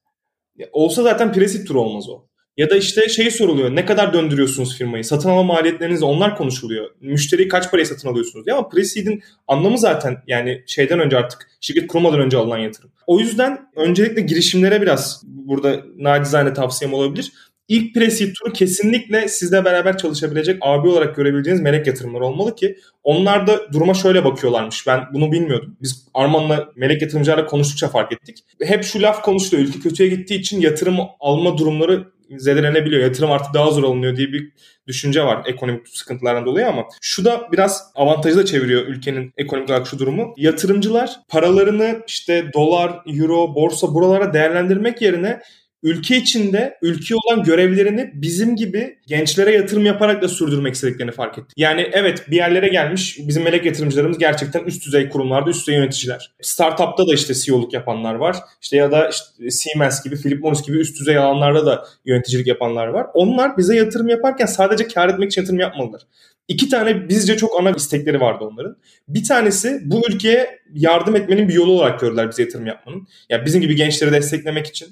Olsa 0.72 1.04
zaten 1.04 1.32
pre-seed 1.32 1.66
turu 1.66 1.82
olmaz 1.82 2.10
o. 2.10 2.26
Ya 2.58 2.70
da 2.70 2.78
işte 2.78 3.10
şey 3.10 3.32
soruluyor. 3.32 3.76
Ne 3.76 3.86
kadar 3.86 4.14
döndürüyorsunuz 4.14 4.78
firmayı? 4.78 5.04
Satın 5.04 5.30
alma 5.30 5.44
maliyetleriniz 5.44 6.04
onlar 6.04 6.38
konuşuluyor. 6.38 6.90
Müşteriyi 7.02 7.48
kaç 7.48 7.72
paraya 7.72 7.86
satın 7.86 8.10
alıyorsunuz? 8.10 8.48
Ya 8.48 8.56
ama 8.58 8.68
pre-seed'in 8.68 9.24
anlamı 9.48 9.78
zaten 9.78 10.18
yani 10.28 10.64
şeyden 10.68 11.00
önce 11.00 11.18
artık 11.18 11.50
şirket 11.62 11.88
kurmadan 11.88 12.20
önce 12.20 12.38
alınan 12.38 12.58
yatırım. 12.58 12.92
O 13.08 13.20
yüzden 13.20 13.70
öncelikle 13.76 14.22
girişimlere 14.22 14.82
biraz 14.82 15.22
burada 15.26 15.84
nacizane 15.98 16.54
tavsiyem 16.54 16.94
olabilir. 16.94 17.32
İlk 17.68 17.96
pre-seed 17.96 18.34
turu 18.34 18.54
kesinlikle 18.54 19.28
sizle 19.28 19.66
beraber 19.66 19.98
çalışabilecek 19.98 20.58
abi 20.62 20.88
olarak 20.90 21.16
görebileceğiniz 21.16 21.62
melek 21.62 21.88
yatırımlar 21.88 22.22
olmalı 22.22 22.56
ki 22.56 22.78
onlar 23.04 23.48
da 23.48 23.74
duruma 23.74 23.94
şöyle 23.94 24.26
bakıyorlarmış. 24.26 24.88
Ben 24.88 25.02
bunu 25.14 25.32
bilmiyordum. 25.32 25.78
Biz 25.82 26.08
Arman'la 26.14 26.70
melek 26.76 27.02
yatırımcılarla 27.02 27.46
konuştukça 27.46 27.88
fark 27.88 28.12
ettik. 28.12 28.38
Hep 28.64 28.84
şu 28.84 29.02
laf 29.02 29.24
konuşuluyor. 29.24 29.68
Ülke 29.68 29.80
kötüye 29.80 30.10
gittiği 30.10 30.36
için 30.36 30.62
yatırım 30.62 30.98
alma 31.20 31.58
durumları 31.58 32.14
zedelenebiliyor. 32.38 33.02
Yatırım 33.02 33.32
artık 33.32 33.54
daha 33.54 33.72
zor 33.72 33.84
alınıyor 33.84 34.18
diye 34.18 34.28
bir 34.28 34.52
düşünce 34.88 35.24
var 35.24 35.44
ekonomik 35.46 35.88
sıkıntılardan 35.88 36.46
dolayı 36.46 36.68
ama 36.68 36.86
şu 37.02 37.26
da 37.26 37.42
biraz 37.52 37.92
avantajı 37.96 38.38
da 38.38 38.46
çeviriyor 38.46 38.88
ülkenin 38.88 39.34
ekonomik 39.38 39.70
olarak 39.70 39.88
şu 39.88 40.00
durumu. 40.00 40.34
Yatırımcılar 40.38 41.20
paralarını 41.30 42.02
işte 42.08 42.46
dolar, 42.54 43.00
euro, 43.08 43.56
borsa 43.56 43.94
buralara 43.94 44.34
değerlendirmek 44.34 45.02
yerine 45.02 45.40
ülke 45.84 46.18
içinde 46.18 46.78
ülke 46.82 47.16
olan 47.16 47.44
görevlerini 47.44 48.12
bizim 48.14 48.56
gibi 48.56 48.98
gençlere 49.08 49.52
yatırım 49.52 49.86
yaparak 49.86 50.22
da 50.22 50.28
sürdürmek 50.28 50.74
istediklerini 50.76 51.12
fark 51.12 51.38
ettik. 51.38 51.54
Yani 51.58 51.90
evet 51.92 52.32
bir 52.32 52.36
yerlere 52.36 52.68
gelmiş 52.68 53.18
bizim 53.20 53.44
melek 53.44 53.66
yatırımcılarımız 53.66 54.18
gerçekten 54.18 54.64
üst 54.64 54.86
düzey 54.86 55.10
kurumlarda 55.10 55.50
üst 55.50 55.68
düzey 55.68 55.76
yöneticiler. 55.76 56.32
Startup'ta 56.42 57.08
da 57.08 57.14
işte 57.14 57.34
CEO'luk 57.34 57.74
yapanlar 57.74 58.16
var. 58.16 58.38
İşte 58.62 58.78
ya 58.78 58.92
da 58.92 59.10
işte 59.10 59.52
Siemens 59.52 60.04
gibi, 60.04 60.22
Philip 60.22 60.44
Morris 60.44 60.64
gibi 60.64 60.78
üst 60.78 61.00
düzey 61.00 61.18
alanlarda 61.18 61.66
da 61.66 61.86
yöneticilik 62.06 62.48
yapanlar 62.48 62.88
var. 62.88 63.08
Onlar 63.14 63.58
bize 63.58 63.76
yatırım 63.76 64.10
yaparken 64.10 64.46
sadece 64.46 64.88
kar 64.88 65.10
etmek 65.10 65.32
için 65.32 65.42
yatırım 65.42 65.60
yapmalılar. 65.60 66.02
İki 66.48 66.70
tane 66.70 67.10
bizce 67.10 67.38
çok 67.38 67.60
ana 67.60 67.72
istekleri 67.72 68.20
vardı 68.20 68.44
onların. 68.44 68.78
Bir 69.08 69.24
tanesi 69.24 69.82
bu 69.86 70.02
ülkeye 70.10 70.60
yardım 70.74 71.16
etmenin 71.16 71.50
bir 71.50 71.54
yolu 71.54 71.72
olarak 71.72 72.00
gördüler 72.00 72.30
bize 72.30 72.42
yatırım 72.42 72.66
yapmanın. 72.66 73.08
Yani 73.30 73.46
bizim 73.46 73.62
gibi 73.62 73.76
gençleri 73.76 74.12
desteklemek 74.12 74.68
için. 74.68 74.88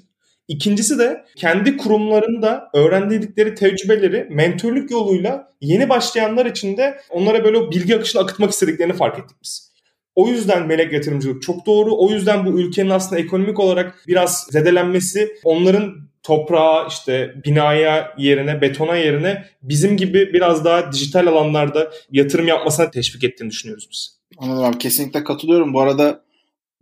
İkincisi 0.52 0.98
de 0.98 1.24
kendi 1.36 1.76
kurumlarında 1.76 2.70
öğrendikleri 2.74 3.54
tecrübeleri 3.54 4.26
mentörlük 4.30 4.90
yoluyla 4.90 5.52
yeni 5.60 5.88
başlayanlar 5.88 6.46
için 6.46 6.76
de 6.76 7.00
onlara 7.10 7.44
böyle 7.44 7.70
bilgi 7.70 7.96
akışını 7.96 8.22
akıtmak 8.22 8.50
istediklerini 8.50 8.92
fark 8.92 9.18
ettik 9.18 9.36
biz. 9.44 9.72
O 10.14 10.28
yüzden 10.28 10.66
melek 10.66 10.92
yatırımcılık 10.92 11.42
çok 11.42 11.66
doğru. 11.66 11.96
O 11.98 12.10
yüzden 12.10 12.46
bu 12.46 12.60
ülkenin 12.60 12.90
aslında 12.90 13.20
ekonomik 13.20 13.60
olarak 13.60 14.04
biraz 14.08 14.46
zedelenmesi 14.50 15.28
onların 15.44 15.94
toprağa 16.22 16.86
işte 16.88 17.34
binaya 17.44 18.14
yerine 18.18 18.60
betona 18.60 18.96
yerine 18.96 19.44
bizim 19.62 19.96
gibi 19.96 20.32
biraz 20.32 20.64
daha 20.64 20.92
dijital 20.92 21.26
alanlarda 21.26 21.90
yatırım 22.10 22.48
yapmasına 22.48 22.90
teşvik 22.90 23.24
ettiğini 23.24 23.50
düşünüyoruz 23.50 23.88
biz. 23.90 24.18
Anladım 24.38 24.64
abi 24.64 24.78
kesinlikle 24.78 25.24
katılıyorum. 25.24 25.74
Bu 25.74 25.80
arada 25.80 26.22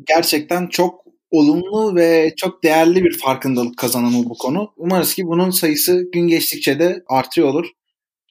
gerçekten 0.06 0.66
çok 0.66 1.09
olumlu 1.30 1.96
ve 1.96 2.34
çok 2.36 2.62
değerli 2.62 3.04
bir 3.04 3.18
farkındalık 3.18 3.76
kazanımı 3.76 4.24
bu 4.24 4.38
konu. 4.38 4.72
Umarız 4.76 5.14
ki 5.14 5.26
bunun 5.26 5.50
sayısı 5.50 6.02
gün 6.12 6.28
geçtikçe 6.28 6.78
de 6.78 7.02
artıyor 7.08 7.48
olur. 7.48 7.66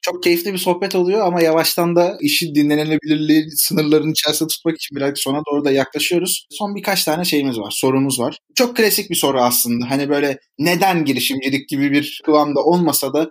Çok 0.02 0.22
keyifli 0.22 0.52
bir 0.52 0.58
sohbet 0.58 0.94
oluyor 0.94 1.26
ama 1.26 1.42
yavaştan 1.42 1.96
da 1.96 2.18
işi 2.20 2.54
dinlenebilirliği 2.54 3.50
sınırlarının 3.50 4.12
içerisinde 4.12 4.48
tutmak 4.48 4.76
için 4.76 4.96
biraz 4.96 5.12
sona 5.18 5.42
doğru 5.50 5.64
da 5.64 5.70
yaklaşıyoruz. 5.70 6.46
Son 6.50 6.74
birkaç 6.74 7.04
tane 7.04 7.24
şeyimiz 7.24 7.58
var, 7.58 7.70
sorumuz 7.70 8.20
var. 8.20 8.38
Çok 8.54 8.76
klasik 8.76 9.10
bir 9.10 9.14
soru 9.14 9.40
aslında. 9.40 9.90
Hani 9.90 10.08
böyle 10.08 10.38
neden 10.58 11.04
girişimcilik 11.04 11.68
gibi 11.68 11.92
bir 11.92 12.20
kıvamda 12.24 12.60
olmasa 12.60 13.12
da 13.12 13.30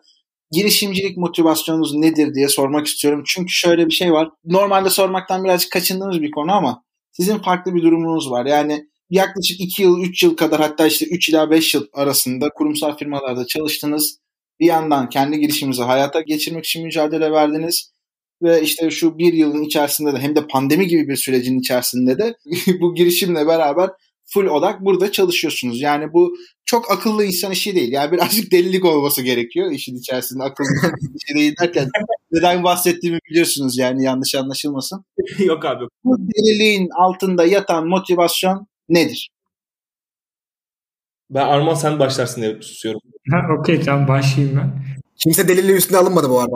girişimcilik 0.51 1.17
motivasyonunuz 1.17 1.95
nedir 1.95 2.35
diye 2.35 2.47
sormak 2.47 2.87
istiyorum. 2.87 3.23
Çünkü 3.27 3.53
şöyle 3.53 3.87
bir 3.87 3.93
şey 3.93 4.13
var. 4.13 4.29
Normalde 4.45 4.89
sormaktan 4.89 5.43
birazcık 5.43 5.71
kaçındığımız 5.71 6.21
bir 6.21 6.31
konu 6.31 6.51
ama 6.51 6.83
sizin 7.11 7.37
farklı 7.37 7.75
bir 7.75 7.81
durumunuz 7.81 8.31
var. 8.31 8.45
Yani 8.45 8.88
yaklaşık 9.09 9.59
2 9.59 9.83
yıl, 9.83 9.99
3 9.99 10.23
yıl 10.23 10.35
kadar 10.35 10.61
hatta 10.61 10.87
işte 10.87 11.05
3 11.05 11.29
ila 11.29 11.51
5 11.51 11.73
yıl 11.73 11.87
arasında 11.93 12.49
kurumsal 12.49 12.97
firmalarda 12.97 13.47
çalıştınız. 13.47 14.19
Bir 14.59 14.65
yandan 14.65 15.09
kendi 15.09 15.39
girişiminizi 15.39 15.83
hayata 15.83 16.21
geçirmek 16.21 16.65
için 16.65 16.85
mücadele 16.85 17.31
verdiniz. 17.31 17.91
Ve 18.41 18.61
işte 18.61 18.91
şu 18.91 19.17
bir 19.17 19.33
yılın 19.33 19.63
içerisinde 19.63 20.13
de 20.13 20.17
hem 20.17 20.35
de 20.35 20.47
pandemi 20.47 20.87
gibi 20.87 21.07
bir 21.07 21.15
sürecin 21.15 21.59
içerisinde 21.59 22.17
de 22.17 22.35
bu 22.81 22.95
girişimle 22.95 23.47
beraber 23.47 23.89
full 24.33 24.45
odak 24.45 24.85
burada 24.85 25.11
çalışıyorsunuz. 25.11 25.81
Yani 25.81 26.13
bu 26.13 26.35
çok 26.65 26.91
akıllı 26.91 27.25
insan 27.25 27.51
işi 27.51 27.75
değil. 27.75 27.91
Yani 27.91 28.11
birazcık 28.11 28.51
delilik 28.51 28.85
olması 28.85 29.21
gerekiyor 29.21 29.71
işin 29.71 29.95
içerisinde. 29.95 30.43
Akıllı 30.43 30.67
işi 31.15 31.35
değil 31.35 31.53
derken 31.61 31.89
neden 32.31 32.63
bahsettiğimi 32.63 33.19
biliyorsunuz 33.29 33.77
yani 33.77 34.03
yanlış 34.03 34.35
anlaşılmasın. 34.35 35.03
Yok 35.39 35.65
abi. 35.65 35.85
Bu 36.03 36.17
deliliğin 36.19 36.89
altında 36.99 37.45
yatan 37.45 37.87
motivasyon 37.87 38.67
nedir? 38.89 39.29
Ben 41.29 41.47
Arman 41.47 41.73
sen 41.73 41.99
başlarsın 41.99 42.41
diye 42.41 42.61
susuyorum. 42.61 43.01
Ha, 43.31 43.37
Okey 43.59 43.81
tamam 43.81 44.07
başlayayım 44.07 44.57
ben. 44.57 44.83
Kimse 45.15 45.47
deliliği 45.47 45.77
üstüne 45.77 45.97
alınmadı 45.97 46.29
bu 46.29 46.39
arada. 46.39 46.51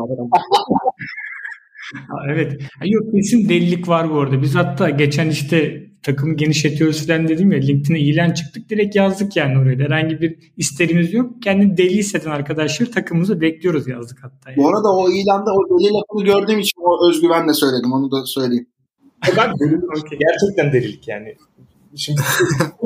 Ha, 1.94 2.18
evet. 2.30 2.62
Yok 2.86 3.04
kesin 3.12 3.50
delilik 3.50 3.88
var 3.88 4.10
bu 4.10 4.20
arada. 4.20 4.42
Biz 4.42 4.56
hatta 4.56 4.90
geçen 4.90 5.30
işte 5.30 5.84
takımı 6.04 6.36
genişletiyoruz 6.36 7.08
falan 7.08 7.28
dedim 7.28 7.52
ya 7.52 7.60
LinkedIn'e 7.60 8.00
ilan 8.00 8.32
çıktık 8.32 8.70
direkt 8.70 8.96
yazdık 8.96 9.36
yani 9.36 9.60
oraya. 9.60 9.80
Herhangi 9.80 10.22
bir 10.22 10.52
isterimiz 10.58 11.14
yok. 11.14 11.42
Kendini 11.44 11.78
deli 11.78 11.98
hisseden 11.98 12.32
arkadaşları 12.32 12.92
takımımızı 12.92 13.42
bekliyoruz 13.42 13.88
yazdık 13.88 14.18
hatta. 14.22 14.50
Yani. 14.50 14.58
Bu 14.58 14.68
arada 14.68 14.90
o 14.96 15.10
ilanda 15.10 15.52
o 15.54 15.80
deli 15.80 15.94
lafını 15.94 16.26
gördüğüm 16.26 16.60
için 16.60 16.82
o 16.82 17.10
özgüvenle 17.10 17.54
söyledim 17.54 17.94
onu 17.94 18.12
da 18.12 18.26
söyleyeyim. 18.26 18.68
Ben 19.38 19.54
gerçekten 20.10 20.74
delilik 20.74 21.08
yani. 21.08 21.36
Şimdi 21.98 22.22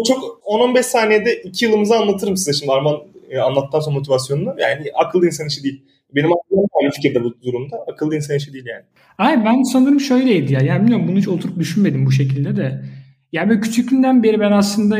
çok 0.08 0.41
10-15 0.45 0.84
saniyede 0.84 1.41
2 1.41 1.66
yılımızı 1.66 1.97
anlatırım 1.97 2.38
size 2.38 2.53
şimdi 2.53 2.72
Arman 2.72 2.97
e, 3.30 3.39
anlattıktan 3.39 3.80
sonra 3.80 3.95
motivasyonunu. 3.95 4.55
Yani 4.60 4.86
akıllı 4.95 5.26
insan 5.26 5.47
işi 5.47 5.64
değil. 5.64 5.84
Benim 6.16 6.32
aklım 6.34 6.68
aynı 6.82 6.91
fikirde 6.91 7.24
bu 7.24 7.41
durumda. 7.41 7.86
Akıllı 7.93 8.16
insan 8.16 8.38
işi 8.38 8.53
değil 8.53 8.66
yani. 8.66 8.84
Ay 9.18 9.45
ben 9.45 9.64
sanırım 9.64 9.99
şöyleydi 9.99 10.53
ya. 10.53 10.60
Yani 10.60 10.82
bilmiyorum 10.82 11.08
bunu 11.08 11.18
hiç 11.18 11.28
oturup 11.28 11.60
düşünmedim 11.60 12.05
bu 12.05 12.12
şekilde 12.12 12.55
de. 12.55 12.84
Yani 13.32 13.49
böyle 13.49 13.62
küçüklüğümden 13.62 14.24
beri 14.24 14.39
ben 14.39 14.51
aslında 14.51 14.97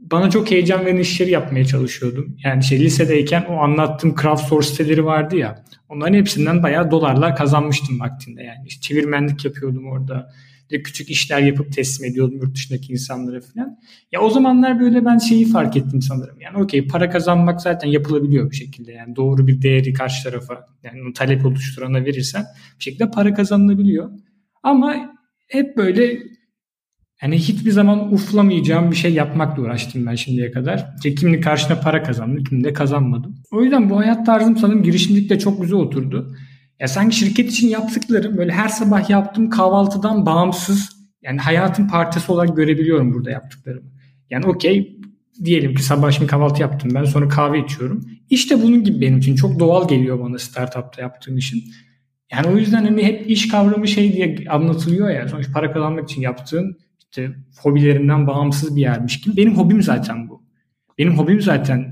bana 0.00 0.30
çok 0.30 0.50
heyecan 0.50 0.86
veren 0.86 0.96
işleri 0.96 1.30
yapmaya 1.30 1.64
çalışıyordum. 1.64 2.36
Yani 2.44 2.64
şey 2.64 2.80
lisedeyken 2.80 3.44
o 3.50 3.52
anlattığım 3.52 4.14
crowdsource 4.22 4.68
siteleri 4.68 5.04
vardı 5.04 5.36
ya. 5.36 5.64
Onların 5.88 6.14
hepsinden 6.14 6.62
bayağı 6.62 6.90
dolarlar 6.90 7.36
kazanmıştım 7.36 8.00
vaktinde 8.00 8.42
yani. 8.42 8.66
İşte 8.66 8.80
çevirmenlik 8.80 9.44
yapıyordum 9.44 9.86
orada. 9.86 10.32
De 10.70 10.82
küçük 10.82 11.10
işler 11.10 11.40
yapıp 11.40 11.72
teslim 11.72 12.10
ediyordum 12.10 12.36
yurt 12.36 12.54
dışındaki 12.54 12.92
insanlara 12.92 13.40
falan. 13.40 13.78
Ya 14.12 14.20
o 14.20 14.30
zamanlar 14.30 14.80
böyle 14.80 15.04
ben 15.04 15.18
şeyi 15.18 15.48
fark 15.48 15.76
ettim 15.76 16.02
sanırım. 16.02 16.40
Yani 16.40 16.58
okey 16.58 16.86
para 16.86 17.10
kazanmak 17.10 17.60
zaten 17.60 17.88
yapılabiliyor 17.88 18.50
bir 18.50 18.56
şekilde. 18.56 18.92
Yani 18.92 19.16
doğru 19.16 19.46
bir 19.46 19.62
değeri 19.62 19.92
karşı 19.92 20.24
tarafa 20.24 20.66
yani 20.82 21.12
talep 21.12 21.46
oluşturana 21.46 22.04
verirsen 22.04 22.44
bir 22.78 22.84
şekilde 22.84 23.10
para 23.10 23.34
kazanılabiliyor. 23.34 24.10
Ama 24.62 25.14
hep 25.48 25.76
böyle 25.76 26.18
yani 27.22 27.38
hiçbir 27.38 27.70
zaman 27.70 28.12
uflamayacağım 28.12 28.90
bir 28.90 28.96
şey 28.96 29.12
yapmakla 29.12 29.62
uğraştım 29.62 30.06
ben 30.06 30.14
şimdiye 30.14 30.50
kadar. 30.50 30.86
İşte 30.96 31.14
kiminin 31.14 31.40
karşına 31.40 31.80
para 31.80 32.02
kazandım, 32.02 32.44
kiminin 32.44 32.64
de 32.64 32.72
kazanmadım. 32.72 33.34
O 33.52 33.62
yüzden 33.62 33.90
bu 33.90 33.98
hayat 33.98 34.26
tarzım 34.26 34.56
sanırım 34.56 34.82
girişimcilikle 34.82 35.38
çok 35.38 35.62
güzel 35.62 35.78
oturdu. 35.78 36.36
Ya 36.80 36.88
sanki 36.88 37.16
şirket 37.16 37.50
için 37.50 37.68
yaptıklarım 37.68 38.36
böyle 38.36 38.52
her 38.52 38.68
sabah 38.68 39.10
yaptığım 39.10 39.50
kahvaltıdan 39.50 40.26
bağımsız 40.26 40.88
yani 41.22 41.38
hayatın 41.38 41.88
partisi 41.88 42.32
olarak 42.32 42.56
görebiliyorum 42.56 43.14
burada 43.14 43.30
yaptıklarımı. 43.30 43.90
Yani 44.30 44.46
okey 44.46 45.00
diyelim 45.44 45.74
ki 45.74 45.82
sabah 45.82 46.10
şimdi 46.10 46.26
kahvaltı 46.26 46.62
yaptım 46.62 46.90
ben 46.94 47.04
sonra 47.04 47.28
kahve 47.28 47.64
içiyorum. 47.64 48.04
İşte 48.30 48.62
bunun 48.62 48.84
gibi 48.84 49.00
benim 49.00 49.18
için 49.18 49.36
çok 49.36 49.60
doğal 49.60 49.88
geliyor 49.88 50.20
bana 50.20 50.38
startupta 50.38 51.02
yaptığım 51.02 51.36
işin. 51.36 51.64
Yani 52.32 52.46
o 52.46 52.56
yüzden 52.56 52.84
hani 52.84 53.04
hep 53.04 53.30
iş 53.30 53.48
kavramı 53.48 53.88
şey 53.88 54.12
diye 54.12 54.36
anlatılıyor 54.48 55.10
ya 55.10 55.28
sonuç 55.28 55.52
para 55.52 55.72
kazanmak 55.72 56.10
için 56.10 56.22
yaptığın 56.22 56.78
işte 56.98 57.30
hobilerinden 57.62 58.26
bağımsız 58.26 58.76
bir 58.76 58.80
yermiş 58.80 59.20
gibi. 59.20 59.36
Benim 59.36 59.56
hobim 59.56 59.82
zaten 59.82 60.28
bu. 60.28 60.42
Benim 60.98 61.18
hobim 61.18 61.40
zaten 61.40 61.89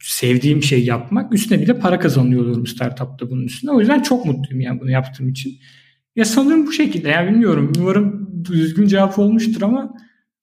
sevdiğim 0.00 0.62
şey 0.62 0.84
yapmak. 0.84 1.34
Üstüne 1.34 1.60
bir 1.60 1.66
de 1.66 1.78
para 1.78 1.98
kazanıyorum 1.98 2.66
startupta 2.66 3.30
bunun 3.30 3.44
üstüne. 3.44 3.70
O 3.70 3.80
yüzden 3.80 4.02
çok 4.02 4.26
mutluyum 4.26 4.60
yani 4.60 4.80
bunu 4.80 4.90
yaptığım 4.90 5.28
için. 5.28 5.58
Ya 6.16 6.24
sanırım 6.24 6.66
bu 6.66 6.72
şekilde. 6.72 7.08
Yani 7.08 7.30
bilmiyorum. 7.30 7.72
Umarım 7.78 8.30
düzgün 8.44 8.86
cevap 8.86 9.18
olmuştur 9.18 9.62
ama 9.62 9.94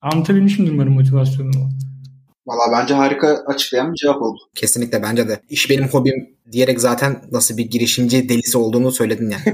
anlatabilmişimdir 0.01 0.72
umarım 0.72 0.93
motivasyonumu. 0.93 1.70
Valla 2.47 2.82
bence 2.82 2.93
harika 2.93 3.43
açıklayan 3.47 3.91
bir 3.91 3.97
cevap 3.97 4.22
oldu. 4.22 4.39
Kesinlikle 4.55 5.03
bence 5.03 5.28
de. 5.28 5.41
İş 5.49 5.70
benim 5.70 5.88
hobim 5.88 6.38
diyerek 6.51 6.82
zaten 6.82 7.22
nasıl 7.32 7.58
bir 7.58 7.66
girişimci 7.66 8.30
delisi 8.30 8.58
olduğunu 8.58 8.91
söyledin 8.91 9.30
yani. 9.30 9.43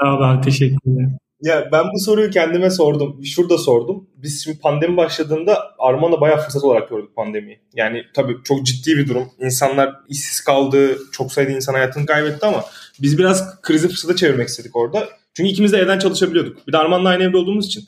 Sağ 0.00 0.16
ol 0.16 0.22
abi 0.22 0.44
teşekkürler. 0.44 1.08
Ya 1.42 1.68
ben 1.72 1.84
bu 1.94 1.98
soruyu 1.98 2.30
kendime 2.30 2.70
sordum. 2.70 3.24
Şurada 3.24 3.58
sordum. 3.58 4.10
Biz 4.16 4.44
şimdi 4.44 4.58
pandemi 4.58 4.96
başladığında 4.96 5.74
Arman'la 5.78 6.20
bayağı 6.20 6.40
fırsat 6.40 6.64
olarak 6.64 6.88
gördük 6.88 7.16
pandemiyi. 7.16 7.60
Yani 7.74 8.02
tabii 8.14 8.36
çok 8.44 8.66
ciddi 8.66 8.96
bir 8.96 9.08
durum. 9.08 9.30
İnsanlar 9.40 9.94
işsiz 10.08 10.40
kaldı. 10.40 10.98
Çok 11.12 11.32
sayıda 11.32 11.52
insan 11.52 11.72
hayatını 11.74 12.06
kaybetti 12.06 12.46
ama 12.46 12.64
biz 13.02 13.18
biraz 13.18 13.60
krizi 13.62 13.88
fırsata 13.88 14.16
çevirmek 14.16 14.48
istedik 14.48 14.76
orada. 14.76 15.08
Çünkü 15.34 15.50
ikimiz 15.50 15.72
de 15.72 15.78
evden 15.78 15.98
çalışabiliyorduk. 15.98 16.68
Bir 16.68 16.72
de 16.72 16.78
Arman'la 16.78 17.08
aynı 17.08 17.22
evde 17.22 17.36
olduğumuz 17.36 17.66
için. 17.66 17.84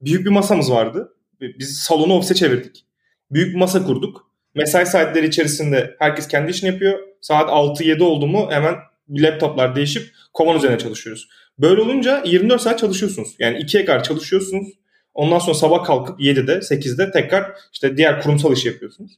Büyük 0.00 0.26
bir 0.26 0.30
masamız 0.30 0.70
vardı. 0.70 1.12
Biz 1.40 1.78
salonu 1.78 2.14
ofise 2.14 2.34
çevirdik. 2.34 2.84
Büyük 3.30 3.54
bir 3.54 3.58
masa 3.58 3.84
kurduk. 3.84 4.26
Mesai 4.54 4.86
saatleri 4.86 5.26
içerisinde 5.26 5.96
herkes 5.98 6.28
kendi 6.28 6.50
işini 6.50 6.70
yapıyor. 6.70 6.98
Saat 7.20 7.50
6-7 7.50 8.02
oldu 8.02 8.26
mu 8.26 8.46
hemen 8.50 8.74
laptoplar 9.08 9.76
değişip 9.76 10.12
kovan 10.32 10.56
üzerine 10.56 10.78
çalışıyoruz. 10.78 11.28
Böyle 11.58 11.80
olunca 11.80 12.22
24 12.26 12.62
saat 12.62 12.78
çalışıyorsunuz. 12.78 13.34
Yani 13.38 13.58
ikiye 13.58 13.84
kadar 13.84 14.02
çalışıyorsunuz. 14.02 14.68
Ondan 15.14 15.38
sonra 15.38 15.54
sabah 15.54 15.84
kalkıp 15.84 16.20
7'de 16.20 16.52
8'de 16.52 17.10
tekrar 17.10 17.52
işte 17.72 17.96
diğer 17.96 18.22
kurumsal 18.22 18.52
işi 18.52 18.68
yapıyorsunuz. 18.68 19.12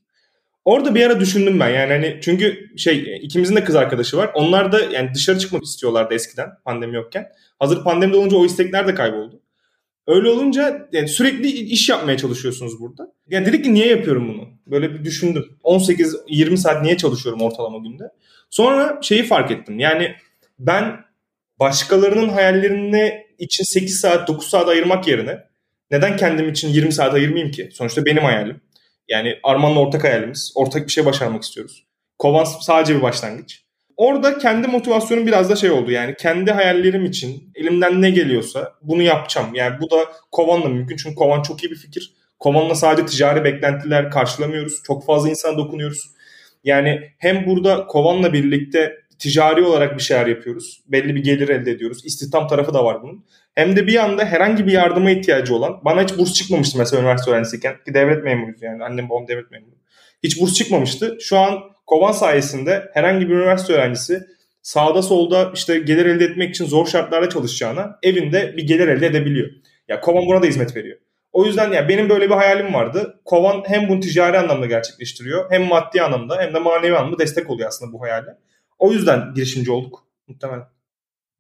Orada 0.65 0.95
bir 0.95 1.07
ara 1.07 1.21
düşündüm 1.21 1.61
ben 1.61 1.69
yani 1.69 1.93
hani 1.93 2.19
çünkü 2.23 2.71
şey 2.77 3.19
ikimizin 3.23 3.57
de 3.57 3.65
kız 3.65 3.77
arkadaşı 3.77 4.17
var. 4.17 4.31
Onlar 4.35 4.73
da 4.73 4.81
yani 4.81 5.11
dışarı 5.15 5.39
çıkmak 5.39 5.65
istiyorlardı 5.65 6.15
eskiden 6.15 6.49
pandemi 6.65 6.95
yokken. 6.95 7.29
Hazır 7.59 7.85
pandemide 7.85 8.17
olunca 8.17 8.37
o 8.37 8.47
istekler 8.47 8.87
de 8.87 8.95
kayboldu. 8.95 9.41
Öyle 10.07 10.29
olunca 10.29 10.89
yani 10.93 11.09
sürekli 11.09 11.49
iş 11.49 11.89
yapmaya 11.89 12.17
çalışıyorsunuz 12.17 12.81
burada. 12.81 13.13
Yani 13.29 13.47
dedik 13.47 13.65
ki 13.65 13.75
niye 13.75 13.87
yapıyorum 13.87 14.29
bunu? 14.29 14.49
Böyle 14.67 14.95
bir 14.95 15.05
düşündüm. 15.05 15.45
18-20 15.65 16.57
saat 16.57 16.83
niye 16.83 16.97
çalışıyorum 16.97 17.41
ortalama 17.41 17.79
günde? 17.79 18.05
Sonra 18.51 18.99
şeyi 19.03 19.23
fark 19.23 19.51
ettim. 19.51 19.79
Yani 19.79 20.15
ben 20.59 21.06
başkalarının 21.61 22.29
hayallerine 22.29 23.27
için 23.39 23.65
8 23.65 24.01
saat 24.01 24.29
9 24.29 24.49
saat 24.49 24.69
ayırmak 24.69 25.09
yerine 25.09 25.39
neden 25.91 26.17
kendim 26.17 26.49
için 26.49 26.69
20 26.69 26.93
saat 26.93 27.15
ayırmayayım 27.15 27.51
ki? 27.51 27.69
Sonuçta 27.73 28.05
benim 28.05 28.25
hayalim. 28.25 28.61
Yani 29.09 29.39
Arman'la 29.43 29.81
ortak 29.81 30.05
hayalimiz. 30.05 30.53
Ortak 30.55 30.87
bir 30.87 30.93
şey 30.93 31.05
başarmak 31.05 31.43
istiyoruz. 31.43 31.87
Kovan 32.19 32.45
sadece 32.45 32.97
bir 32.97 33.03
başlangıç. 33.03 33.63
Orada 33.97 34.39
kendi 34.39 34.69
motivasyonum 34.69 35.27
biraz 35.27 35.51
da 35.51 35.57
şey 35.57 35.71
oldu. 35.71 35.91
Yani 35.91 36.15
kendi 36.19 36.53
hayallerim 36.53 37.05
için 37.05 37.53
elimden 37.55 38.03
ne 38.03 38.11
geliyorsa 38.11 38.73
bunu 38.83 39.03
yapacağım. 39.03 39.55
Yani 39.55 39.81
bu 39.81 39.91
da 39.91 39.97
Kovan'la 40.33 40.69
mümkün. 40.69 40.97
Çünkü 40.97 41.15
Kovan 41.15 41.43
çok 41.43 41.65
iyi 41.65 41.71
bir 41.71 41.77
fikir. 41.77 42.13
Kovan'la 42.39 42.75
sadece 42.75 43.07
ticari 43.07 43.45
beklentiler 43.45 44.11
karşılamıyoruz. 44.11 44.83
Çok 44.87 45.07
fazla 45.07 45.29
insana 45.29 45.57
dokunuyoruz. 45.59 46.11
Yani 46.65 47.01
hem 47.19 47.47
burada 47.47 47.87
Kovan'la 47.87 48.33
birlikte 48.33 48.97
ticari 49.19 49.63
olarak 49.63 49.97
bir 49.97 50.03
şeyler 50.03 50.27
yapıyoruz. 50.27 50.83
Belli 50.87 51.15
bir 51.15 51.23
gelir 51.23 51.49
elde 51.49 51.71
ediyoruz. 51.71 52.05
İstihdam 52.05 52.49
tarafı 52.49 52.75
da 52.75 52.85
var 52.85 53.03
bunun. 53.03 53.25
Hem 53.55 53.77
de 53.77 53.87
bir 53.87 54.05
anda 54.05 54.25
herhangi 54.25 54.67
bir 54.67 54.73
yardıma 54.73 55.11
ihtiyacı 55.11 55.55
olan, 55.55 55.81
bana 55.85 56.03
hiç 56.03 56.19
burs 56.19 56.33
çıkmamıştı 56.33 56.79
mesela 56.79 57.01
üniversite 57.03 57.31
öğrencisiyken. 57.31 57.75
Ki 57.87 57.95
devlet 57.95 58.25
memuruyuz 58.25 58.63
yani. 58.63 58.85
Annem 58.85 59.09
babam 59.09 59.29
devlet 59.29 59.51
memuru. 59.51 59.77
Hiç 60.23 60.41
burs 60.41 60.55
çıkmamıştı. 60.55 61.17
Şu 61.21 61.39
an 61.39 61.61
Kovan 61.87 62.13
sayesinde 62.13 62.91
herhangi 62.95 63.29
bir 63.29 63.35
üniversite 63.35 63.73
öğrencisi 63.73 64.27
sağda 64.63 65.03
solda 65.03 65.51
işte 65.55 65.79
gelir 65.79 66.07
elde 66.07 66.25
etmek 66.25 66.51
için 66.51 66.67
zor 66.67 66.87
şartlarda 66.87 67.29
çalışacağına 67.29 67.99
evinde 68.03 68.55
bir 68.57 68.67
gelir 68.67 68.89
elde 68.89 69.07
edebiliyor. 69.07 69.51
Ya 69.89 70.01
Kovan 70.01 70.27
buna 70.27 70.43
da 70.43 70.47
hizmet 70.47 70.77
veriyor. 70.77 70.99
O 71.33 71.45
yüzden 71.45 71.73
ya 71.73 71.89
benim 71.89 72.09
böyle 72.09 72.31
bir 72.31 72.35
hayalim 72.35 72.75
vardı. 72.75 73.21
Kovan 73.25 73.63
hem 73.67 73.89
bunu 73.89 74.01
ticari 74.01 74.39
anlamda 74.39 74.67
gerçekleştiriyor 74.67 75.51
hem 75.51 75.65
maddi 75.65 76.03
anlamda 76.03 76.41
hem 76.41 76.55
de 76.55 76.59
manevi 76.59 76.97
anlamda 76.97 77.19
destek 77.19 77.51
oluyor 77.51 77.69
aslında 77.69 77.93
bu 77.93 78.03
hayale. 78.03 78.31
O 78.79 78.93
yüzden 78.93 79.35
girişimci 79.35 79.73
olduk 79.73 80.03
muhtemelen. 80.29 80.65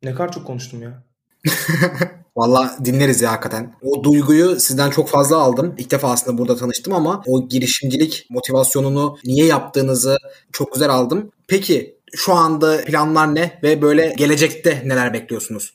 Ne 0.03 0.14
kadar 0.14 0.32
çok 0.32 0.47
konuştum 0.47 0.82
ya. 0.82 1.03
Valla 2.37 2.76
dinleriz 2.84 3.22
ya 3.22 3.32
hakikaten. 3.32 3.74
O 3.82 4.05
duyguyu 4.05 4.61
sizden 4.61 4.91
çok 4.91 5.09
fazla 5.09 5.37
aldım. 5.37 5.74
İlk 5.78 5.91
defa 5.91 6.11
aslında 6.11 6.39
burada 6.39 6.57
tanıştım 6.57 6.93
ama 6.93 7.22
o 7.26 7.49
girişimcilik 7.49 8.26
motivasyonunu 8.30 9.16
niye 9.24 9.47
yaptığınızı 9.47 10.16
çok 10.53 10.72
güzel 10.72 10.91
aldım. 10.91 11.30
Peki 11.49 11.97
şu 12.16 12.32
anda 12.34 12.84
planlar 12.84 13.34
ne 13.34 13.59
ve 13.62 13.82
böyle 13.82 14.14
gelecekte 14.16 14.82
neler 14.84 15.12
bekliyorsunuz? 15.12 15.74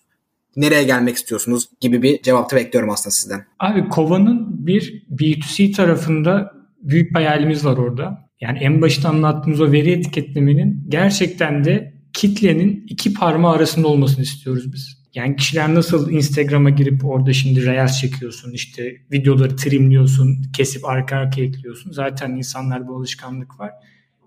Nereye 0.56 0.84
gelmek 0.84 1.16
istiyorsunuz 1.16 1.70
gibi 1.80 2.02
bir 2.02 2.22
cevapta 2.22 2.56
bekliyorum 2.56 2.90
aslında 2.90 3.12
sizden. 3.12 3.46
Abi 3.60 3.90
Kova'nın 3.90 4.68
bir 4.68 5.04
B2C 5.12 5.76
tarafında 5.76 6.54
büyük 6.82 7.10
bir 7.10 7.16
hayalimiz 7.16 7.66
var 7.66 7.78
orada. 7.78 8.31
Yani 8.42 8.60
en 8.60 8.82
başta 8.82 9.10
anlattığımız 9.10 9.62
o 9.62 9.72
veri 9.72 9.92
etiketlemenin 9.92 10.86
gerçekten 10.90 11.64
de 11.64 11.94
kitlenin 12.14 12.86
iki 12.90 13.14
parmağı 13.14 13.56
arasında 13.56 13.88
olmasını 13.88 14.24
istiyoruz 14.24 14.74
biz. 14.74 15.02
Yani 15.14 15.36
kişiler 15.36 15.76
nasıl 15.76 16.12
Instagram'a 16.12 16.70
girip 16.70 17.06
orada 17.06 17.34
şimdi 17.34 17.66
Reels 17.66 18.00
çekiyorsun, 18.02 18.52
işte 18.52 18.96
videoları 19.12 19.56
trimliyorsun, 19.56 20.38
kesip 20.56 20.86
arka 20.86 21.16
arka 21.16 21.42
ekliyorsun. 21.42 21.92
Zaten 21.92 22.32
insanlar 22.32 22.88
bu 22.88 22.96
alışkanlık 22.96 23.60
var. 23.60 23.72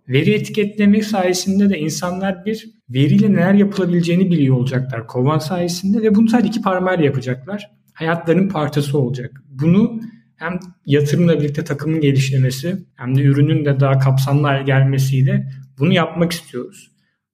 Veri 0.08 0.30
etiketleme 0.30 1.02
sayesinde 1.02 1.70
de 1.70 1.78
insanlar 1.78 2.44
bir 2.44 2.70
veriyle 2.88 3.32
neler 3.32 3.54
yapılabileceğini 3.54 4.30
biliyor 4.30 4.56
olacaklar 4.56 5.06
Kovan 5.06 5.38
sayesinde 5.38 6.02
ve 6.02 6.14
bunu 6.14 6.28
sadece 6.28 6.48
iki 6.48 6.62
parmağıyla 6.62 7.04
yapacaklar. 7.04 7.70
Hayatlarının 7.92 8.48
parçası 8.48 8.98
olacak. 8.98 9.42
Bunu 9.48 10.00
hem 10.36 10.58
yatırımla 10.86 11.40
birlikte 11.40 11.64
takımın 11.64 12.00
gelişmesi 12.00 12.76
hem 12.96 13.16
de 13.16 13.22
ürünün 13.22 13.64
de 13.64 13.80
daha 13.80 13.98
kapsamlı 13.98 14.46
hale 14.46 14.62
gelmesiyle 14.62 15.48
bunu 15.78 15.92
yapmak 15.92 16.32
istiyoruz. 16.32 16.90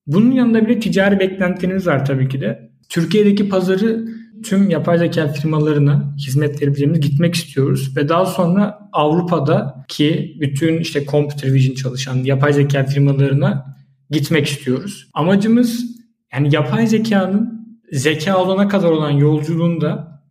Bunun 0.07 0.31
yanında 0.31 0.67
bir 0.67 0.81
ticari 0.81 1.19
beklentilerimiz 1.19 1.87
var 1.87 2.05
tabii 2.05 2.29
ki 2.29 2.41
de. 2.41 2.71
Türkiye'deki 2.89 3.49
pazarı 3.49 4.05
tüm 4.43 4.69
yapay 4.69 4.97
zeka 4.97 5.27
firmalarına 5.27 6.15
hizmet 6.17 6.61
verebileceğimiz 6.61 6.99
gitmek 6.99 7.35
istiyoruz 7.35 7.97
ve 7.97 8.09
daha 8.09 8.25
sonra 8.25 8.89
Avrupa'da 8.91 9.85
ki 9.87 10.37
bütün 10.39 10.77
işte 10.77 11.05
computer 11.05 11.53
vision 11.53 11.75
çalışan 11.75 12.15
yapay 12.15 12.53
zeka 12.53 12.85
firmalarına 12.85 13.75
gitmek 14.09 14.47
istiyoruz. 14.47 15.09
Amacımız 15.13 15.85
yani 16.33 16.55
yapay 16.55 16.87
zekanın 16.87 17.61
zeka 17.91 18.37
olana 18.43 18.67
kadar 18.67 18.89
olan 18.89 19.11
yolculuğunda 19.11 20.21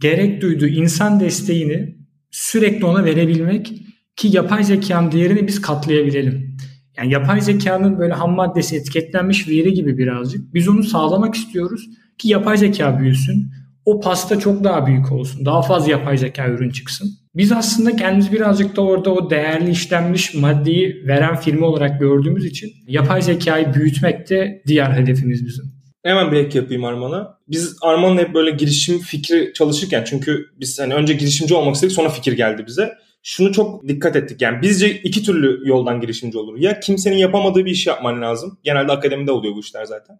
gerek 0.00 0.42
duyduğu 0.42 0.66
insan 0.66 1.20
desteğini 1.20 2.03
sürekli 2.34 2.84
ona 2.84 3.04
verebilmek 3.04 3.72
ki 4.16 4.28
yapay 4.32 4.64
zekanın 4.64 5.12
değerini 5.12 5.46
biz 5.46 5.60
katlayabilelim. 5.60 6.56
Yani 6.96 7.12
yapay 7.12 7.40
zekanın 7.40 7.98
böyle 7.98 8.12
ham 8.12 8.32
maddesi 8.34 8.76
etiketlenmiş 8.76 9.48
veri 9.48 9.74
gibi 9.74 9.98
birazcık. 9.98 10.54
Biz 10.54 10.68
onu 10.68 10.82
sağlamak 10.82 11.34
istiyoruz 11.34 11.88
ki 12.18 12.28
yapay 12.28 12.56
zeka 12.56 12.98
büyüsün. 12.98 13.50
O 13.84 14.00
pasta 14.00 14.38
çok 14.38 14.64
daha 14.64 14.86
büyük 14.86 15.12
olsun. 15.12 15.46
Daha 15.46 15.62
fazla 15.62 15.90
yapay 15.90 16.18
zeka 16.18 16.48
ürün 16.48 16.70
çıksın. 16.70 17.08
Biz 17.34 17.52
aslında 17.52 17.96
kendimiz 17.96 18.32
birazcık 18.32 18.76
da 18.76 18.80
orada 18.80 19.14
o 19.14 19.30
değerli 19.30 19.70
işlenmiş 19.70 20.34
maddeyi 20.34 21.04
veren 21.06 21.36
firma 21.36 21.66
olarak 21.66 22.00
gördüğümüz 22.00 22.44
için 22.44 22.70
yapay 22.86 23.22
zekayı 23.22 23.74
büyütmek 23.74 24.30
de 24.30 24.62
diğer 24.66 24.90
hedefimiz 24.90 25.46
bizim. 25.46 25.73
Hemen 26.04 26.32
bir 26.32 26.36
ek 26.36 26.58
yapayım 26.58 26.84
Arman'a. 26.84 27.38
Biz 27.48 27.76
Arman'la 27.82 28.20
hep 28.20 28.34
böyle 28.34 28.50
girişim 28.50 28.98
fikri 28.98 29.52
çalışırken 29.54 30.04
çünkü 30.04 30.50
biz 30.60 30.78
hani 30.78 30.94
önce 30.94 31.14
girişimci 31.14 31.54
olmak 31.54 31.74
istedik 31.74 31.94
sonra 31.94 32.08
fikir 32.08 32.32
geldi 32.32 32.64
bize. 32.66 32.92
Şunu 33.22 33.52
çok 33.52 33.88
dikkat 33.88 34.16
ettik 34.16 34.42
yani 34.42 34.62
bizce 34.62 34.90
iki 34.90 35.22
türlü 35.22 35.68
yoldan 35.68 36.00
girişimci 36.00 36.38
olur. 36.38 36.58
Ya 36.58 36.80
kimsenin 36.80 37.16
yapamadığı 37.16 37.64
bir 37.64 37.70
iş 37.70 37.86
yapman 37.86 38.22
lazım. 38.22 38.58
Genelde 38.62 38.92
akademide 38.92 39.32
oluyor 39.32 39.54
bu 39.54 39.60
işler 39.60 39.84
zaten. 39.84 40.18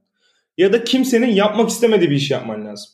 Ya 0.59 0.73
da 0.73 0.85
kimsenin 0.85 1.31
yapmak 1.31 1.71
istemediği 1.71 2.11
bir 2.11 2.17
iş 2.17 2.31
yapman 2.31 2.67
lazım. 2.67 2.91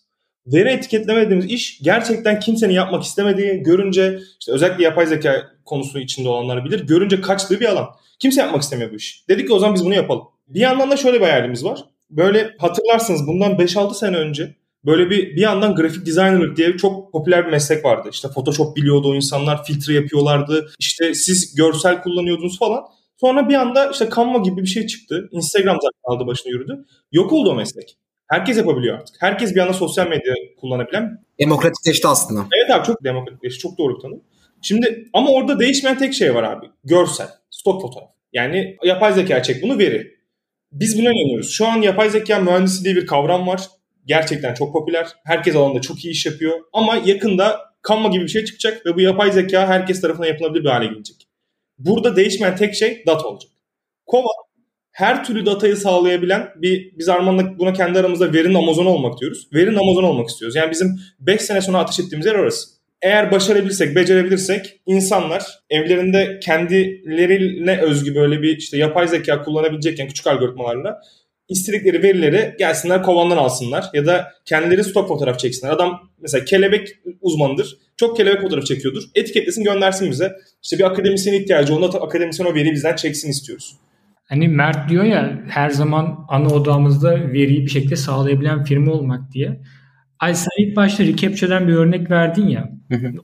Veri 0.47 0.69
etiketleme 0.69 1.21
dediğimiz 1.21 1.47
iş 1.47 1.79
gerçekten 1.83 2.41
kimsenin 2.41 2.75
yapmak 2.75 3.03
istemediği, 3.03 3.63
görünce 3.63 4.19
işte 4.41 4.53
özellikle 4.53 4.85
yapay 4.85 5.07
zeka 5.07 5.51
konusu 5.65 5.99
içinde 5.99 6.29
olanlar 6.29 6.65
bilir. 6.65 6.87
Görünce 6.87 7.21
kaçtığı 7.21 7.61
bir 7.61 7.67
alan. 7.67 7.89
Kimse 8.19 8.41
yapmak 8.41 8.63
istemiyor 8.63 8.93
bu 8.93 8.97
iş. 8.97 9.25
Dedik 9.29 9.47
ki 9.47 9.53
o 9.55 9.59
zaman 9.59 9.75
biz 9.75 9.85
bunu 9.85 9.95
yapalım. 9.95 10.25
Bir 10.49 10.61
yandan 10.61 10.91
da 10.91 10.97
şöyle 10.97 11.21
bir 11.21 11.25
hayalimiz 11.27 11.65
var 11.65 11.85
böyle 12.11 12.55
hatırlarsınız 12.59 13.27
bundan 13.27 13.53
5-6 13.53 13.95
sene 13.95 14.17
önce 14.17 14.55
böyle 14.85 15.11
bir 15.11 15.37
bir 15.37 15.41
yandan 15.41 15.75
grafik 15.75 16.07
designer 16.07 16.57
diye 16.57 16.77
çok 16.77 17.13
popüler 17.13 17.47
bir 17.47 17.51
meslek 17.51 17.85
vardı. 17.85 18.09
İşte 18.13 18.29
Photoshop 18.29 18.77
biliyordu 18.77 19.09
o 19.09 19.15
insanlar, 19.15 19.65
filtre 19.65 19.95
yapıyorlardı. 19.95 20.71
İşte 20.79 21.15
siz 21.15 21.55
görsel 21.55 22.03
kullanıyordunuz 22.03 22.59
falan. 22.59 22.85
Sonra 23.21 23.49
bir 23.49 23.55
anda 23.55 23.91
işte 23.91 24.09
Canva 24.17 24.39
gibi 24.39 24.63
bir 24.63 24.67
şey 24.67 24.87
çıktı. 24.87 25.29
Instagram 25.33 25.77
zaten 25.77 26.01
aldı 26.05 26.27
başını 26.27 26.53
yürüdü. 26.53 26.85
Yok 27.13 27.33
oldu 27.33 27.51
o 27.51 27.55
meslek. 27.55 27.97
Herkes 28.27 28.57
yapabiliyor 28.57 28.99
artık. 28.99 29.17
Herkes 29.19 29.55
bir 29.55 29.61
anda 29.61 29.73
sosyal 29.73 30.07
medya 30.07 30.35
kullanabilen. 30.61 31.25
Demokratikleşti 31.41 32.09
aslında. 32.09 32.41
Evet 32.41 32.71
abi 32.71 32.87
çok 32.87 33.05
demokratikleşti. 33.05 33.59
Çok 33.59 33.79
doğru 33.79 33.97
bir 33.97 34.01
tanım. 34.03 34.21
Şimdi 34.63 35.09
ama 35.13 35.31
orada 35.31 35.61
değişmeyen 35.61 35.99
tek 35.99 36.15
şey 36.15 36.35
var 36.35 36.43
abi. 36.43 36.67
Görsel. 36.85 37.29
Stok 37.51 37.83
fotoğraf. 37.83 38.09
Yani 38.33 38.77
yapay 38.85 39.13
zeka 39.13 39.43
çek 39.43 39.63
bunu 39.63 39.79
veri. 39.79 40.20
Biz 40.73 40.99
buna 40.99 41.11
inanıyoruz. 41.11 41.51
Şu 41.51 41.67
an 41.67 41.83
yapay 41.83 42.11
zeka 42.11 42.39
mühendisi 42.39 42.85
diye 42.85 42.97
bir 42.97 43.07
kavram 43.07 43.47
var. 43.47 43.63
Gerçekten 44.07 44.55
çok 44.55 44.73
popüler. 44.73 45.07
Herkes 45.25 45.57
alanında 45.57 45.81
çok 45.81 46.05
iyi 46.05 46.11
iş 46.11 46.27
yapıyor. 46.27 46.61
Ama 46.73 46.97
yakında 47.05 47.61
Canva 47.89 48.09
gibi 48.09 48.25
bir 48.25 48.29
şey 48.29 48.45
çıkacak 48.45 48.87
ve 48.87 48.95
bu 48.95 49.01
yapay 49.01 49.33
zeka 49.33 49.69
herkes 49.69 50.01
tarafından 50.01 50.29
yapılabilir 50.29 50.65
bir 50.65 50.69
hale 50.69 50.87
gelecek. 50.87 51.29
Burada 51.79 52.17
değişmeyen 52.17 52.57
tek 52.57 52.75
şey 52.75 53.03
data 53.07 53.29
olacak. 53.29 53.51
Kova 54.07 54.29
her 54.93 55.25
türlü 55.25 55.47
datayı 55.47 55.77
sağlayabilen 55.77 56.49
bir 56.57 56.99
biz 56.99 57.09
Arman'la 57.09 57.59
buna 57.59 57.73
kendi 57.73 57.99
aramızda 57.99 58.33
verinin 58.33 58.55
Amazon 58.55 58.87
olmak 58.87 59.21
diyoruz. 59.21 59.49
Verinin 59.55 59.77
Amazon 59.77 60.03
olmak 60.03 60.29
istiyoruz. 60.29 60.57
Yani 60.57 60.71
bizim 60.71 61.01
5 61.21 61.41
sene 61.41 61.61
sonra 61.61 61.79
ateş 61.79 62.01
ettiğimiz 62.01 62.27
yer 62.27 62.35
orası 62.35 62.80
eğer 63.03 63.33
başarabilirsek, 63.33 63.97
becerebilirsek 63.97 64.81
insanlar 64.87 65.47
evlerinde 65.71 66.41
kendilerine 66.43 67.81
özgü 67.81 68.15
böyle 68.15 68.43
bir 68.43 68.57
işte 68.57 68.77
yapay 68.77 69.09
zeka 69.09 69.43
kullanabilecekken 69.43 70.09
küçük 70.09 70.27
algoritmalarla 70.27 71.01
istedikleri 71.51 72.03
verileri 72.03 72.55
gelsinler 72.59 73.03
kovandan 73.03 73.37
alsınlar 73.37 73.85
ya 73.95 74.07
da 74.07 74.33
kendileri 74.45 74.85
stok 74.85 75.09
fotoğraf 75.09 75.39
çeksinler. 75.39 75.73
Adam 75.73 76.11
mesela 76.23 76.45
kelebek 76.45 76.89
uzmanıdır. 77.21 77.77
Çok 77.97 78.17
kelebek 78.17 78.41
fotoğraf 78.41 78.65
çekiyordur. 78.65 79.03
Etiketlesin 79.15 79.65
göndersin 79.65 80.11
bize. 80.11 80.33
İşte 80.63 80.79
bir 80.79 80.85
akademisyen 80.85 81.35
ihtiyacı 81.35 81.77
onda 81.77 82.03
akademisyen 82.03 82.47
o 82.47 82.55
veriyi 82.55 82.73
bizden 82.73 82.97
çeksin 82.97 83.31
istiyoruz. 83.31 83.77
Hani 84.25 84.49
Mert 84.49 84.89
diyor 84.89 85.05
ya 85.05 85.43
her 85.49 85.71
zaman 85.71 86.27
ana 86.29 86.49
odamızda 86.49 87.33
veriyi 87.33 87.67
bir 87.67 87.71
şekilde 87.71 87.97
sağlayabilen 87.97 88.65
firma 88.65 88.93
olmak 88.93 89.33
diye. 89.33 89.61
Ay 90.21 90.35
sen 90.35 90.51
ilk 90.59 90.77
başta 90.77 91.05
Recapture'den 91.05 91.69
bir 91.69 91.75
örnek 91.75 92.11
verdin 92.11 92.49
ya. 92.49 92.71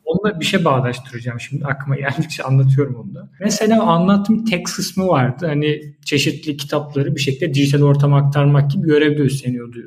Onunla 0.04 0.40
bir 0.40 0.44
şey 0.44 0.64
bağdaştıracağım 0.64 1.40
şimdi 1.40 1.64
aklıma 1.64 1.96
geldikçe 1.96 2.42
anlatıyorum 2.42 2.94
onu 2.94 3.14
da. 3.14 3.30
Mesela 3.40 3.82
anlattığım 3.82 4.44
text 4.44 4.76
kısmı 4.76 5.08
vardı. 5.08 5.46
Hani 5.46 5.94
çeşitli 6.04 6.56
kitapları 6.56 7.14
bir 7.14 7.20
şekilde 7.20 7.54
dijital 7.54 7.82
ortama 7.82 8.16
aktarmak 8.18 8.70
gibi 8.70 8.86
görevde 8.86 9.22
üstleniyordu 9.22 9.78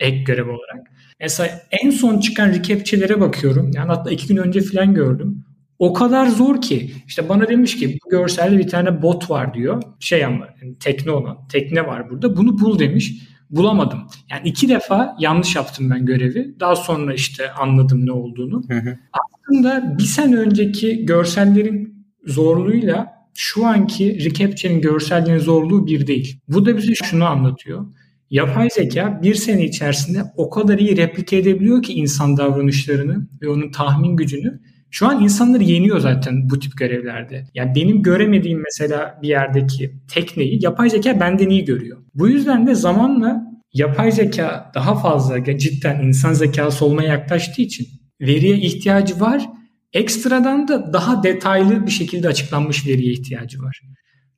ek 0.00 0.16
görev 0.16 0.48
olarak. 0.48 0.86
Mesela 1.20 1.60
en 1.82 1.90
son 1.90 2.20
çıkan 2.20 2.48
recapture'lere 2.48 3.20
bakıyorum. 3.20 3.70
Yani 3.74 3.86
hatta 3.86 4.10
iki 4.10 4.26
gün 4.28 4.36
önce 4.36 4.60
falan 4.60 4.94
gördüm. 4.94 5.44
O 5.78 5.92
kadar 5.92 6.26
zor 6.26 6.60
ki. 6.60 6.92
işte 7.06 7.28
bana 7.28 7.48
demiş 7.48 7.76
ki 7.76 7.98
bu 8.04 8.10
görselde 8.10 8.58
bir 8.58 8.68
tane 8.68 9.02
bot 9.02 9.30
var 9.30 9.54
diyor. 9.54 9.82
Şey 10.00 10.24
ama 10.24 10.48
yani 10.62 10.78
tekne 10.78 11.12
olan. 11.12 11.48
Tekne 11.48 11.86
var 11.86 12.10
burada. 12.10 12.36
Bunu 12.36 12.58
bul 12.58 12.78
demiş 12.78 13.12
bulamadım. 13.50 13.98
Yani 14.30 14.48
iki 14.48 14.68
defa 14.68 15.16
yanlış 15.18 15.56
yaptım 15.56 15.90
ben 15.90 16.06
görevi. 16.06 16.56
Daha 16.60 16.76
sonra 16.76 17.14
işte 17.14 17.50
anladım 17.50 18.06
ne 18.06 18.12
olduğunu. 18.12 18.62
Hı 18.68 18.78
hı. 18.78 18.98
Aslında 19.12 19.98
bir 19.98 20.04
sene 20.04 20.36
önceki 20.36 21.06
görsellerin 21.06 22.06
zorluğuyla 22.26 23.16
şu 23.34 23.66
anki 23.66 24.24
Recapture'nin 24.24 24.80
görselliğinin 24.80 25.40
zorluğu 25.40 25.86
bir 25.86 26.06
değil. 26.06 26.40
Bu 26.48 26.66
da 26.66 26.76
bize 26.76 26.94
şunu 26.94 27.24
anlatıyor. 27.24 27.86
Yapay 28.30 28.70
zeka 28.70 29.20
bir 29.22 29.34
sene 29.34 29.64
içerisinde 29.64 30.22
o 30.36 30.50
kadar 30.50 30.78
iyi 30.78 30.96
replike 30.96 31.36
edebiliyor 31.36 31.82
ki 31.82 31.92
insan 31.92 32.36
davranışlarını 32.36 33.28
ve 33.42 33.48
onun 33.48 33.70
tahmin 33.70 34.16
gücünü 34.16 34.60
Şu 34.90 35.06
an 35.06 35.22
insanları 35.22 35.62
yeniyor 35.62 35.98
zaten 35.98 36.50
bu 36.50 36.58
tip 36.58 36.76
görevlerde. 36.76 37.44
Yani 37.54 37.72
benim 37.74 38.02
göremediğim 38.02 38.62
mesela 38.64 39.18
bir 39.22 39.28
yerdeki 39.28 39.92
tekneyi 40.08 40.64
yapay 40.64 40.90
zeka 40.90 41.20
benden 41.20 41.48
iyi 41.48 41.64
görüyor. 41.64 41.98
Bu 42.14 42.28
yüzden 42.28 42.66
de 42.66 42.74
zamanla 42.74 43.42
yapay 43.72 44.12
zeka 44.12 44.70
daha 44.74 44.94
fazla 44.94 45.44
cidden 45.58 46.00
insan 46.02 46.32
zekası 46.32 46.84
olmaya 46.84 47.08
yaklaştığı 47.08 47.62
için 47.62 47.86
veriye 48.20 48.56
ihtiyacı 48.56 49.20
var. 49.20 49.46
Ekstradan 49.92 50.68
da 50.68 50.92
daha 50.92 51.22
detaylı 51.22 51.86
bir 51.86 51.90
şekilde 51.90 52.28
açıklanmış 52.28 52.86
veriye 52.86 53.12
ihtiyacı 53.12 53.62
var. 53.62 53.80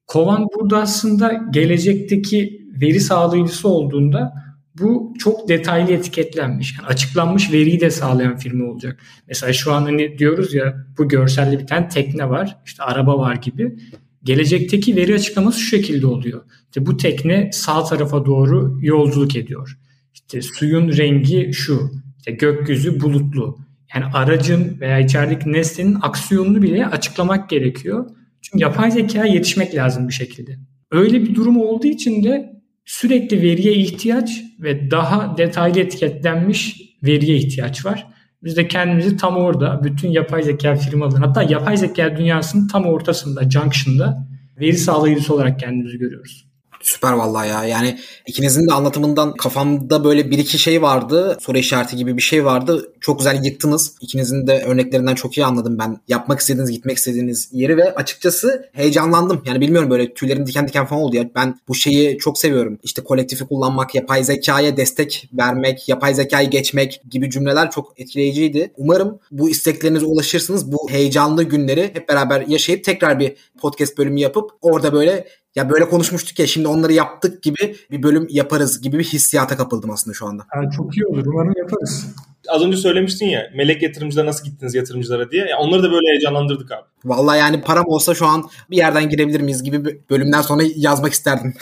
Kovan 0.06 0.46
burada 0.56 0.78
aslında 0.78 1.32
gelecekteki 1.50 2.60
veri 2.80 3.00
sağlayıcısı 3.00 3.68
olduğunda 3.68 4.32
bu 4.80 5.14
çok 5.18 5.48
detaylı 5.48 5.92
etiketlenmiş. 5.92 6.74
Yani 6.78 6.86
açıklanmış 6.88 7.52
veriyi 7.52 7.80
de 7.80 7.90
sağlayan 7.90 8.36
firma 8.36 8.64
olacak. 8.64 9.00
Mesela 9.28 9.52
şu 9.52 9.72
an 9.72 9.82
hani 9.82 10.18
diyoruz 10.18 10.54
ya 10.54 10.86
bu 10.98 11.08
görselde 11.08 11.58
bir 11.58 11.66
tane 11.66 11.88
tekne 11.88 12.28
var, 12.28 12.56
işte 12.66 12.82
araba 12.82 13.18
var 13.18 13.34
gibi. 13.34 13.78
Gelecekteki 14.24 14.96
veri 14.96 15.14
açıklaması 15.14 15.60
şu 15.60 15.66
şekilde 15.66 16.06
oluyor. 16.06 16.42
İşte 16.64 16.86
bu 16.86 16.96
tekne 16.96 17.50
sağ 17.52 17.84
tarafa 17.84 18.26
doğru 18.26 18.78
yolculuk 18.82 19.36
ediyor. 19.36 19.78
İşte 20.14 20.42
suyun 20.42 20.96
rengi 20.96 21.52
şu. 21.52 21.90
İşte 22.18 22.32
gökyüzü 22.32 23.00
bulutlu. 23.00 23.58
Yani 23.94 24.04
aracın 24.14 24.80
veya 24.80 24.98
içerideki 24.98 25.52
nesnenin 25.52 25.98
aksiyonunu 26.02 26.62
bile 26.62 26.86
açıklamak 26.86 27.50
gerekiyor. 27.50 28.10
Çünkü 28.42 28.62
yapay 28.62 28.90
zekaya 28.90 29.34
yetişmek 29.34 29.74
lazım 29.74 30.08
bir 30.08 30.12
şekilde. 30.12 30.58
Öyle 30.90 31.22
bir 31.22 31.34
durum 31.34 31.56
olduğu 31.56 31.86
için 31.86 32.24
de 32.24 32.57
sürekli 32.88 33.42
veriye 33.42 33.74
ihtiyaç 33.74 34.42
ve 34.60 34.90
daha 34.90 35.38
detaylı 35.38 35.80
etiketlenmiş 35.80 36.80
veriye 37.02 37.36
ihtiyaç 37.36 37.86
var. 37.86 38.06
Biz 38.42 38.56
de 38.56 38.68
kendimizi 38.68 39.16
tam 39.16 39.36
orada 39.36 39.80
bütün 39.84 40.10
yapay 40.10 40.42
zeka 40.42 40.76
firmalarının 40.76 41.26
hatta 41.26 41.42
yapay 41.42 41.76
zeka 41.76 42.16
dünyasının 42.16 42.68
tam 42.68 42.86
ortasında, 42.86 43.50
junction'da 43.50 44.28
veri 44.60 44.76
sağlayıcısı 44.76 45.34
olarak 45.34 45.60
kendimizi 45.60 45.98
görüyoruz. 45.98 46.47
Süper 46.82 47.12
vallahi 47.12 47.48
ya. 47.48 47.64
Yani 47.64 47.98
ikinizin 48.26 48.68
de 48.68 48.72
anlatımından 48.72 49.34
kafamda 49.34 50.04
böyle 50.04 50.30
bir 50.30 50.38
iki 50.38 50.58
şey 50.58 50.82
vardı. 50.82 51.38
Soru 51.40 51.58
işareti 51.58 51.96
gibi 51.96 52.16
bir 52.16 52.22
şey 52.22 52.44
vardı. 52.44 52.92
Çok 53.00 53.18
güzel 53.18 53.44
yıktınız. 53.44 53.92
İkinizin 54.00 54.46
de 54.46 54.64
örneklerinden 54.66 55.14
çok 55.14 55.38
iyi 55.38 55.46
anladım 55.46 55.78
ben. 55.78 56.00
Yapmak 56.08 56.40
istediğiniz, 56.40 56.70
gitmek 56.70 56.96
istediğiniz 56.96 57.48
yeri 57.52 57.76
ve 57.76 57.94
açıkçası 57.94 58.68
heyecanlandım. 58.72 59.42
Yani 59.46 59.60
bilmiyorum 59.60 59.90
böyle 59.90 60.14
tüylerim 60.14 60.46
diken 60.46 60.68
diken 60.68 60.86
falan 60.86 61.02
oldu 61.02 61.16
ya. 61.16 61.30
Ben 61.34 61.60
bu 61.68 61.74
şeyi 61.74 62.18
çok 62.18 62.38
seviyorum. 62.38 62.78
İşte 62.82 63.04
kolektifi 63.04 63.46
kullanmak, 63.46 63.94
yapay 63.94 64.24
zekaya 64.24 64.76
destek 64.76 65.28
vermek, 65.32 65.88
yapay 65.88 66.14
zekayı 66.14 66.50
geçmek 66.50 67.00
gibi 67.10 67.30
cümleler 67.30 67.70
çok 67.70 68.00
etkileyiciydi. 68.00 68.72
Umarım 68.76 69.18
bu 69.30 69.50
isteklerinize 69.50 70.06
ulaşırsınız. 70.06 70.72
Bu 70.72 70.90
heyecanlı 70.90 71.42
günleri 71.42 71.82
hep 71.82 72.08
beraber 72.08 72.40
yaşayıp 72.40 72.84
tekrar 72.84 73.18
bir 73.18 73.36
podcast 73.60 73.98
bölümü 73.98 74.20
yapıp 74.20 74.50
orada 74.62 74.92
böyle 74.92 75.24
ya 75.58 75.70
böyle 75.70 75.88
konuşmuştuk 75.88 76.38
ya 76.38 76.46
şimdi 76.46 76.68
onları 76.68 76.92
yaptık 76.92 77.42
gibi 77.42 77.76
bir 77.90 78.02
bölüm 78.02 78.26
yaparız 78.30 78.80
gibi 78.80 78.98
bir 78.98 79.04
hissiyata 79.04 79.56
kapıldım 79.56 79.90
aslında 79.90 80.14
şu 80.14 80.26
anda. 80.26 80.42
Yani 80.54 80.70
çok 80.76 80.96
iyi 80.96 81.06
olur. 81.06 81.26
Umarım 81.26 81.54
yaparız. 81.56 82.06
Az 82.48 82.62
önce 82.62 82.76
söylemiştin 82.76 83.26
ya 83.26 83.50
melek 83.56 83.82
yatırımcılara 83.82 84.26
nasıl 84.26 84.44
gittiniz 84.44 84.74
yatırımcılara 84.74 85.30
diye. 85.30 85.46
Ya 85.46 85.58
onları 85.58 85.82
da 85.82 85.90
böyle 85.92 86.08
heyecanlandırdık 86.10 86.72
abi. 86.72 86.82
Vallahi 87.04 87.38
yani 87.38 87.60
param 87.60 87.84
olsa 87.86 88.14
şu 88.14 88.26
an 88.26 88.44
bir 88.70 88.76
yerden 88.76 89.08
girebilir 89.08 89.40
miyiz 89.40 89.62
gibi 89.62 89.84
bir 89.84 89.98
bölümden 90.10 90.42
sonra 90.42 90.62
yazmak 90.76 91.12
isterdim. 91.12 91.54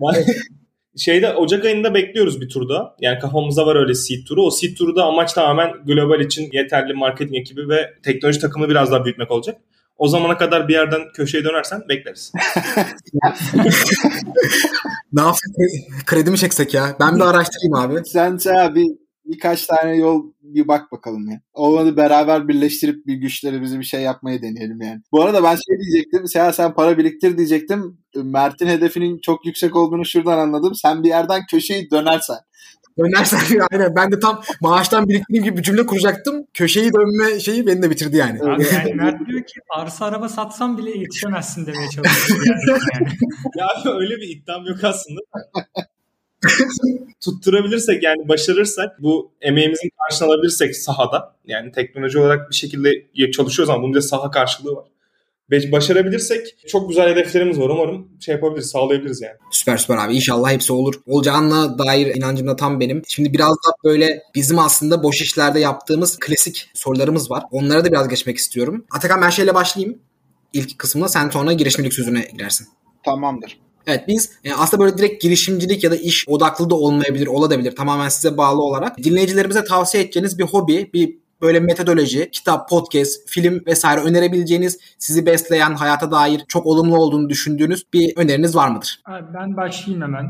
Şeyde 0.96 1.34
Ocak 1.34 1.64
ayında 1.64 1.94
bekliyoruz 1.94 2.40
bir 2.40 2.48
turda. 2.48 2.96
Yani 3.00 3.18
kafamızda 3.18 3.66
var 3.66 3.76
öyle 3.76 3.94
seed 3.94 4.26
turu. 4.26 4.42
O 4.42 4.50
seed 4.50 4.76
turu 4.76 4.96
da 4.96 5.04
amaç 5.04 5.32
tamamen 5.32 5.72
global 5.86 6.20
için 6.20 6.48
yeterli 6.52 6.94
marketing 6.94 7.36
ekibi 7.36 7.68
ve 7.68 7.90
teknoloji 8.02 8.40
takımı 8.40 8.68
biraz 8.68 8.90
daha 8.90 9.04
büyütmek 9.04 9.30
olacak. 9.30 9.60
O 10.00 10.08
zamana 10.08 10.38
kadar 10.38 10.68
bir 10.68 10.72
yerden 10.72 11.00
köşeye 11.14 11.44
dönersen 11.44 11.82
bekleriz. 11.88 12.32
ne 15.12 15.20
yapsak? 15.20 15.50
Kredi 16.06 16.30
mi 16.30 16.38
çeksek 16.38 16.74
ya? 16.74 16.96
Ben 17.00 17.16
bir 17.16 17.20
araştırayım 17.20 17.74
abi. 17.74 18.04
Sen 18.04 18.38
bir 18.74 18.86
birkaç 19.24 19.66
tane 19.66 19.96
yol 19.96 20.22
bir 20.42 20.68
bak 20.68 20.92
bakalım 20.92 21.30
ya. 21.30 21.40
Olmadı 21.52 21.96
beraber 21.96 22.48
birleştirip 22.48 23.06
bir 23.06 23.14
güçlerimizi 23.14 23.78
bir 23.78 23.84
şey 23.84 24.02
yapmaya 24.02 24.42
deneyelim 24.42 24.80
yani. 24.82 25.00
Bu 25.12 25.22
arada 25.22 25.42
ben 25.42 25.54
şey 25.54 25.78
diyecektim. 25.80 26.28
Sen 26.28 26.50
sen 26.50 26.74
para 26.74 26.98
biriktir 26.98 27.36
diyecektim. 27.38 27.98
Mert'in 28.14 28.66
hedefinin 28.66 29.18
çok 29.18 29.46
yüksek 29.46 29.76
olduğunu 29.76 30.04
şuradan 30.04 30.38
anladım. 30.38 30.74
Sen 30.74 31.02
bir 31.02 31.08
yerden 31.08 31.40
köşeyi 31.50 31.90
dönersen. 31.90 32.38
Dönersen 33.00 33.60
aynen. 33.70 33.96
Ben 33.96 34.12
de 34.12 34.20
tam 34.20 34.42
maaştan 34.60 35.08
biriktirdiğim 35.08 35.44
gibi 35.44 35.56
bir 35.56 35.62
cümle 35.62 35.86
kuracaktım. 35.86 36.46
Köşeyi 36.54 36.92
dönme 36.92 37.40
şeyi 37.40 37.66
beni 37.66 37.82
de 37.82 37.90
bitirdi 37.90 38.16
yani. 38.16 38.42
Abi 38.42 38.66
yani 38.74 38.94
Mert 38.94 39.26
diyor 39.28 39.40
ki 39.40 39.60
arsa 39.70 40.06
araba 40.06 40.28
satsam 40.28 40.78
bile 40.78 40.90
yetişemezsin 40.90 41.66
demeye 41.66 41.88
çalışıyor. 41.90 42.40
Yani. 42.46 43.08
ya 43.56 43.92
öyle 43.92 44.16
bir 44.16 44.28
iddiam 44.28 44.66
yok 44.66 44.84
aslında. 44.84 45.20
tutturabilirsek 47.24 48.02
yani 48.02 48.28
başarırsak 48.28 49.02
bu 49.02 49.32
emeğimizin 49.40 49.90
karşılığını 49.98 50.32
alabilirsek 50.32 50.76
sahada 50.76 51.36
yani 51.46 51.72
teknoloji 51.72 52.18
olarak 52.18 52.50
bir 52.50 52.54
şekilde 52.54 52.90
çalışıyoruz 53.32 53.70
ama 53.70 53.82
bunun 53.82 53.94
da 53.94 54.00
saha 54.00 54.30
karşılığı 54.30 54.76
var 54.76 54.84
başarabilirsek 55.72 56.68
çok 56.68 56.88
güzel 56.88 57.10
hedeflerimiz 57.10 57.60
var. 57.60 57.68
Umarım 57.68 58.08
şey 58.20 58.34
yapabiliriz, 58.34 58.70
sağlayabiliriz 58.70 59.20
yani. 59.22 59.34
Süper 59.50 59.76
süper 59.76 59.96
abi. 59.96 60.14
İnşallah 60.14 60.50
hepsi 60.50 60.72
olur. 60.72 60.94
Olacağına 61.06 61.78
dair 61.78 62.14
inancım 62.14 62.46
da 62.46 62.56
tam 62.56 62.80
benim. 62.80 63.02
Şimdi 63.08 63.32
biraz 63.32 63.50
da 63.50 63.70
böyle 63.84 64.22
bizim 64.34 64.58
aslında 64.58 65.02
boş 65.02 65.22
işlerde 65.22 65.60
yaptığımız 65.60 66.18
klasik 66.18 66.70
sorularımız 66.74 67.30
var. 67.30 67.42
Onlara 67.50 67.84
da 67.84 67.92
biraz 67.92 68.08
geçmek 68.08 68.36
istiyorum. 68.36 68.84
Atakan 68.90 69.22
ben 69.22 69.30
şeyle 69.30 69.54
başlayayım. 69.54 69.98
İlk 70.52 70.78
kısmına 70.78 71.08
sen 71.08 71.30
sonra 71.30 71.52
girişimcilik 71.52 71.94
sözüne 71.94 72.28
girersin. 72.32 72.66
Tamamdır. 73.04 73.58
Evet 73.86 74.04
biz 74.08 74.30
e, 74.44 74.54
aslında 74.54 74.84
böyle 74.84 74.98
direkt 74.98 75.22
girişimcilik 75.22 75.84
ya 75.84 75.90
da 75.90 75.96
iş 75.96 76.28
odaklı 76.28 76.70
da 76.70 76.74
olmayabilir, 76.74 77.26
olabilir. 77.26 77.76
Tamamen 77.76 78.08
size 78.08 78.36
bağlı 78.36 78.62
olarak. 78.62 78.98
Dinleyicilerimize 78.98 79.64
tavsiye 79.64 80.02
edeceğiniz 80.02 80.38
bir 80.38 80.44
hobi, 80.44 80.90
bir 80.94 81.18
böyle 81.42 81.60
metodoloji, 81.60 82.30
kitap, 82.30 82.68
podcast, 82.68 83.28
film 83.28 83.62
vesaire 83.66 84.00
önerebileceğiniz, 84.00 84.78
sizi 84.98 85.26
besleyen, 85.26 85.74
hayata 85.74 86.10
dair 86.10 86.42
çok 86.48 86.66
olumlu 86.66 86.96
olduğunu 86.96 87.28
düşündüğünüz 87.28 87.84
bir 87.92 88.12
öneriniz 88.16 88.56
var 88.56 88.68
mıdır? 88.68 89.00
Abi 89.04 89.34
ben 89.34 89.56
başlayayım 89.56 90.02
hemen. 90.02 90.26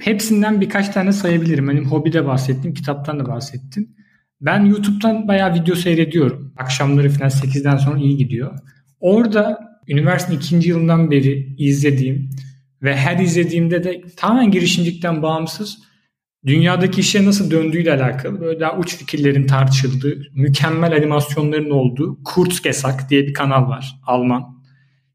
Hepsinden 0.00 0.60
birkaç 0.60 0.88
tane 0.88 1.12
sayabilirim. 1.12 1.68
Benim 1.68 1.90
hobide 1.90 2.26
bahsettim, 2.26 2.74
kitaptan 2.74 3.20
da 3.20 3.28
bahsettim. 3.28 3.96
Ben 4.40 4.64
YouTube'dan 4.64 5.28
bayağı 5.28 5.54
video 5.54 5.74
seyrediyorum. 5.74 6.52
Akşamları 6.56 7.10
falan 7.10 7.30
8'den 7.30 7.76
sonra 7.76 7.98
iyi 7.98 8.16
gidiyor. 8.16 8.58
Orada 9.00 9.60
üniversitenin 9.88 10.38
ikinci 10.38 10.68
yılından 10.68 11.10
beri 11.10 11.54
izlediğim 11.58 12.30
ve 12.82 12.96
her 12.96 13.18
izlediğimde 13.18 13.84
de 13.84 14.02
tamamen 14.16 14.50
girişimcilikten 14.50 15.22
bağımsız 15.22 15.78
dünyadaki 16.46 17.00
işe 17.00 17.24
nasıl 17.24 17.50
döndüğüyle 17.50 17.94
alakalı 17.94 18.40
böyle 18.40 18.60
daha 18.60 18.78
uç 18.78 18.96
fikirlerin 18.96 19.46
tartışıldığı, 19.46 20.22
mükemmel 20.34 20.92
animasyonların 20.96 21.70
olduğu 21.70 22.18
Kurzgesagt 22.24 23.10
diye 23.10 23.26
bir 23.26 23.34
kanal 23.34 23.68
var. 23.68 24.00
Alman. 24.06 24.56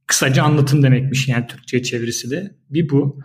Kısaca 0.08 0.44
anlatım 0.44 0.84
demekmiş 0.84 1.28
yani 1.28 1.48
Türkçe 1.48 1.84
çevirisi 1.84 2.32
de. 2.32 2.56
Bir 2.70 2.90
bu. 2.90 3.20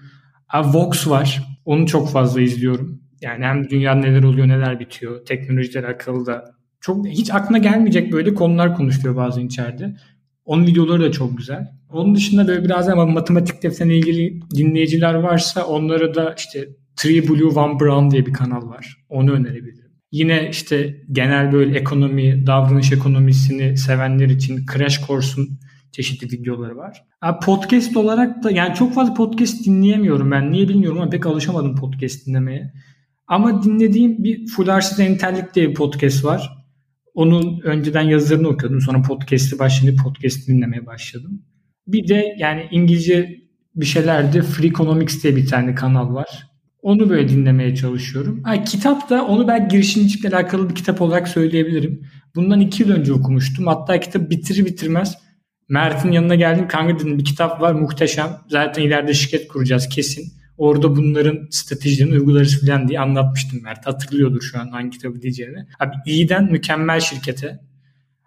Ha, 0.46 0.72
Vox 0.72 1.08
var. 1.08 1.42
Onu 1.64 1.86
çok 1.86 2.10
fazla 2.12 2.40
izliyorum. 2.40 3.00
Yani 3.20 3.44
hem 3.44 3.70
dünyada 3.70 4.00
neler 4.00 4.22
oluyor 4.22 4.48
neler 4.48 4.80
bitiyor. 4.80 5.24
Teknolojiyle 5.24 5.86
alakalı 5.86 6.26
da 6.26 6.44
çok 6.80 7.06
hiç 7.06 7.30
aklına 7.34 7.58
gelmeyecek 7.58 8.12
böyle 8.12 8.34
konular 8.34 8.74
konuşuyor 8.74 9.16
bazen 9.16 9.46
içeride. 9.46 9.96
Onun 10.44 10.66
videoları 10.66 11.02
da 11.02 11.12
çok 11.12 11.38
güzel. 11.38 11.68
Onun 11.90 12.14
dışında 12.14 12.48
böyle 12.48 12.64
biraz 12.64 12.88
ama 12.88 13.06
matematik 13.06 13.62
defterine 13.62 13.96
ilgili 13.96 14.40
dinleyiciler 14.50 15.14
varsa 15.14 15.64
onları 15.64 16.14
da 16.14 16.34
işte 16.38 16.68
Three 16.96 17.28
Blue 17.28 17.60
One 17.60 17.80
Brown 17.80 18.10
diye 18.10 18.26
bir 18.26 18.32
kanal 18.32 18.68
var. 18.68 19.04
Onu 19.08 19.32
önerebilirim. 19.32 19.92
Yine 20.12 20.48
işte 20.50 21.02
genel 21.12 21.52
böyle 21.52 21.78
ekonomi, 21.78 22.46
davranış 22.46 22.92
ekonomisini 22.92 23.76
sevenler 23.76 24.28
için 24.28 24.66
Crash 24.72 25.06
Course'un 25.06 25.60
çeşitli 25.92 26.38
videoları 26.38 26.76
var. 26.76 27.04
Podcast 27.42 27.96
olarak 27.96 28.42
da 28.42 28.50
yani 28.50 28.74
çok 28.74 28.94
fazla 28.94 29.14
podcast 29.14 29.66
dinleyemiyorum 29.66 30.30
ben. 30.30 30.52
Niye 30.52 30.68
bilmiyorum 30.68 31.00
ama 31.00 31.10
pek 31.10 31.26
alışamadım 31.26 31.76
podcast 31.76 32.26
dinlemeye. 32.26 32.72
Ama 33.26 33.62
dinlediğim 33.62 34.24
bir 34.24 34.46
Full 34.46 34.68
Entellik 34.98 35.54
diye 35.54 35.68
bir 35.68 35.74
podcast 35.74 36.24
var. 36.24 36.50
Onun 37.14 37.60
önceden 37.60 38.02
yazılarını 38.02 38.48
okuyordum. 38.48 38.80
Sonra 38.80 39.02
podcast'i 39.02 39.58
başlayıp 39.58 40.02
podcast 40.04 40.48
dinlemeye 40.48 40.86
başladım. 40.86 41.42
Bir 41.86 42.08
de 42.08 42.34
yani 42.38 42.68
İngilizce 42.70 43.36
bir 43.74 43.86
şeylerde 43.86 44.42
Free 44.42 44.66
Economics 44.66 45.22
diye 45.22 45.36
bir 45.36 45.46
tane 45.46 45.74
kanal 45.74 46.14
var. 46.14 46.55
Onu 46.86 47.10
böyle 47.10 47.28
dinlemeye 47.28 47.74
çalışıyorum. 47.74 48.42
Ha, 48.42 48.64
kitap 48.64 49.10
da 49.10 49.26
onu 49.26 49.48
ben 49.48 49.68
girişimcilikle 49.68 50.28
alakalı 50.28 50.70
bir 50.70 50.74
kitap 50.74 51.02
olarak 51.02 51.28
söyleyebilirim. 51.28 52.02
Bundan 52.34 52.60
iki 52.60 52.82
yıl 52.82 52.90
önce 52.90 53.12
okumuştum. 53.12 53.66
Hatta 53.66 54.00
kitap 54.00 54.30
bitirir 54.30 54.64
bitirmez 54.64 55.14
Mert'in 55.68 56.12
yanına 56.12 56.34
geldim. 56.34 56.68
Kanka 56.68 56.98
dedim 56.98 57.18
bir 57.18 57.24
kitap 57.24 57.60
var 57.60 57.72
muhteşem. 57.72 58.30
Zaten 58.48 58.82
ileride 58.82 59.14
şirket 59.14 59.48
kuracağız 59.48 59.88
kesin. 59.88 60.32
Orada 60.58 60.96
bunların 60.96 61.38
stratejilerini 61.50 62.14
uygularız 62.14 62.60
falan 62.60 62.88
diye 62.88 63.00
anlatmıştım 63.00 63.62
Mert. 63.62 63.86
Hatırlıyordur 63.86 64.42
şu 64.42 64.60
an 64.60 64.68
hangi 64.68 64.90
kitabı 64.90 65.22
diyeceğini. 65.22 65.66
Abi 65.80 65.92
iyiden 66.06 66.44
mükemmel 66.44 67.00
şirkete. 67.00 67.60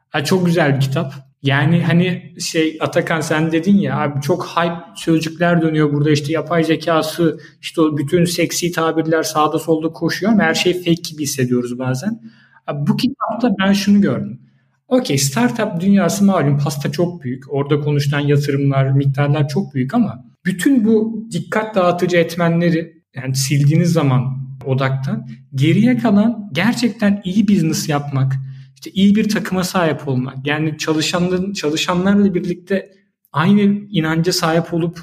Ha, 0.09 0.23
çok 0.23 0.45
güzel 0.45 0.75
bir 0.75 0.81
kitap. 0.81 1.13
Yani 1.43 1.83
hani 1.83 2.33
şey 2.39 2.77
Atakan 2.81 3.21
sen 3.21 3.51
dedin 3.51 3.77
ya 3.77 3.99
abi 3.99 4.21
çok 4.21 4.47
hype 4.47 4.83
sözcükler 4.95 5.61
dönüyor 5.61 5.93
burada 5.93 6.11
işte 6.11 6.31
yapay 6.31 6.63
zekası 6.63 7.39
işte 7.61 7.81
o 7.81 7.97
bütün 7.97 8.25
seksi 8.25 8.71
tabirler 8.71 9.23
sağda 9.23 9.59
solda 9.59 9.89
koşuyor 9.89 10.31
ama 10.31 10.43
her 10.43 10.53
şey 10.53 10.73
fake 10.73 10.93
gibi 11.09 11.23
hissediyoruz 11.23 11.79
bazen. 11.79 12.21
Abi 12.67 12.87
bu 12.87 12.97
kitapta 12.97 13.49
ben 13.59 13.73
şunu 13.73 14.01
gördüm. 14.01 14.41
Okey 14.87 15.17
startup 15.17 15.81
dünyası 15.81 16.25
malum 16.25 16.59
pasta 16.59 16.91
çok 16.91 17.23
büyük. 17.23 17.53
Orada 17.53 17.79
konuşulan 17.79 18.19
yatırımlar, 18.19 18.91
miktarlar 18.91 19.47
çok 19.47 19.73
büyük 19.73 19.93
ama 19.93 20.25
bütün 20.45 20.85
bu 20.85 21.25
dikkat 21.31 21.75
dağıtıcı 21.75 22.17
etmenleri 22.17 23.03
yani 23.15 23.35
sildiğiniz 23.35 23.91
zaman 23.91 24.23
odaktan 24.65 25.27
geriye 25.55 25.97
kalan 25.97 26.49
gerçekten 26.53 27.21
iyi 27.23 27.47
business 27.47 27.89
yapmak, 27.89 28.33
işte 28.79 28.91
iyi 28.91 29.15
bir 29.15 29.29
takıma 29.29 29.63
sahip 29.63 30.07
olmak. 30.07 30.47
Yani 30.47 30.77
çalışanların 30.77 31.53
çalışanlarla 31.53 32.33
birlikte 32.33 32.91
aynı 33.31 33.61
inanca 33.89 34.33
sahip 34.33 34.73
olup 34.73 34.99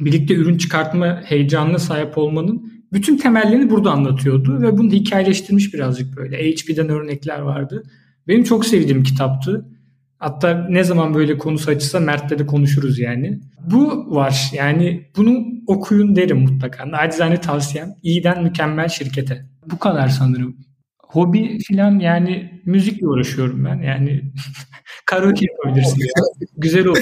birlikte 0.00 0.34
ürün 0.34 0.58
çıkartma 0.58 1.22
heyecanına 1.24 1.78
sahip 1.78 2.18
olmanın 2.18 2.72
bütün 2.92 3.16
temellerini 3.16 3.70
burada 3.70 3.90
anlatıyordu 3.90 4.62
ve 4.62 4.78
bunu 4.78 4.92
hikayeleştirmiş 4.92 5.74
birazcık 5.74 6.16
böyle. 6.16 6.36
HP'den 6.36 6.88
örnekler 6.88 7.38
vardı. 7.38 7.82
Benim 8.28 8.44
çok 8.44 8.66
sevdiğim 8.66 9.02
kitaptı. 9.02 9.66
Hatta 10.18 10.66
ne 10.70 10.84
zaman 10.84 11.14
böyle 11.14 11.38
konusu 11.38 11.70
açılsa 11.70 12.00
Mert'le 12.00 12.38
de 12.38 12.46
konuşuruz 12.46 12.98
yani. 12.98 13.40
Bu 13.70 14.14
var 14.14 14.50
yani 14.54 15.10
bunu 15.16 15.46
okuyun 15.66 16.16
derim 16.16 16.40
mutlaka. 16.40 16.90
Nacizane 16.90 17.40
tavsiyem 17.40 17.94
iyiden 18.02 18.42
mükemmel 18.42 18.88
şirkete. 18.88 19.46
Bu 19.70 19.78
kadar 19.78 20.08
sanırım. 20.08 20.65
Hobi 21.08 21.58
filan 21.58 21.98
yani 21.98 22.62
müzikle 22.64 23.06
uğraşıyorum 23.06 23.64
ben 23.64 23.82
yani 23.82 24.22
karaoke 25.06 25.46
yapabilirsin. 25.46 26.02
Güzel 26.56 26.86
olur 26.86 26.98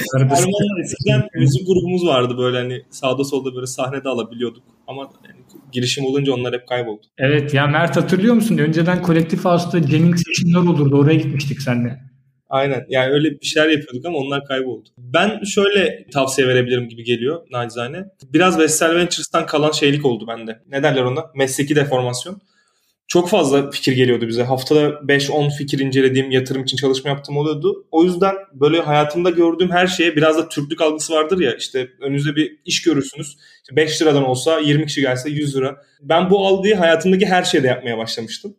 eskiden 0.85 1.29
müzik 1.35 1.67
grubumuz 1.67 2.07
vardı 2.07 2.39
böyle 2.39 2.57
hani 2.57 2.83
sağda 2.91 3.25
solda 3.25 3.55
böyle 3.55 3.67
sahnede 3.67 4.09
alabiliyorduk. 4.09 4.63
Ama 4.87 5.03
yani 5.03 5.45
girişim 5.73 6.05
olunca 6.05 6.33
onlar 6.33 6.55
hep 6.55 6.69
kayboldu. 6.69 7.07
Evet 7.19 7.55
ya 7.55 7.67
Mert 7.67 7.97
hatırlıyor 7.97 8.35
musun? 8.35 8.59
Önceden 8.59 9.03
kolektif 9.03 9.45
house'da 9.45 9.87
jamming 9.87 10.17
session'lar 10.17 10.69
olurdu. 10.69 10.99
Oraya 10.99 11.17
gitmiştik 11.17 11.63
seninle. 11.63 12.01
Aynen. 12.49 12.87
Yani 12.89 13.13
öyle 13.13 13.31
bir 13.31 13.47
şeyler 13.47 13.69
yapıyorduk 13.69 14.07
ama 14.07 14.19
onlar 14.19 14.45
kayboldu. 14.45 14.89
Ben 14.99 15.45
şöyle 15.45 16.07
tavsiye 16.13 16.49
verebilirim 16.49 16.89
gibi 16.89 17.05
geliyor 17.05 17.41
nacizane. 17.51 18.05
Biraz 18.33 18.59
Vestel 18.59 18.95
Ventures'tan 18.97 19.47
kalan 19.47 19.71
şeylik 19.71 20.07
oldu 20.07 20.25
bende. 20.29 20.59
Ne 20.69 20.83
derler 20.83 21.03
ona? 21.03 21.25
Mesleki 21.37 21.77
deformasyon. 21.77 22.41
Çok 23.09 23.29
fazla 23.29 23.71
fikir 23.71 23.93
geliyordu 23.93 24.29
bize. 24.29 24.43
Haftada 24.43 24.89
5-10 24.89 25.57
fikir 25.57 25.79
incelediğim, 25.79 26.31
yatırım 26.31 26.63
için 26.63 26.77
çalışma 26.77 27.11
yaptığım 27.11 27.37
oluyordu. 27.37 27.87
O 27.91 28.05
yüzden 28.05 28.35
böyle 28.53 28.81
hayatımda 28.81 29.31
gördüğüm 29.31 29.71
her 29.71 29.87
şeye 29.87 30.17
biraz 30.17 30.39
da 30.39 30.49
Türklük 30.49 30.81
algısı 30.81 31.13
vardır 31.13 31.41
ya. 31.41 31.55
İşte 31.55 31.91
önünüzde 32.01 32.37
bir 32.37 32.59
iş 32.65 32.83
görürsünüz. 32.83 33.37
5 33.73 34.03
liradan 34.03 34.25
olsa 34.25 34.59
20 34.61 34.87
kişi 34.87 35.01
gelse 35.01 35.31
100 35.31 35.57
lira. 35.57 35.77
Ben 36.03 36.31
bu 36.31 36.47
algıyı 36.47 36.75
hayatımdaki 36.75 37.27
her 37.27 37.43
şeyde 37.43 37.67
yapmaya 37.67 37.99
başlamıştım. 37.99 38.57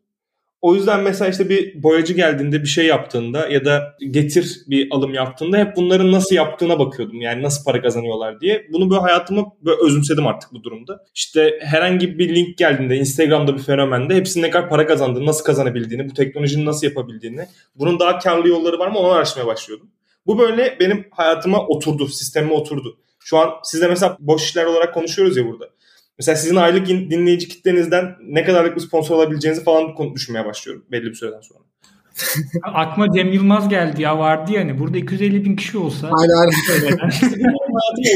O 0.66 0.76
yüzden 0.76 1.04
mesela 1.04 1.32
işte 1.32 1.50
bir 1.50 1.84
boyacı 1.84 2.14
geldiğinde 2.14 2.62
bir 2.62 2.68
şey 2.68 2.86
yaptığında 2.86 3.50
ya 3.50 3.66
da 3.66 3.96
getir 4.12 4.62
bir 4.68 4.88
alım 4.92 5.14
yaptığında 5.14 5.58
hep 5.58 5.76
bunların 5.76 6.12
nasıl 6.12 6.36
yaptığına 6.36 6.80
bakıyordum. 6.80 7.22
Yani 7.22 7.44
nasıl 7.44 7.64
para 7.64 7.82
kazanıyorlar 7.82 8.42
diye. 8.42 8.68
Bunu 8.74 8.90
böyle 8.90 9.02
hayatımı 9.02 9.46
böyle 9.62 9.82
özümsedim 9.82 10.28
artık 10.28 10.54
bu 10.54 10.64
durumda. 10.64 11.04
İşte 11.16 11.60
herhangi 11.62 12.20
bir 12.20 12.36
link 12.36 12.58
geldiğinde 12.58 12.96
Instagram'da 12.98 13.58
bir 13.58 13.62
fenomende 13.62 14.16
hepsinin 14.16 14.46
ne 14.46 14.50
kadar 14.50 14.70
para 14.70 14.88
kazandığını, 14.88 15.26
nasıl 15.26 15.44
kazanabildiğini, 15.44 16.10
bu 16.10 16.14
teknolojinin 16.14 16.66
nasıl 16.66 16.88
yapabildiğini, 16.88 17.46
bunun 17.76 18.00
daha 18.00 18.20
karlı 18.20 18.50
yolları 18.50 18.80
var 18.80 18.88
mı 18.88 19.00
onu 19.00 19.12
araştırmaya 19.12 19.48
başlıyordum. 19.48 19.88
Bu 20.26 20.40
böyle 20.40 20.78
benim 20.80 21.08
hayatıma 21.12 21.68
oturdu, 21.68 22.08
sistemime 22.08 22.54
oturdu. 22.54 22.98
Şu 23.20 23.38
an 23.38 23.50
sizle 23.64 23.88
mesela 23.88 24.18
boş 24.20 24.44
işler 24.44 24.66
olarak 24.66 24.94
konuşuyoruz 24.94 25.38
ya 25.38 25.46
burada. 25.46 25.70
Mesela 26.20 26.36
sizin 26.36 26.56
aylık 26.56 26.88
dinleyici 26.88 27.48
kitlenizden 27.48 28.16
ne 28.22 28.44
kadarlık 28.44 28.76
bir 28.76 28.82
sponsor 28.82 29.16
olabileceğinizi 29.16 29.64
falan 29.64 30.16
düşünmeye 30.16 30.46
başlıyorum 30.46 30.86
belli 30.92 31.06
bir 31.06 31.14
süreden 31.14 31.42
sonra. 31.42 31.60
Akma 32.64 33.12
Cem 33.16 33.34
Yılmaz 33.34 33.70
geldi 33.70 34.02
ya 34.02 34.20
vardı 34.20 34.52
yani 34.54 34.80
burada 34.80 34.98
250 34.98 35.46
bin 35.46 35.56
kişi 35.56 35.78
olsa. 35.78 36.10
Aynen 36.22 36.52
aynen. 36.82 37.10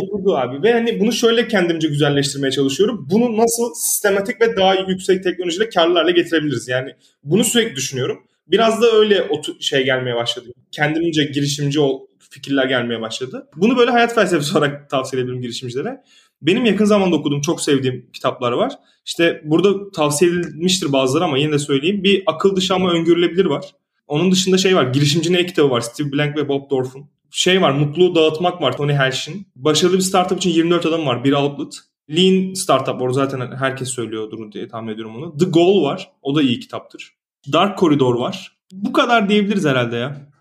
Oturdu 0.04 0.38
abi 0.38 0.64
ve 0.64 0.74
hani 0.74 1.00
bunu 1.00 1.12
şöyle 1.12 1.48
kendimce 1.48 1.88
güzelleştirmeye 1.88 2.52
çalışıyorum. 2.52 3.08
Bunu 3.12 3.38
nasıl 3.38 3.74
sistematik 3.76 4.42
ve 4.42 4.58
daha 4.58 4.76
yüksek 4.76 5.24
teknolojiyle 5.24 5.70
karlarla 5.70 6.12
getirebiliriz? 6.12 6.68
Yani 6.68 6.96
bunu 7.24 7.44
sürekli 7.44 7.76
düşünüyorum. 7.76 8.24
Biraz 8.48 8.82
da 8.82 8.92
öyle 8.92 9.22
otu- 9.22 9.62
şey 9.62 9.86
gelmeye 9.86 10.16
başladı. 10.16 10.48
Kendimce 10.72 11.24
girişimci 11.24 11.80
ol 11.80 12.00
fikirler 12.30 12.66
gelmeye 12.66 13.02
başladı. 13.02 13.48
Bunu 13.56 13.78
böyle 13.78 13.92
hayat 13.92 14.16
felsefesi 14.16 14.58
olarak 14.58 14.90
tavsiye 14.90 15.22
edebilirim 15.22 15.42
girişimcilere. 15.42 16.04
Benim 16.42 16.66
yakın 16.66 16.86
zamanda 16.86 17.16
okuduğum 17.16 17.42
çok 17.42 17.62
sevdiğim 17.62 18.10
kitaplar 18.14 18.52
var. 18.52 18.74
İşte 19.06 19.42
burada 19.46 19.92
tavsiye 19.92 20.32
edilmiştir 20.32 20.94
bazıları 20.94 21.24
ama 21.24 21.38
yine 21.38 21.52
de 21.52 21.60
söyleyeyim. 21.60 22.04
Bir 22.04 22.24
akıl 22.28 22.56
dışı 22.56 22.74
ama 22.74 22.92
öngörülebilir 22.92 23.46
var. 23.46 23.66
Onun 24.08 24.32
dışında 24.32 24.58
şey 24.58 24.76
var. 24.76 24.84
Girişimci 24.84 25.34
ne 25.34 25.46
kitabı 25.46 25.70
var. 25.70 25.82
Steve 25.82 26.12
Blank 26.12 26.38
ve 26.38 26.50
Bob 26.50 26.70
Dorf'un. 26.70 27.10
Şey 27.32 27.62
var. 27.62 27.72
Mutluluğu 27.72 28.16
dağıtmak 28.16 28.62
var. 28.62 28.78
Tony 28.78 28.94
Helsh'in. 28.94 29.48
Başarılı 29.56 29.98
bir 29.98 30.02
startup 30.02 30.38
için 30.38 30.50
24 30.50 30.86
adam 30.86 31.06
var. 31.06 31.24
Bir 31.24 31.34
outlet. 31.34 31.74
Lean 32.10 32.54
Startup 32.54 33.02
var. 33.02 33.10
Zaten 33.10 33.52
herkes 33.60 33.90
söylüyordur 33.90 34.52
diye 34.52 34.68
tahmin 34.68 34.94
ediyorum 34.94 35.16
onu. 35.16 35.38
The 35.38 35.46
Goal 35.46 35.84
var. 35.84 36.12
O 36.22 36.36
da 36.36 36.42
iyi 36.42 36.60
kitaptır. 36.60 37.14
Dark 37.54 37.80
Corridor 37.80 38.16
var. 38.16 38.58
Bu 38.72 38.94
kadar 38.94 39.30
diyebiliriz 39.30 39.66
herhalde 39.66 39.96
ya. 39.96 40.32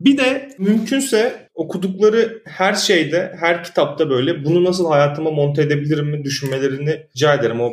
Bir 0.00 0.18
de 0.18 0.48
mümkünse 0.58 1.41
okudukları 1.54 2.42
her 2.44 2.74
şeyde, 2.74 3.36
her 3.40 3.64
kitapta 3.64 4.10
böyle 4.10 4.44
bunu 4.44 4.64
nasıl 4.64 4.88
hayatıma 4.88 5.30
monte 5.30 5.62
edebilirim 5.62 6.10
mi 6.10 6.24
düşünmelerini 6.24 7.06
rica 7.16 7.34
ederim. 7.34 7.60
O 7.60 7.70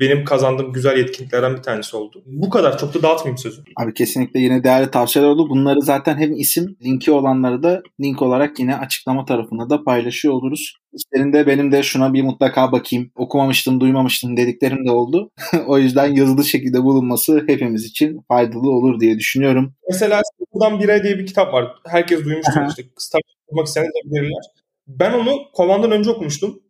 benim 0.00 0.24
kazandığım 0.24 0.72
güzel 0.72 0.98
yetkinliklerden 0.98 1.56
bir 1.56 1.62
tanesi 1.62 1.96
oldu. 1.96 2.22
Bu 2.26 2.50
kadar 2.50 2.78
çok 2.78 2.94
da 2.94 3.02
dağıtmayayım 3.02 3.38
sözü. 3.38 3.62
Abi 3.76 3.94
kesinlikle 3.94 4.40
yine 4.40 4.64
değerli 4.64 4.90
tavsiyeler 4.90 5.28
oldu. 5.28 5.50
Bunları 5.50 5.82
zaten 5.82 6.18
hem 6.18 6.32
isim 6.32 6.76
linki 6.84 7.12
olanları 7.12 7.62
da 7.62 7.82
link 8.00 8.22
olarak 8.22 8.58
yine 8.58 8.76
açıklama 8.76 9.24
tarafında 9.24 9.70
da 9.70 9.84
paylaşıyor 9.84 10.34
oluruz. 10.34 10.81
İçlerinde 10.92 11.46
benim 11.46 11.72
de 11.72 11.82
şuna 11.82 12.14
bir 12.14 12.22
mutlaka 12.22 12.72
bakayım. 12.72 13.10
Okumamıştım, 13.16 13.80
duymamıştım 13.80 14.36
dediklerim 14.36 14.86
de 14.86 14.90
oldu. 14.90 15.30
o 15.66 15.78
yüzden 15.78 16.14
yazılı 16.14 16.44
şekilde 16.44 16.82
bulunması 16.82 17.44
hepimiz 17.46 17.84
için 17.84 18.20
faydalı 18.28 18.70
olur 18.70 19.00
diye 19.00 19.18
düşünüyorum. 19.18 19.74
Mesela 19.88 20.20
Sıfırdan 20.38 20.80
Bire 20.80 21.02
diye 21.02 21.18
bir 21.18 21.26
kitap 21.26 21.54
var. 21.54 21.68
Herkes 21.86 22.24
duymuştur 22.24 22.60
işte. 22.68 22.82
Startup 22.98 23.30
kurmak 23.48 23.66
isteyen 23.66 23.86
verirler. 24.06 24.42
Ben 24.86 25.12
onu 25.12 25.38
Kovan'dan 25.52 25.90
önce 25.90 26.10
okumuştum. 26.10 26.62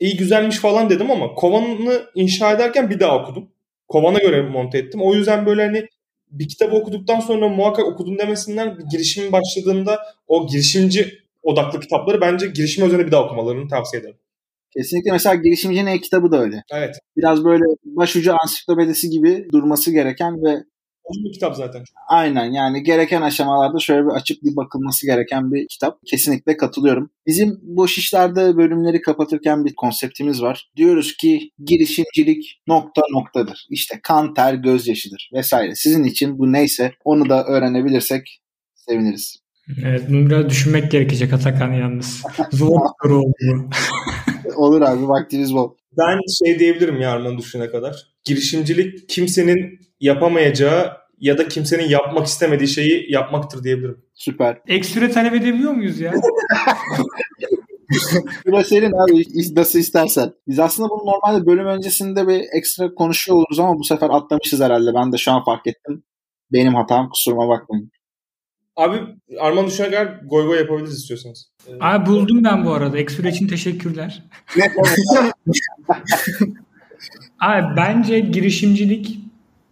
İyi 0.00 0.16
güzelmiş 0.16 0.56
falan 0.56 0.90
dedim 0.90 1.10
ama 1.10 1.34
Kovan'ı 1.34 2.02
inşa 2.14 2.52
ederken 2.52 2.90
bir 2.90 3.00
daha 3.00 3.22
okudum. 3.22 3.48
Kovan'a 3.88 4.18
göre 4.18 4.42
monte 4.42 4.78
ettim. 4.78 5.02
O 5.02 5.14
yüzden 5.14 5.46
böyle 5.46 5.64
hani 5.64 5.86
bir 6.30 6.48
kitabı 6.48 6.76
okuduktan 6.76 7.20
sonra 7.20 7.48
muhakkak 7.48 7.86
okudum 7.86 8.18
demesinler. 8.18 8.78
Bir 8.78 8.84
girişim 8.84 9.32
başladığında 9.32 9.98
o 10.28 10.46
girişimci 10.46 11.25
odaklı 11.46 11.80
kitapları 11.80 12.20
bence 12.20 12.46
girişim 12.46 12.86
üzerine 12.86 13.06
bir 13.06 13.12
daha 13.12 13.24
okumalarını 13.24 13.68
tavsiye 13.68 14.00
ederim. 14.00 14.16
Kesinlikle 14.76 15.12
mesela 15.12 15.34
girişimcinin 15.34 15.86
e-kitabı 15.86 16.32
da 16.32 16.40
öyle. 16.40 16.62
Evet. 16.72 16.94
Biraz 17.16 17.44
böyle 17.44 17.64
başucu 17.84 18.34
ansiklopedisi 18.42 19.10
gibi 19.10 19.46
durması 19.52 19.92
gereken 19.92 20.34
ve 20.42 20.62
bir 21.24 21.32
kitap 21.32 21.56
zaten. 21.56 21.84
Aynen 22.08 22.52
yani 22.52 22.82
gereken 22.82 23.22
aşamalarda 23.22 23.78
şöyle 23.78 24.04
bir 24.04 24.10
açıp 24.10 24.42
bir 24.42 24.56
bakılması 24.56 25.06
gereken 25.06 25.52
bir 25.52 25.68
kitap. 25.68 25.98
Kesinlikle 26.06 26.56
katılıyorum. 26.56 27.10
Bizim 27.26 27.58
boş 27.62 27.98
işlerde 27.98 28.56
bölümleri 28.56 29.00
kapatırken 29.00 29.64
bir 29.64 29.74
konseptimiz 29.74 30.42
var. 30.42 30.70
Diyoruz 30.76 31.16
ki 31.16 31.50
girişimcilik 31.64 32.62
nokta 32.66 33.02
noktadır. 33.10 33.66
İşte 33.70 34.00
kan, 34.02 34.34
ter, 34.34 34.54
gözyaşıdır 34.54 35.30
vesaire. 35.34 35.74
Sizin 35.74 36.04
için 36.04 36.38
bu 36.38 36.52
neyse 36.52 36.92
onu 37.04 37.28
da 37.28 37.44
öğrenebilirsek 37.44 38.40
seviniriz. 38.74 39.45
Evet 39.82 40.02
bunu 40.08 40.26
biraz 40.26 40.50
düşünmek 40.50 40.90
gerekecek 40.90 41.32
Atakan 41.32 41.72
yalnız. 41.72 42.22
Zor 42.52 42.68
bir 42.68 43.08
soru 43.08 43.18
oldu 43.18 43.70
Olur 44.56 44.80
abi 44.80 45.08
vaktimiz 45.08 45.54
bol. 45.54 45.74
Ben 45.98 46.18
şey 46.44 46.58
diyebilirim 46.58 47.00
ya 47.00 47.10
Arman 47.10 47.38
düşünene 47.38 47.70
kadar. 47.70 48.06
Girişimcilik 48.24 49.08
kimsenin 49.08 49.80
yapamayacağı 50.00 50.92
ya 51.18 51.38
da 51.38 51.48
kimsenin 51.48 51.88
yapmak 51.88 52.26
istemediği 52.26 52.68
şeyi 52.68 53.12
yapmaktır 53.12 53.64
diyebilirim. 53.64 54.02
Süper. 54.14 54.58
Ek 54.66 54.84
süre 54.84 55.10
talep 55.10 55.34
edebiliyor 55.34 55.72
muyuz 55.72 56.00
ya? 56.00 56.12
Süre 58.44 58.64
senin 58.64 58.92
abi 58.92 59.24
nasıl 59.56 59.78
istersen. 59.78 60.32
Biz 60.48 60.58
aslında 60.58 60.88
bunu 60.88 61.06
normalde 61.06 61.46
bölüm 61.46 61.66
öncesinde 61.66 62.28
bir 62.28 62.44
ekstra 62.58 62.94
konuşuyor 62.94 63.38
oluruz 63.38 63.60
ama 63.60 63.78
bu 63.78 63.84
sefer 63.84 64.10
atlamışız 64.10 64.60
herhalde. 64.60 64.94
Ben 64.94 65.12
de 65.12 65.16
şu 65.16 65.32
an 65.32 65.44
fark 65.44 65.66
ettim. 65.66 66.02
Benim 66.52 66.74
hatam 66.74 67.08
kusuruma 67.10 67.48
bakmayın. 67.48 67.90
Abi 68.76 69.00
Arman 69.40 69.66
Düşüne 69.66 69.90
kadar 69.90 70.20
goy 70.24 70.46
goy 70.46 70.58
yapabiliriz 70.58 70.94
istiyorsanız. 70.94 71.48
Abi 71.80 72.06
buldum 72.06 72.44
ben 72.44 72.64
bu 72.64 72.72
arada. 72.72 72.98
Ek 72.98 73.14
süre 73.14 73.28
için 73.28 73.48
teşekkürler. 73.48 74.22
Abi 77.40 77.76
bence 77.76 78.20
girişimcilik 78.20 79.20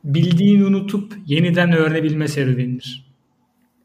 bildiğini 0.04 0.64
unutup 0.64 1.12
yeniden 1.26 1.72
öğrenebilme 1.72 2.28
serüvenidir. 2.28 3.14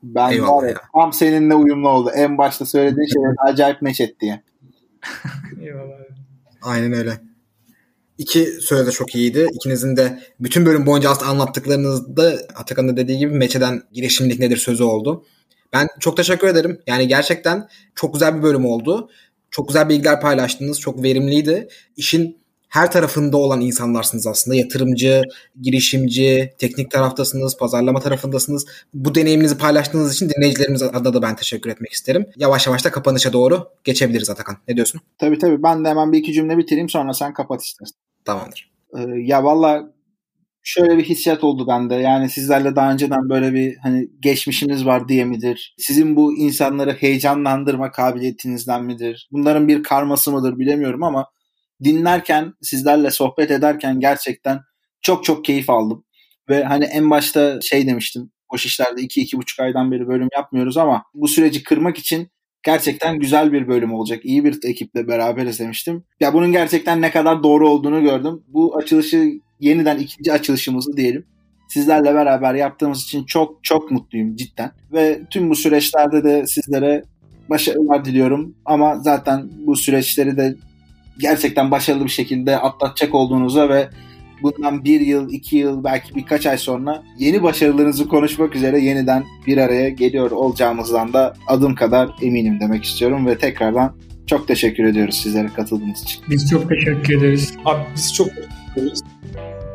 Ben 0.03 0.31
Eyvallah 0.31 0.63
var 0.63 0.67
ya, 0.67 0.75
tam 0.93 1.13
seninle 1.13 1.55
uyumlu 1.55 1.89
oldu. 1.89 2.11
En 2.15 2.37
başta 2.37 2.65
söylediğin 2.65 3.07
şeyler 3.13 3.35
acayip 3.47 3.81
meç 3.81 4.01
etti 4.01 4.25
ya. 4.25 4.41
Eyvallah. 5.61 5.95
Aynen 6.61 6.93
öyle. 6.93 7.28
İki 8.19 8.45
söyle 8.45 8.87
de 8.87 8.91
çok 8.91 9.15
iyiydi. 9.15 9.47
İkinizin 9.53 9.95
de 9.95 10.19
bütün 10.39 10.65
bölüm 10.65 10.85
boyunca 10.85 11.09
aslında 11.09 11.31
anlattıklarınızda 11.31 12.37
Atakan'ın 12.55 12.89
da 12.89 12.97
dediği 12.97 13.17
gibi 13.17 13.33
meçeden 13.33 13.81
girişimlik 13.93 14.39
nedir 14.39 14.57
sözü 14.57 14.83
oldu. 14.83 15.25
Ben 15.73 15.87
çok 15.99 16.17
teşekkür 16.17 16.47
ederim. 16.47 16.81
Yani 16.87 17.07
gerçekten 17.07 17.67
çok 17.95 18.13
güzel 18.13 18.37
bir 18.37 18.43
bölüm 18.43 18.65
oldu. 18.65 19.09
Çok 19.51 19.67
güzel 19.67 19.89
bilgiler 19.89 20.21
paylaştınız. 20.21 20.79
Çok 20.79 21.03
verimliydi. 21.03 21.67
İşin 21.97 22.39
her 22.69 22.91
tarafında 22.91 23.37
olan 23.37 23.61
insanlarsınız 23.61 24.27
aslında. 24.27 24.55
Yatırımcı, 24.57 25.21
girişimci, 25.61 26.53
teknik 26.57 26.91
taraftasınız, 26.91 27.57
pazarlama 27.57 27.99
tarafındasınız. 27.99 28.65
Bu 28.93 29.15
deneyiminizi 29.15 29.57
paylaştığınız 29.57 30.13
için 30.13 30.29
dinleyicilerimiz 30.29 30.83
adına 30.83 31.13
da 31.13 31.21
ben 31.21 31.35
teşekkür 31.35 31.69
etmek 31.69 31.91
isterim. 31.91 32.25
Yavaş 32.35 32.67
yavaş 32.67 32.85
da 32.85 32.91
kapanışa 32.91 33.33
doğru 33.33 33.69
geçebiliriz 33.83 34.29
Atakan. 34.29 34.57
Ne 34.67 34.75
diyorsun? 34.75 35.01
Tabii 35.17 35.37
tabii 35.37 35.63
ben 35.63 35.85
de 35.85 35.89
hemen 35.89 36.11
bir 36.11 36.17
iki 36.17 36.33
cümle 36.33 36.57
bitireyim 36.57 36.89
sonra 36.89 37.13
sen 37.13 37.33
kapat 37.33 37.63
istersen. 37.63 38.08
Tamamdır. 38.25 38.71
Ee, 38.97 39.01
ya 39.21 39.43
valla 39.43 39.93
şöyle 40.63 40.97
bir 40.97 41.03
hissiyat 41.03 41.43
oldu 41.43 41.67
bende. 41.67 41.95
Yani 41.95 42.29
sizlerle 42.29 42.75
daha 42.75 42.91
önceden 42.93 43.29
böyle 43.29 43.53
bir 43.53 43.77
hani 43.77 44.07
geçmişiniz 44.19 44.85
var 44.85 45.09
diye 45.09 45.25
midir? 45.25 45.75
Sizin 45.77 46.15
bu 46.15 46.37
insanları 46.37 46.91
heyecanlandırma 46.93 47.91
kabiliyetinizden 47.91 48.83
midir? 48.85 49.29
Bunların 49.31 49.67
bir 49.67 49.83
karması 49.83 50.31
mıdır 50.31 50.59
bilemiyorum 50.59 51.03
ama 51.03 51.27
dinlerken, 51.83 52.53
sizlerle 52.61 53.11
sohbet 53.11 53.51
ederken 53.51 53.99
gerçekten 53.99 54.59
çok 55.01 55.23
çok 55.23 55.45
keyif 55.45 55.69
aldım. 55.69 56.05
Ve 56.49 56.63
hani 56.63 56.85
en 56.85 57.09
başta 57.09 57.61
şey 57.61 57.87
demiştim. 57.87 58.31
Boş 58.53 58.65
işlerde 58.65 59.01
2-2,5 59.01 59.59
aydan 59.59 59.91
beri 59.91 60.07
bölüm 60.07 60.29
yapmıyoruz 60.37 60.77
ama 60.77 61.03
bu 61.13 61.27
süreci 61.27 61.63
kırmak 61.63 61.97
için 61.97 62.29
gerçekten 62.63 63.19
güzel 63.19 63.51
bir 63.51 63.67
bölüm 63.67 63.93
olacak. 63.93 64.19
İyi 64.23 64.43
bir 64.43 64.59
ekiple 64.63 65.07
beraber 65.07 65.45
izlemiştim. 65.45 66.03
Ya 66.19 66.33
bunun 66.33 66.51
gerçekten 66.51 67.01
ne 67.01 67.11
kadar 67.11 67.43
doğru 67.43 67.69
olduğunu 67.69 68.01
gördüm. 68.01 68.43
Bu 68.47 68.77
açılışı 68.77 69.31
yeniden 69.59 69.97
ikinci 69.97 70.33
açılışımızı 70.33 70.97
diyelim. 70.97 71.25
Sizlerle 71.69 72.13
beraber 72.13 72.53
yaptığımız 72.53 73.03
için 73.03 73.23
çok 73.23 73.63
çok 73.63 73.91
mutluyum 73.91 74.35
cidden. 74.35 74.71
Ve 74.93 75.21
tüm 75.29 75.49
bu 75.49 75.55
süreçlerde 75.55 76.23
de 76.23 76.47
sizlere 76.47 77.03
başarılar 77.49 78.05
diliyorum. 78.05 78.55
Ama 78.65 78.99
zaten 78.99 79.49
bu 79.65 79.75
süreçleri 79.75 80.37
de 80.37 80.55
gerçekten 81.19 81.71
başarılı 81.71 82.05
bir 82.05 82.09
şekilde 82.09 82.57
atlatacak 82.57 83.15
olduğunuza 83.15 83.69
ve 83.69 83.89
bundan 84.41 84.83
bir 84.83 85.01
yıl, 85.01 85.29
iki 85.29 85.57
yıl, 85.57 85.83
belki 85.83 86.15
birkaç 86.15 86.45
ay 86.45 86.57
sonra 86.57 87.03
yeni 87.17 87.43
başarılarınızı 87.43 88.07
konuşmak 88.07 88.55
üzere 88.55 88.79
yeniden 88.79 89.23
bir 89.47 89.57
araya 89.57 89.89
geliyor 89.89 90.31
olacağımızdan 90.31 91.13
da 91.13 91.33
adım 91.47 91.75
kadar 91.75 92.09
eminim 92.21 92.59
demek 92.59 92.83
istiyorum 92.83 93.27
ve 93.27 93.37
tekrardan 93.37 93.95
çok 94.27 94.47
teşekkür 94.47 94.83
ediyoruz 94.83 95.15
sizlere 95.15 95.47
katıldığınız 95.47 96.03
için. 96.03 96.23
Biz 96.29 96.49
çok 96.49 96.69
teşekkür 96.69 97.17
ederiz. 97.17 97.53
Abi 97.65 97.81
biz 97.95 98.13
çok 98.13 98.27
teşekkür 98.27 98.81
ederiz. 98.81 99.03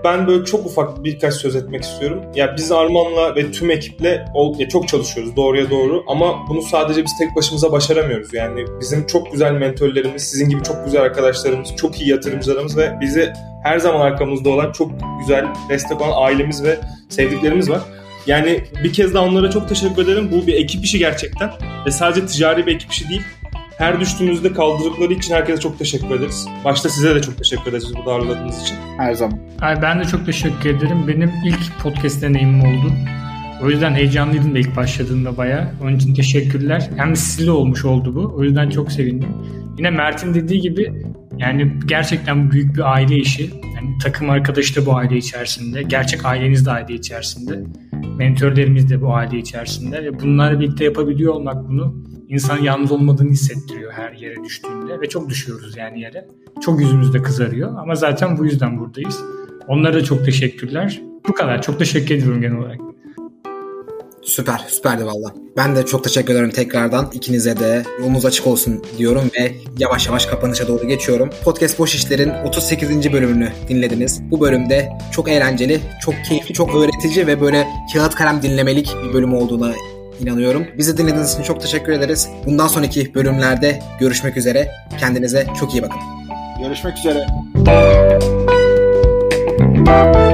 Ben 0.05 0.27
böyle 0.27 0.45
çok 0.45 0.67
ufak 0.67 1.05
birkaç 1.05 1.35
söz 1.35 1.57
etmek 1.57 1.83
istiyorum. 1.83 2.23
Ya 2.35 2.55
biz 2.57 2.73
Arman'la 2.73 3.37
ve 3.37 3.53
tüm 3.53 3.71
ekiple 3.71 4.25
çok 4.73 4.89
çalışıyoruz 4.89 5.37
doğruya 5.37 5.71
doğru 5.71 6.05
ama 6.09 6.49
bunu 6.49 6.63
sadece 6.63 7.05
biz 7.05 7.19
tek 7.19 7.37
başımıza 7.37 7.73
başaramıyoruz. 7.73 8.35
Yani 8.35 8.65
bizim 8.81 9.07
çok 9.07 9.33
güzel 9.33 9.53
mentörlerimiz, 9.53 10.23
sizin 10.23 10.49
gibi 10.49 10.63
çok 10.63 10.85
güzel 10.85 11.03
arkadaşlarımız, 11.03 11.77
çok 11.77 12.01
iyi 12.01 12.11
yatırımcılarımız 12.11 12.77
ve 12.77 12.93
bizi 13.01 13.33
her 13.63 13.79
zaman 13.79 14.01
arkamızda 14.01 14.51
olan 14.51 14.73
çok 14.73 14.91
güzel 15.21 15.47
destek 15.69 16.01
olan 16.01 16.13
ailemiz 16.15 16.65
ve 16.65 16.79
sevdiklerimiz 17.09 17.71
var. 17.71 17.81
Yani 18.27 18.65
bir 18.85 18.93
kez 18.93 19.15
daha 19.15 19.25
onlara 19.25 19.51
çok 19.51 19.69
teşekkür 19.69 20.03
ederim. 20.03 20.29
Bu 20.33 20.47
bir 20.47 20.55
ekip 20.55 20.85
işi 20.85 20.99
gerçekten 20.99 21.51
ve 21.87 21.91
sadece 21.91 22.27
ticari 22.27 22.67
bir 22.67 22.75
ekip 22.75 22.93
işi 22.93 23.09
değil. 23.09 23.23
Her 23.79 24.01
düştüğümüzde 24.01 24.53
kaldırdıkları 24.53 25.13
için 25.13 25.35
herkese 25.35 25.61
çok 25.61 25.79
teşekkür 25.79 26.11
ederiz. 26.11 26.49
Başta 26.65 26.89
size 26.89 27.15
de 27.15 27.23
çok 27.23 27.39
teşekkür 27.39 27.71
ederiz 27.71 27.93
bu 28.07 28.11
ağırladığınız 28.11 28.63
için. 28.63 28.77
Her 28.99 29.15
zaman. 29.15 29.39
Ay 29.61 29.83
ben 29.83 30.01
de 30.01 30.05
çok 30.05 30.27
teşekkür 30.27 30.71
ederim. 30.71 31.09
Benim 31.09 31.33
ilk 31.47 31.81
podcast 31.83 32.23
deneyimim 32.23 32.61
oldu. 32.61 32.93
O 33.63 33.71
yüzden 33.71 33.95
heyecanlıydım 33.95 34.55
da 34.55 34.59
ilk 34.59 34.77
başladığımda 34.77 35.37
bayağı. 35.37 35.69
Onun 35.83 35.97
için 35.97 36.15
teşekkürler. 36.15 36.91
Hem 36.97 37.17
sizle 37.17 37.51
olmuş 37.51 37.85
oldu 37.85 38.15
bu. 38.15 38.35
O 38.37 38.45
yüzden 38.45 38.71
çok 38.71 38.93
sevindim. 38.93 39.29
Yine 39.79 39.91
Mert'in 39.91 40.35
dediği 40.35 40.61
gibi 40.61 40.93
yani 41.39 41.73
gerçekten 41.87 42.51
büyük 42.51 42.77
bir 42.77 42.93
aile 42.93 43.17
işi. 43.17 43.51
Yani 43.77 43.99
takım 44.03 44.31
arkadaşı 44.31 44.77
da 44.77 44.87
bu 44.87 44.97
aile 44.97 45.17
içerisinde. 45.17 45.83
Gerçek 45.83 46.25
aileniz 46.25 46.67
de 46.67 46.71
aile 46.71 46.95
içerisinde. 46.95 47.65
Mentörlerimiz 48.17 48.91
de 48.91 49.01
bu 49.03 49.15
aile 49.15 49.39
içerisinde. 49.39 50.05
Ve 50.05 50.21
bunlarla 50.21 50.61
birlikte 50.61 50.85
yapabiliyor 50.85 51.35
olmak 51.35 51.69
bunu 51.69 52.05
insan 52.29 52.59
yalnız 52.59 52.93
olmadığını 52.93 53.31
hissettiriyor 53.31 53.93
her 53.93 54.13
yere 54.13 54.45
düştüğünde. 54.45 55.01
Ve 55.01 55.09
çok 55.09 55.29
düşüyoruz 55.29 55.77
yani 55.77 56.01
yere. 56.01 56.29
Çok 56.63 56.81
yüzümüz 56.81 57.15
de 57.15 57.23
kızarıyor. 57.23 57.79
Ama 57.79 57.95
zaten 57.95 58.39
bu 58.39 58.45
yüzden 58.45 58.79
buradayız. 58.79 59.21
Onlara 59.69 59.95
da 59.95 60.05
çok 60.05 60.25
teşekkürler. 60.25 61.03
Bu 61.29 61.33
kadar. 61.33 61.63
Çok 61.63 61.79
teşekkür 61.79 62.15
ediyorum 62.15 62.41
genel 62.41 62.57
olarak. 62.57 62.79
Süper, 64.23 64.65
süperdi 64.69 65.07
valla. 65.07 65.35
Ben 65.57 65.77
de 65.77 65.87
çok 65.87 66.05
teşekkür 66.05 66.35
ederim 66.35 66.51
tekrardan. 66.51 67.11
İkinize 67.13 67.57
de 67.61 67.83
yolunuz 68.01 68.27
açık 68.27 68.47
olsun 68.47 68.85
diyorum 68.99 69.31
ve 69.41 69.53
yavaş 69.79 70.07
yavaş 70.07 70.27
kapanışa 70.27 70.69
doğru 70.69 70.89
geçiyorum. 70.89 71.31
Podcast 71.45 71.79
Boş 71.79 71.95
İşler'in 71.95 72.31
38. 72.31 73.13
bölümünü 73.13 73.53
dinlediniz. 73.69 74.23
Bu 74.31 74.41
bölümde 74.41 74.89
çok 75.13 75.29
eğlenceli, 75.29 75.81
çok 76.03 76.15
keyifli, 76.29 76.55
çok 76.55 76.75
öğretici 76.75 77.27
ve 77.27 77.41
böyle 77.41 77.67
kağıt 77.95 78.15
kalem 78.15 78.43
dinlemelik 78.43 78.97
bir 79.05 79.15
bölüm 79.15 79.35
olduğuna 79.35 79.73
inanıyorum. 80.21 80.67
Bizi 80.79 80.99
dinlediğiniz 80.99 81.33
için 81.33 81.43
çok 81.43 81.61
teşekkür 81.61 81.93
ederiz. 81.93 82.29
Bundan 82.47 82.67
sonraki 82.67 83.15
bölümlerde 83.15 83.79
görüşmek 84.01 84.37
üzere. 84.37 84.69
Kendinize 85.01 85.47
çok 85.61 85.75
iyi 85.75 85.83
bakın. 85.83 85.99
Görüşmek 86.63 86.99
üzere. 86.99 87.27
Bubbleworks 89.87 90.34